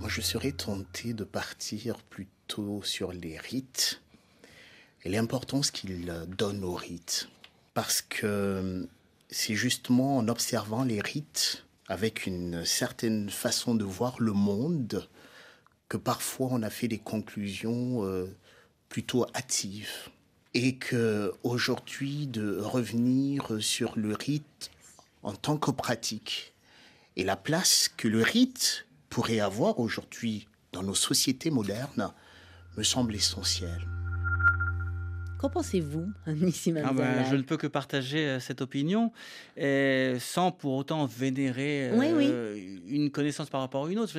Moi, 0.00 0.08
je 0.08 0.20
serais 0.20 0.50
tenté 0.50 1.12
de 1.12 1.22
partir 1.22 1.98
plutôt 1.98 2.82
sur 2.82 3.12
les 3.12 3.38
rites 3.38 4.02
et 5.04 5.08
l'importance 5.08 5.70
qu'ils 5.70 6.12
donnent 6.36 6.64
aux 6.64 6.74
rites. 6.74 7.28
Parce 7.72 8.02
que 8.02 8.88
c'est 9.30 9.54
justement 9.54 10.16
en 10.16 10.26
observant 10.26 10.82
les 10.82 11.00
rites 11.00 11.64
avec 11.86 12.26
une 12.26 12.64
certaine 12.64 13.30
façon 13.30 13.76
de 13.76 13.84
voir 13.84 14.16
le 14.18 14.32
monde 14.32 15.08
que 15.88 15.96
parfois 15.96 16.48
on 16.50 16.64
a 16.64 16.70
fait 16.70 16.88
des 16.88 16.98
conclusions 16.98 18.04
euh, 18.04 18.26
plutôt 18.88 19.26
hâtives. 19.34 20.10
Et 20.54 20.76
que 20.76 21.34
aujourd'hui, 21.42 22.26
de 22.26 22.58
revenir 22.58 23.58
sur 23.60 23.98
le 23.98 24.14
rite 24.14 24.70
en 25.22 25.34
tant 25.34 25.58
que 25.58 25.70
pratique 25.70 26.54
et 27.16 27.24
la 27.24 27.36
place 27.36 27.90
que 27.94 28.08
le 28.08 28.22
rite 28.22 28.86
pourrait 29.10 29.40
avoir 29.40 29.78
aujourd'hui 29.78 30.46
dans 30.72 30.82
nos 30.82 30.94
sociétés 30.94 31.50
modernes 31.50 32.12
me 32.76 32.82
semble 32.82 33.14
essentiel. 33.14 33.97
Qu'en 35.38 35.48
pensez-vous, 35.50 36.06
Nissim 36.26 36.76
Ah 36.84 36.92
ben, 36.92 37.24
je 37.30 37.36
ne 37.36 37.42
peux 37.42 37.56
que 37.56 37.68
partager 37.68 38.26
euh, 38.26 38.40
cette 38.40 38.60
opinion 38.60 39.12
et 39.56 40.14
sans 40.18 40.50
pour 40.50 40.74
autant 40.74 41.06
vénérer 41.06 41.90
Oui, 41.94 42.06
oui. 42.14 42.26
euh, 42.28 42.56
une 42.88 43.10
connaissance 43.10 43.48
par 43.48 43.60
rapport 43.60 43.86
à 43.86 43.90
une 43.90 43.98
autre. 44.00 44.12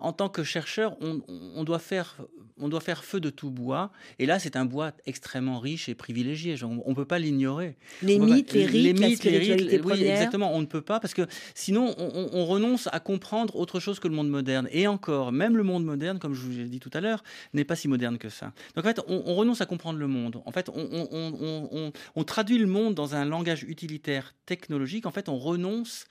En 0.00 0.12
tant 0.12 0.28
que 0.28 0.42
chercheur, 0.42 0.96
on, 1.00 1.20
on 1.54 1.62
doit 1.64 1.78
faire, 1.78 2.16
on 2.58 2.68
doit 2.68 2.80
faire 2.80 3.04
feu 3.04 3.20
de 3.20 3.30
tout 3.30 3.50
bois. 3.50 3.92
Et 4.18 4.26
là, 4.26 4.38
c'est 4.40 4.56
un 4.56 4.64
bois 4.64 4.92
extrêmement 5.06 5.60
riche 5.60 5.88
et 5.88 5.94
privilégié. 5.94 6.56
Genre, 6.56 6.72
On 6.84 6.90
ne 6.90 6.94
peut 6.96 7.04
pas 7.04 7.20
l'ignorer. 7.20 7.76
Les 8.02 8.16
On 8.16 8.20
peut 8.20 8.26
pas- 8.28 8.34
mythes, 8.34 8.52
les 8.52 8.66
rites, 8.66 9.80
oui, 9.84 10.02
exactement. 10.04 10.52
On 10.54 10.60
ne 10.60 10.66
peut 10.66 10.80
pas 10.82 10.98
parce 10.98 11.14
que 11.14 11.22
sinon, 11.54 11.94
on, 11.98 12.10
on- 12.14 12.30
on 12.32 12.46
renonce 12.46 12.88
à 12.90 12.98
comprendre 12.98 13.54
autre 13.56 13.78
chose 13.78 14.00
que 14.00 14.08
le 14.08 14.14
monde 14.14 14.28
moderne. 14.28 14.68
Et 14.72 14.88
encore, 14.88 15.30
même 15.30 15.56
le 15.56 15.62
monde 15.62 15.84
moderne, 15.84 16.18
comme 16.18 16.34
je 16.34 16.40
vous 16.40 16.50
l'ai 16.50 16.64
dit 16.64 16.80
tout 16.80 16.90
à 16.94 17.00
l'heure, 17.00 17.22
n'est 17.52 17.64
pas 17.64 17.76
si 17.76 17.86
moderne 17.86 18.18
que 18.18 18.28
ça. 18.28 18.52
Donc 18.74 18.84
en 18.84 18.88
fait, 18.88 19.00
on, 19.06 19.22
on 19.26 19.34
renonce 19.36 19.60
à 19.60 19.66
comprendre 19.66 19.98
le 20.00 20.08
monde. 20.08 20.42
En 20.46 20.50
fait, 20.50 20.63
on, 20.68 20.88
on- 20.92 21.08
on- 21.10 21.34
on- 21.40 21.68
on- 21.72 21.92
on 22.14 22.24
traduit 22.24 22.58
le 22.58 22.66
monde 22.66 22.94
dans 22.94 23.14
un 23.14 23.24
langage 23.24 23.62
utilitaire 23.64 24.34
technologique. 24.46 25.06
En 25.06 25.10
fait, 25.10 25.28
on 25.28 25.38
renonce 25.38 26.06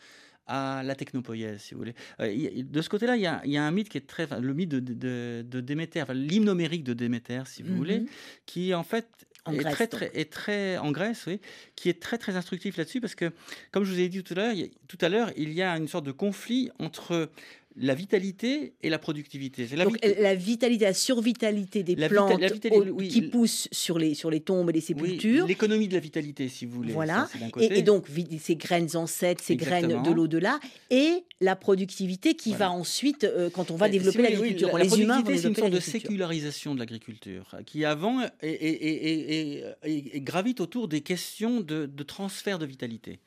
à 0.46 0.84
la 0.84 0.94
technopoïèse, 0.96 1.62
si 1.62 1.74
vous 1.74 1.80
voulez. 1.80 1.96
Euh, 2.20 2.64
de 2.64 2.82
ce 2.82 2.90
côté-là, 2.90 3.16
il 3.16 3.22
y, 3.22 3.28
a, 3.28 3.42
il 3.46 3.52
y 3.52 3.58
a 3.58 3.64
un 3.64 3.72
mythe 3.72 3.88
qui 3.88 3.98
est 3.98 4.06
très, 4.08 4.26
enfin, 4.26 4.40
le 4.40 4.54
mythe 4.54 4.70
de, 4.70 4.80
de, 4.82 5.42
de 5.48 5.62
Déméter, 5.62 6.02
enfin, 6.02 6.14
l'hymne 6.14 6.50
homérique 6.50 6.84
de 6.84 6.94
Déméter, 6.94 7.44
si 7.46 7.64
vous 7.64 7.76
voulez, 7.78 8.04
qui 8.46 8.74
en 8.74 8.84
fait 8.84 9.08
En 9.46 9.54
est 9.54 9.60
Grèce, 9.60 9.74
très, 9.76 9.88
très, 9.88 10.12
est 10.14 10.30
très 10.32 10.78
en 10.80 10.92
Grèce, 10.92 11.24
oui, 11.28 11.40
qui 11.78 11.88
est 11.88 12.02
très 12.02 12.18
très 12.18 12.36
instructif 12.36 12.76
là-dessus 12.76 13.00
parce 13.00 13.16
que, 13.16 13.32
comme 13.72 13.86
je 13.86 13.92
vous 13.94 14.00
ai 14.02 14.10
dit 14.10 14.22
tout 14.22 14.34
à 14.34 14.36
l'heure, 14.38 14.56
tout 14.90 14.98
à 15.00 15.08
l'heure, 15.08 15.32
il 15.38 15.54
y 15.54 15.62
a 15.62 15.78
une 15.78 15.88
sorte 15.88 16.06
de 16.06 16.12
conflit 16.12 16.70
entre 16.78 17.30
la 17.76 17.96
vitalité 17.96 18.74
et 18.84 18.90
la 18.90 19.00
productivité. 19.00 19.68
La 19.76 19.86
Donc, 19.86 19.94
vit- 20.04 20.14
la 20.22 20.36
vitalité, 20.36 20.86
la 20.86 20.94
survitalité 20.94 21.82
des 21.84 21.96
La 21.96 22.08
plantes 22.10 22.40
la 22.40 22.48
vitalité, 22.48 22.70
au- 22.72 22.84
oui, 22.94 23.08
qui 23.08 23.22
poussent 23.24 23.68
sur 23.72 23.98
les, 23.98 24.14
sur 24.14 24.30
les 24.30 24.42
tombes 24.42 24.70
et 24.70 24.74
les 24.74 24.80
oui, 24.80 24.86
sépultures. 24.86 25.48
l'économie 25.48 25.88
de 25.88 25.94
la 25.94 26.00
vitalité, 26.00 26.50
si 26.50 26.66
vous 26.66 26.76
voulez. 26.76 26.94
Voilà. 26.94 27.28
ça, 27.32 27.40
Et, 27.62 27.82
donc, 27.82 28.06
ces 28.40 28.56
graines 28.56 28.96
ancêtres, 28.96 29.44
ces 29.44 29.56
graines 29.56 30.04
de 30.04 30.12
l'au-delà, 30.12 30.60
et 30.92 31.24
la 31.42 31.56
productivité 31.56 32.36
qui 32.36 32.50
Voilà. 32.50 32.66
va 32.68 32.72
ensuite, 32.74 33.24
euh, 33.24 33.50
quand 33.50 33.72
on 33.72 33.76
va 33.76 33.90
développer 33.90 34.12
si 34.12 34.18
voulez, 34.18 34.30
oui, 34.30 34.34
l'agriculture. 34.54 34.78
la- 34.78 34.84
les 34.84 35.02
humains 35.02 35.24
c'est 35.26 35.32
une 35.34 35.42
sorte 35.42 35.56
de 35.56 35.62
l'agriculture. 35.76 35.92
sécularisation 36.02 36.74
de 36.76 36.80
l'agriculture 36.80 37.58
qui 37.66 37.84
avant 37.86 38.22
est, 38.42 40.22
gravite 40.24 40.62
autour 40.62 40.88
des 40.88 41.02
questions 41.02 41.60
de, 41.62 41.86
de 41.86 42.04
transfert 42.04 42.60
de 42.60 42.66
vitalité. 42.66 43.20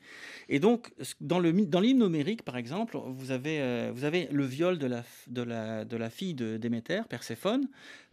Et 0.49 0.59
donc, 0.59 0.93
dans 1.21 1.41
my- 1.41 1.65
dans 1.67 1.79
l'hymne 1.81 2.01
homérique, 2.03 2.43
par 2.43 2.57
exemple, 2.57 2.97
vous 3.05 3.31
avez, 3.31 3.59
euh, 3.61 3.91
vous 3.93 4.03
avez 4.05 4.27
le 4.31 4.45
viol 4.45 4.77
de 4.77 4.87
la, 4.87 5.03
de 5.27 5.41
la, 5.41 5.83
de 5.85 5.97
la 5.97 6.09
fille 6.09 6.33
de 6.33 6.57
Déméter, 6.57 7.01
Perséphone, 7.09 7.67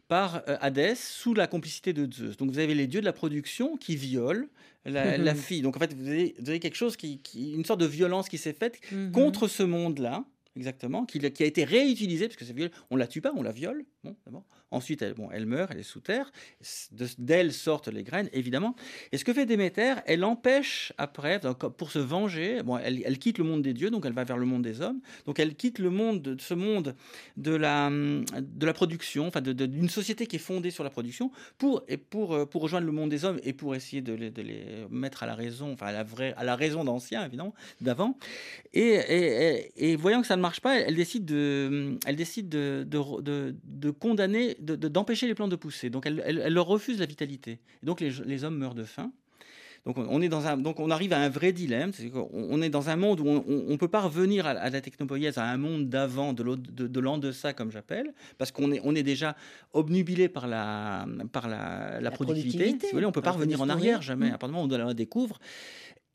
par 0.09 0.43
euh, 0.49 0.57
Hadès 0.61 0.95
sous 0.97 1.33
la 1.35 1.47
complicité 1.47 1.93
de 1.93 2.11
Zeus. 2.13 2.37
Donc 2.37 2.51
vous 2.51 2.59
avez 2.59 2.75
les 2.75 2.87
dieux 2.87 3.01
de 3.01 3.07
la 3.07 3.13
production 3.13 3.77
qui 3.77 3.97
violent 3.97 4.47
la, 4.85 5.17
la 5.19 5.35
fille. 5.35 5.63
Donc 5.63 5.77
en 5.77 5.81
fait, 5.81 5.95
vous 5.95 6.09
avez, 6.09 6.35
vous 6.39 6.51
avez 6.51 6.61
quelque 6.61 6.77
chose 6.77 6.97
qui, 6.97 7.19
qui- 7.19 7.53
une 7.53 7.65
sorte 7.65 7.81
de 7.81 7.87
violence 7.87 8.29
qui 8.29 8.37
s'est 8.39 8.53
faite 8.53 8.81
Mhm. 8.93 9.13
contre 9.13 9.49
ce 9.49 9.63
monde-là. 9.63 10.25
Exactement, 10.57 11.05
qui, 11.05 11.25
a 11.25 11.47
été 11.47 11.65
réutilisée, 11.65 12.29
parce 12.29 12.37
que 12.37 12.45
c'est 12.45 12.55
on 12.91 12.97
la 12.97 13.07
tue 13.07 13.21
pas, 13.21 13.33
on 13.35 13.43
la 13.43 13.53
viole, 13.53 13.85
bon, 14.03 14.17
d'abord. 14.25 14.45
Ensuite, 14.75 15.03
elle, 15.03 15.15
bon, 15.15 15.29
elle 15.31 15.47
meurt, 15.47 15.71
elle 15.71 15.79
est 15.79 15.85
sous 15.85 16.01
terre. 16.01 16.33
D'elle 17.19 17.53
sortent 17.53 17.87
les 17.87 18.03
graines, 18.03 18.29
évidemment. 18.33 18.75
Et 19.13 19.19
ce 19.19 19.25
que 19.25 19.33
fait 19.33 19.47
Déméter, 19.47 19.95
elle 20.07 20.25
empêche 20.25 20.93
après, 20.99 21.41
pour 21.79 21.93
se 21.93 22.01
venger, 22.01 22.61
bon, 22.65 22.79
elle, 22.79 23.19
quitte 23.19 23.39
le 23.39 23.45
monde 23.45 23.63
des 23.63 23.73
dieux, 23.73 23.91
donc 23.91 24.05
elle 24.05 24.13
va 24.13 24.25
vers 24.25 24.37
le 24.37 24.47
monde 24.47 24.63
des 24.63 24.81
hommes. 24.81 25.01
Donc 25.27 25.39
elle 25.39 25.55
quitte 25.55 25.79
le 25.79 25.91
monde, 25.91 26.23
de, 26.23 26.41
ce 26.41 26.55
monde 26.55 26.97
de 27.37 27.55
la, 27.55 27.89
de 27.89 28.67
la 28.67 28.73
production, 28.73 29.29
enfin 29.29 29.41
d'une 29.41 29.89
société 29.89 30.27
qui 30.27 30.37
est 30.37 30.41
fondée 30.41 30.73
sur 30.73 30.83
la 30.83 30.91
production, 30.91 31.31
pour, 31.57 31.85
et 31.87 31.97
pour, 31.97 32.35
euh, 32.35 32.45
pour 32.45 32.63
rejoindre 32.63 32.87
le 32.87 32.93
monde 32.93 33.11
des 33.11 33.25
hommes 33.25 33.39
et 33.45 33.53
pour 33.53 33.77
essayer 33.77 34.03
de 34.03 34.13
les, 34.13 34.87
mettre 34.91 35.23
à 35.23 35.27
la 35.27 35.37
raison, 35.37 35.73
enfin 35.73 35.87
à 35.87 35.93
la, 35.93 36.03
vraie, 36.03 36.35
à 36.37 36.43
la 36.43 36.57
raison 36.57 36.83
d'anciens, 36.83 37.25
évidemment, 37.25 37.55
d'avant. 37.81 38.19
Et, 38.73 38.81
et, 38.81 39.91
et, 39.91 39.95
voyant 39.95 40.21
que 40.21 40.27
ça 40.27 40.37
ne 40.37 40.43
marche 40.45 40.61
pas, 40.61 40.79
elle 40.79 40.95
décide 40.95 41.25
de, 41.25 41.99
elle 42.07 42.17
décide 42.17 42.49
de, 42.49 42.87
de, 42.87 43.21
de, 43.23 43.55
de 43.65 43.91
condamner 43.91 44.57
d'empêcher 44.61 45.27
les 45.27 45.35
plantes 45.35 45.51
de 45.51 45.57
pousser. 45.57 45.91
Donc 45.91 46.07
elle, 46.07 46.53
leur 46.53 46.67
refuse 46.67 46.99
la 47.01 47.07
vitalité. 47.07 47.53
Et 47.83 47.87
donc 47.87 48.01
les, 48.01 48.45
hommes 48.45 48.59
meurent 48.59 48.75
de 48.75 48.85
faim. 48.85 49.11
Donc 49.87 49.99
on, 49.99 50.23
est 50.23 50.31
dans 50.31 50.47
un, 50.47 50.57
donc 50.57 50.81
on 50.81 50.91
arrive 50.91 51.13
à 51.13 51.19
un 51.19 51.29
vrai 51.29 51.53
dilemme. 51.53 51.93
on 52.33 52.63
est 52.63 52.71
dans 52.71 52.89
un 52.89 52.97
monde 52.97 53.21
où 53.21 53.27
on 53.27 53.71
ne 53.71 53.77
peut 53.77 53.89
pas 53.89 54.01
revenir 54.01 54.47
à, 54.47 54.71
la 54.71 54.81
technopoïèse, 54.81 55.37
à 55.37 55.45
un 55.45 55.59
monde 55.59 55.89
d'avant, 55.91 56.33
de, 56.33 57.01
l'an 57.01 57.19
de 57.19 57.33
ça, 57.33 57.53
comme 57.53 57.71
j'appelle, 57.71 58.15
parce 58.39 58.51
qu'on 58.51 58.73
est, 58.73 58.81
on 58.83 58.95
est 58.95 59.03
déjà 59.03 59.37
obnubilé 59.75 60.29
par 60.29 60.47
la, 60.47 61.07
par 61.33 61.49
la, 61.49 62.11
productivité. 62.11 62.77
on 62.95 62.99
ne 62.99 63.11
peut 63.11 63.21
pas 63.21 63.33
revenir 63.33 63.61
en 63.61 63.69
arrière 63.69 64.01
jamais. 64.01 64.31
Mmh. 64.31 64.35
À 64.35 64.39
partir 64.39 64.49
du 64.49 64.55
moment 64.55 64.75
où 64.75 64.75
on 64.75 64.87
la 64.87 64.95
découvre. 64.95 65.39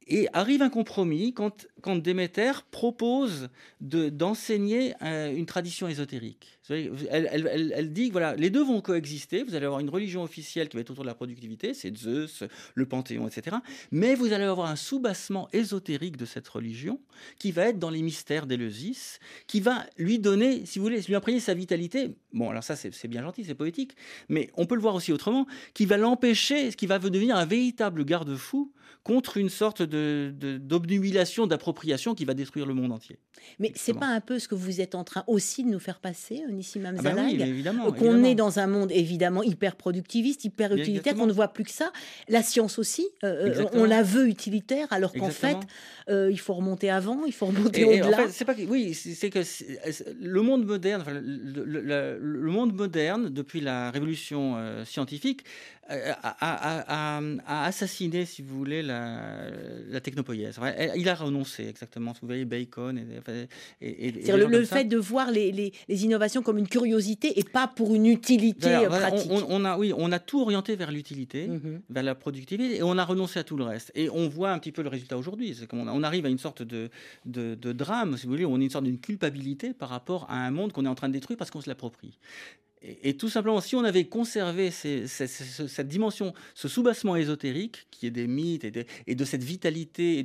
Et 0.09 0.27
arrive 0.33 0.61
un 0.63 0.69
compromis 0.69 1.33
quand, 1.33 1.67
quand 1.81 1.95
Déméter 1.95 2.51
propose 2.71 3.49
d'enseigner 3.79 4.95
une 5.01 5.45
tradition 5.45 5.87
ésotérique. 5.87 6.58
Elle, 6.69 7.93
dit 7.93 8.07
que 8.07 8.11
voilà, 8.13 8.35
les 8.35 8.49
deux 8.49 8.63
vont 8.63 8.81
coexister. 8.81 9.43
Vous 9.43 9.55
allez 9.55 9.65
avoir 9.65 9.79
une 9.79 9.89
religion 9.89 10.23
officielle 10.23 10.69
qui 10.69 10.77
va 10.77 10.81
être 10.81 10.91
autour 10.91 11.03
de 11.03 11.09
la 11.09 11.15
productivité, 11.15 11.73
c'est 11.73 11.95
Zeus, 11.95 12.43
le 12.75 12.85
Panthéon, 12.85 13.27
etc. 13.27 13.57
Mais 13.91 14.15
vous 14.15 14.33
allez 14.33 14.43
avoir 14.43 14.69
un 14.69 14.75
soubassement 14.75 15.47
ésotérique 15.53 16.17
de 16.17 16.25
cette 16.25 16.47
religion 16.47 16.99
qui 17.37 17.51
va 17.51 17.67
être 17.67 17.79
dans 17.79 17.89
les 17.89 18.01
mystères 18.01 18.45
d'Éleusis, 18.45 19.19
qui 19.47 19.59
va 19.59 19.85
lui 19.97 20.19
donner, 20.19 20.65
si 20.65 20.79
vous 20.79 20.85
voulez, 20.85 21.01
lui 21.01 21.15
imprégner 21.15 21.39
sa 21.39 21.53
vitalité. 21.53 22.15
Bon, 22.33 22.49
alors 22.49 22.63
ça, 22.63 22.75
c'est 22.75 23.07
bien 23.07 23.21
gentil, 23.21 23.43
c'est 23.43 23.55
poétique, 23.55 23.95
mais 24.27 24.49
on 24.55 24.65
peut 24.65 24.75
le 24.75 24.81
voir 24.81 24.95
aussi 24.95 25.11
autrement, 25.11 25.47
qui 25.73 25.85
va 25.85 25.97
l'empêcher, 25.97 26.71
qui 26.73 26.85
va 26.85 26.99
devenir 26.99 27.35
un 27.35 27.45
véritable 27.45 28.05
garde-fou 28.05 28.71
contre 29.03 29.37
une 29.37 29.49
sorte 29.49 29.81
d'obnubilation, 29.81 31.45
de, 31.45 31.49
d'appropriation 31.49 32.15
qui 32.15 32.25
va 32.25 32.33
détruire 32.33 32.65
le 32.65 32.73
monde 32.73 32.91
entier. 32.91 33.17
Mais 33.57 33.71
c'est 33.75 33.93
pas 33.93 34.07
un 34.07 34.21
peu 34.21 34.39
ce 34.39 34.47
que 34.47 34.55
vous 34.55 34.81
êtes 34.81 34.95
en 34.95 35.03
train 35.03 35.23
aussi 35.27 35.63
de 35.63 35.69
nous 35.69 35.79
faire 35.79 35.99
passer, 35.99 36.43
Nissim 36.59 36.83
ah 36.85 36.91
bah 36.91 37.13
Mamzalag 37.13 37.95
Qu'on 37.97 38.23
est 38.23 38.35
dans 38.35 38.59
un 38.59 38.67
monde 38.67 38.91
évidemment 38.91 39.43
hyper 39.43 39.75
productiviste, 39.75 40.43
hyper 40.43 40.73
utilitaire, 40.73 41.15
qu'on 41.15 41.25
ne 41.25 41.33
voit 41.33 41.47
plus 41.47 41.63
que 41.63 41.71
ça. 41.71 41.91
La 42.27 42.43
science 42.43 42.77
aussi, 42.77 43.07
euh, 43.23 43.55
euh, 43.61 43.65
on 43.73 43.85
la 43.85 44.03
veut 44.03 44.27
utilitaire, 44.27 44.87
alors 44.91 45.13
qu'en 45.13 45.29
fait, 45.29 45.57
euh, 46.09 46.29
il 46.31 46.39
faut 46.39 46.53
remonter 46.53 46.89
avant, 46.89 47.25
il 47.25 47.33
faut 47.33 47.45
remonter 47.45 47.85
au-delà. 47.85 48.27
c'est 48.29 48.45
pas 48.45 48.53
oui, 48.67 48.93
c'est 48.93 49.29
que 49.29 49.39
le 50.21 50.41
monde 50.41 50.65
moderne, 50.65 51.03
le, 51.07 52.51
monde 52.51 52.73
moderne 52.73 53.29
depuis 53.29 53.61
la 53.61 53.89
révolution 53.91 54.57
scientifique 54.85 55.43
a, 55.89 57.65
assassiné, 57.65 58.25
si 58.25 58.41
vous 58.41 58.57
voulez, 58.57 58.81
la, 58.81 59.49
la 59.89 59.99
technopoïèse. 59.99 60.59
Il 60.95 61.09
a 61.09 61.15
renoncé, 61.15 61.67
exactement. 61.67 62.13
Vous 62.21 62.27
voyez, 62.27 62.45
Bacon. 62.45 62.99
Et, 63.81 64.11
le, 64.11 64.65
fait 64.65 64.85
de 64.85 64.97
voir 64.97 65.31
les, 65.31 65.51
les, 65.51 66.03
innovations 66.03 66.41
comme 66.41 66.57
une 66.57 66.67
curiosité 66.67 67.39
et 67.39 67.43
pas 67.43 67.67
pour 67.67 67.95
une 67.95 68.05
utilité 68.05 68.85
pratique. 68.87 69.31
On, 69.31 69.65
a, 69.65 69.77
oui, 69.77 69.93
on 69.95 70.11
a 70.11 70.19
tout 70.19 70.41
orienté 70.41 70.75
vers 70.75 70.91
l'utilité, 70.91 71.47
mhm. 71.47 71.81
vers 71.89 72.03
la 72.03 72.15
productivité, 72.15 72.77
et 72.77 72.83
on 72.83 72.97
a 72.97 73.05
renoncé 73.05 73.39
à 73.39 73.43
tout 73.43 73.57
le 73.57 73.63
reste. 73.63 73.91
Et 73.95 74.09
on 74.09 74.29
voit 74.29 74.51
un 74.51 74.59
petit 74.59 74.71
peu 74.71 74.81
le 74.81 74.89
résultat 74.89 75.17
aujourd'hui. 75.17 75.57
On 75.71 76.03
arrive 76.03 76.25
à 76.25 76.29
une 76.29 76.37
sorte 76.37 76.61
de, 76.61 76.89
de, 77.25 77.55
de, 77.55 77.71
drame, 77.73 78.17
si 78.17 78.25
vous 78.25 78.31
voulez, 78.31 78.45
on 78.45 78.59
est 78.59 78.65
une 78.65 78.69
sorte 78.69 78.85
d'une 78.85 78.99
culpabilité 78.99 79.73
par 79.73 79.89
rapport 79.89 80.25
à 80.29 80.35
un 80.35 80.51
monde 80.51 80.71
qu'on 80.71 80.85
est 80.85 80.89
en 80.89 80.95
train 80.95 81.07
de 81.07 81.13
détruire 81.13 81.37
parce 81.37 81.51
qu'on 81.51 81.61
se 81.61 81.69
l'approprie. 81.69 82.17
Et, 82.81 83.17
tout 83.17 83.27
simplement, 83.27 83.59
si 83.59 83.75
on 83.75 83.83
avait 83.83 84.05
conservé 84.05 84.71
cette 84.71 85.87
dimension, 85.87 86.33
ce 86.53 86.69
soubassement 86.69 87.17
ésotérique, 87.17 87.87
qui 87.91 88.07
est 88.07 88.11
des 88.11 88.25
mythes 88.25 88.63
et 88.63 89.15
de, 89.15 89.25
cette 89.25 89.43
vitalité 89.43 90.19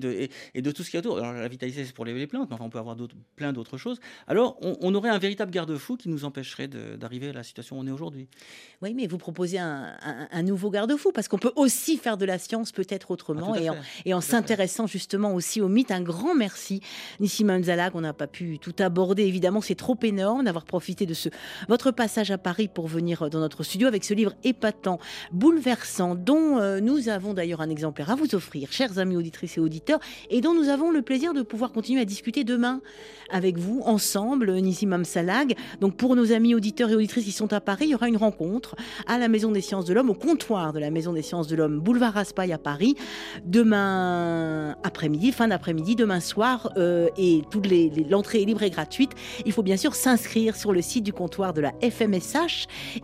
et 0.55 0.62
de, 0.62 0.70
tout 0.70 0.84
ce 0.84 0.90
qui 0.90 0.96
est 0.96 1.00
autour, 1.00 1.18
alors 1.18 1.32
la 1.32 1.48
vitalité 1.48 1.84
c'est 1.84 1.92
pour 1.92 2.05
les, 2.05 2.26
plantes, 2.28 2.48
mais 2.48 2.55
enfin 2.55 2.64
on 2.64 2.70
peut 2.70 2.78
avoir 2.78 2.96
plein 3.34 3.52
d'autres 3.52 3.76
choses, 3.76 3.98
alors 4.28 4.57
on, 4.61 4.94
aurait 4.94 5.11
un 5.11 5.18
véritable 5.18 5.50
garde-fou 5.50 5.96
qui 5.96 6.09
nous 6.09 6.24
empêcherait 6.24 6.68
d'arriver 6.68 7.30
à 7.30 7.32
la 7.32 7.42
situation 7.42 7.76
où 7.76 7.80
on 7.80 7.86
est 7.88 7.90
aujourd'hui. 7.90 8.28
Oui, 8.82 8.94
mais 8.94 9.09
vous 9.09 9.18
proposez 9.18 9.59
un, 9.59 10.42
nouveau 10.44 10.70
garde-fou, 10.70 11.11
parce 11.11 11.26
qu'on 11.26 11.38
peut 11.38 11.52
aussi 11.57 11.96
faire 11.96 12.16
de 12.16 12.24
la 12.24 12.38
science 12.38 12.70
peut-être 12.70 13.11
autrement, 13.11 13.55
ah, 13.57 13.74
et, 14.05 14.14
en, 14.14 14.20
s'intéressant 14.20 14.86
justement 14.86 15.34
aussi 15.34 15.61
aux 15.61 15.68
mythes. 15.68 15.90
Un 15.90 16.02
grand 16.02 16.36
merci, 16.36 16.80
Nissim 17.18 17.62
Zalag, 17.64 17.96
on 17.96 18.00
n'a 18.00 18.12
pas 18.12 18.28
pu 18.28 18.61
tout 18.61 18.74
aborder, 18.78 19.24
évidemment, 19.24 19.61
c'est 19.61 19.74
trop 19.74 19.98
énorme 20.02 20.44
d'avoir 20.44 20.64
profité 20.64 21.05
de 21.05 21.14
ce 21.14 21.28
votre 21.68 21.90
passage 21.90 22.30
à 22.30 22.38
Paris 22.45 22.68
pour 22.68 22.86
venir 22.86 23.30
dans 23.30 23.40
notre 23.40 23.62
studio 23.62 23.88
avec 23.88 24.05
ce 24.05 24.12
livre 24.12 24.34
épatant, 24.45 25.01
bouleversant, 25.32 26.14
dont 26.14 26.59
euh, 26.59 26.78
nous 26.78 27.09
avons 27.09 27.32
d'ailleurs 27.32 27.62
un 27.62 27.70
exemplaire 27.70 28.11
à 28.11 28.14
vous 28.14 28.34
offrir, 28.34 28.70
chers 28.70 28.99
amis 28.99 29.16
auditrices 29.16 29.57
et 29.57 29.61
auditeurs, 29.61 29.99
et 30.28 30.42
dont 30.42 30.55
nous 30.55 30.68
avons 30.68 30.90
le 30.90 31.01
plaisir 31.01 31.32
de 31.32 31.40
pouvoir 31.40 31.72
continuer 31.72 32.03
à 32.03 32.05
discuter 32.05 32.45
demain 32.45 32.82
avec 33.30 33.57
vous, 33.57 33.80
ensemble, 33.86 34.53
Nissim 34.53 35.03
Salag. 35.05 35.57
Donc 35.80 35.97
pour 35.97 36.14
nos 36.14 36.32
amis 36.32 36.55
auditeurs 36.55 36.90
et 36.90 36.95
auditrices 36.95 37.24
qui 37.24 37.32
sont 37.32 37.53
à 37.55 37.61
Paris, 37.62 37.86
il 37.86 37.90
y 37.92 37.95
aura 37.95 38.09
une 38.09 38.18
rencontre 38.18 38.76
à 39.07 39.18
la 39.18 39.28
Maison 39.28 39.51
des 39.51 39.62
Sciences 39.62 39.86
de 39.86 39.95
l'Homme, 39.95 40.11
au 40.11 40.14
comptoir 40.14 40.74
de 40.74 40.78
la 40.78 40.90
Maison 40.90 41.14
des 41.14 41.22
Sciences 41.22 41.49
de 41.49 41.57
l'Homme, 41.57 41.80
boulevard 41.80 42.12
Raspail 42.12 42.53
à 42.53 42.59
Paris, 42.59 42.95
demain 43.47 44.76
après-midi, 44.82 45.32
fin 45.32 45.49
d'après-midi, 45.49 45.97
demain 45.97 46.20
soir, 46.20 46.70
euh, 46.76 47.09
et 47.16 47.42
toute 47.51 47.66
l'entrée 48.11 48.42
est 48.42 48.45
libre 48.45 48.62
et 48.62 48.70
gratuite. 48.70 49.12
Il 49.47 49.53
faut 49.53 49.62
bien 49.62 49.78
sûr 49.78 49.95
s'inscrire 49.95 50.57
sur 50.57 50.72
le 50.72 50.82
site 50.82 51.05
du 51.05 51.14
comptoir 51.14 51.55
de 51.55 51.62
la 51.62 51.72
FMS 51.80 52.34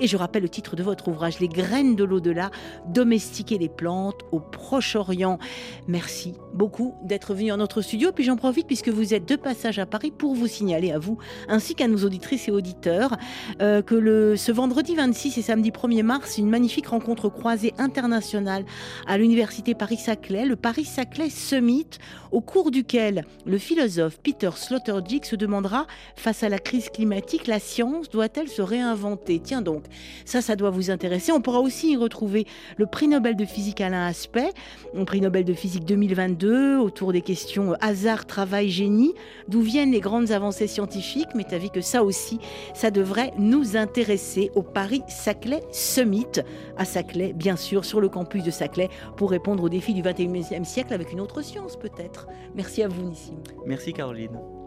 et 0.01 0.07
je 0.07 0.17
rappelle 0.17 0.43
le 0.43 0.49
titre 0.49 0.75
de 0.75 0.83
votre 0.83 1.09
ouvrage, 1.09 1.39
Les 1.39 1.49
graines 1.49 1.95
de 1.95 2.03
l'au-delà, 2.03 2.51
domestiquer 2.89 3.59
les 3.59 3.69
plantes 3.69 4.21
au 4.33 4.41
Proche-Orient. 4.41 5.39
Merci 5.87 6.35
beaucoup 6.53 6.95
d'être 7.05 7.35
venu 7.35 7.53
en 7.53 7.59
notre 7.59 7.81
studio. 7.81 8.11
Puis 8.13 8.25
j'en 8.25 8.37
profite, 8.37 8.67
puisque 8.67 8.89
vous 8.89 9.15
êtes 9.15 9.29
de 9.29 9.37
passage 9.37 9.79
à 9.79 9.87
Paris, 9.87 10.11
pour 10.11 10.35
vous 10.35 10.49
signaler 10.49 10.91
à 10.91 10.99
vous, 10.99 11.19
ainsi 11.49 11.75
qu'à 11.75 11.87
nos 11.87 12.05
auditrices 12.05 12.49
et 12.49 12.51
auditeurs, 12.51 13.17
euh, 13.63 13.83
que 13.83 14.35
ce 14.37 14.51
vendredi 14.51 14.97
26 14.97 15.39
et 15.39 15.43
samedi 15.43 15.71
1er 15.71 16.03
mars, 16.03 16.39
une 16.39 16.49
magnifique 16.49 16.89
rencontre 16.89 17.29
croisée 17.29 17.73
internationale 17.79 18.65
à 19.07 19.17
l'Université 19.17 19.75
Paris-Saclay, 19.75 20.45
le 20.45 20.57
Paris-Saclay 20.57 21.31
Summit, 21.31 21.87
au 22.33 22.41
cours 22.41 22.71
duquel 22.73 23.25
le 23.47 23.59
philosophe 23.59 24.19
Peter 24.21 24.51
Sloterdijk 24.55 25.25
se 25.25 25.37
demandera, 25.37 25.87
face 26.17 26.43
à 26.43 26.49
la 26.49 26.59
crise 26.59 26.91
climatique, 26.91 27.47
la 27.47 27.61
science 27.61 28.11
doit-elle 28.11 28.49
se 28.49 28.63
réinventer? 28.63 29.20
Tiens 29.25 29.63
donc, 29.63 29.85
ça, 30.25 30.43
ça 30.43 30.57
doit 30.57 30.71
vous 30.71 30.91
intéresser. 30.91 31.33
On 31.33 31.41
pourra 31.41 31.61
aussi 31.61 31.93
y 31.93 31.97
retrouver 31.97 32.47
le 32.77 32.87
prix 32.87 33.09
Nobel 33.09 33.37
de 33.37 33.45
physique 33.45 33.81
Alain 33.81 34.07
Aspect, 34.07 34.53
le 34.95 35.05
prix 35.05 35.21
Nobel 35.21 35.45
de 35.45 35.53
physique 35.53 35.85
2022, 35.85 36.79
autour 36.79 37.13
des 37.13 37.21
questions 37.21 37.75
hasard, 37.81 38.27
travail, 38.27 38.71
génie, 38.71 39.15
d'où 39.49 39.61
viennent 39.61 39.93
les 39.93 40.01
grandes 40.01 40.33
avancées 40.33 40.67
scientifiques, 40.67 41.29
mais 41.35 41.45
tu 41.45 41.55
as 41.55 41.59
vu 41.59 41.69
que 41.69 41.81
ça 41.81 42.03
aussi, 42.03 42.39
ça 42.75 42.91
devrait 42.91 43.33
nous 43.39 43.77
intéresser 43.77 44.51
au 44.55 44.63
Paris-Saclay 44.63 45.63
Summit, 45.71 46.27
à 46.77 46.85
Saclay, 46.85 47.33
bien 47.33 47.57
sûr, 47.57 47.85
sur 47.85 48.01
le 48.01 48.09
campus 48.09 48.43
de 48.43 48.51
Saclay, 48.51 48.89
pour 49.17 49.31
répondre 49.31 49.63
aux 49.63 49.69
défis 49.69 49.95
du 49.95 50.03
21e 50.03 50.65
siècle 50.65 50.93
avec 50.93 51.13
une 51.13 51.21
autre 51.21 51.43
science 51.43 51.77
peut-être. 51.77 52.27
Merci 52.55 52.83
à 52.83 52.89
vous, 52.89 53.09
Nissim. 53.09 53.37
Merci, 53.67 53.93
Caroline. 53.93 54.60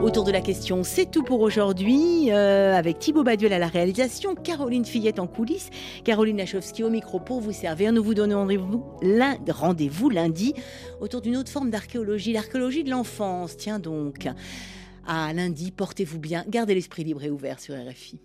Autour 0.00 0.24
de 0.24 0.30
la 0.30 0.42
question, 0.42 0.84
c'est 0.84 1.10
tout 1.10 1.22
pour 1.22 1.40
aujourd'hui. 1.40 2.30
Euh, 2.30 2.74
avec 2.74 2.98
Thibaut 2.98 3.24
Baduel 3.24 3.52
à 3.52 3.58
la 3.58 3.66
réalisation, 3.66 4.34
Caroline 4.34 4.84
Fillette 4.84 5.18
en 5.18 5.26
coulisses, 5.26 5.70
Caroline 6.04 6.36
Lachowski 6.36 6.84
au 6.84 6.90
micro 6.90 7.18
pour 7.18 7.40
vous 7.40 7.52
servir. 7.52 7.92
Nous 7.92 8.04
vous 8.04 8.14
donnons 8.14 8.40
rendez-vous 8.40 8.84
lundi, 9.02 10.52
lundi 10.52 10.54
autour 11.00 11.22
d'une 11.22 11.36
autre 11.36 11.50
forme 11.50 11.70
d'archéologie, 11.70 12.32
l'archéologie 12.32 12.84
de 12.84 12.90
l'enfance. 12.90 13.56
Tiens 13.56 13.78
donc. 13.78 14.28
À 15.06 15.32
lundi, 15.32 15.70
portez-vous 15.70 16.18
bien, 16.18 16.44
gardez 16.48 16.74
l'esprit 16.74 17.04
libre 17.04 17.24
et 17.24 17.30
ouvert 17.30 17.58
sur 17.58 17.74
RFI. 17.74 18.20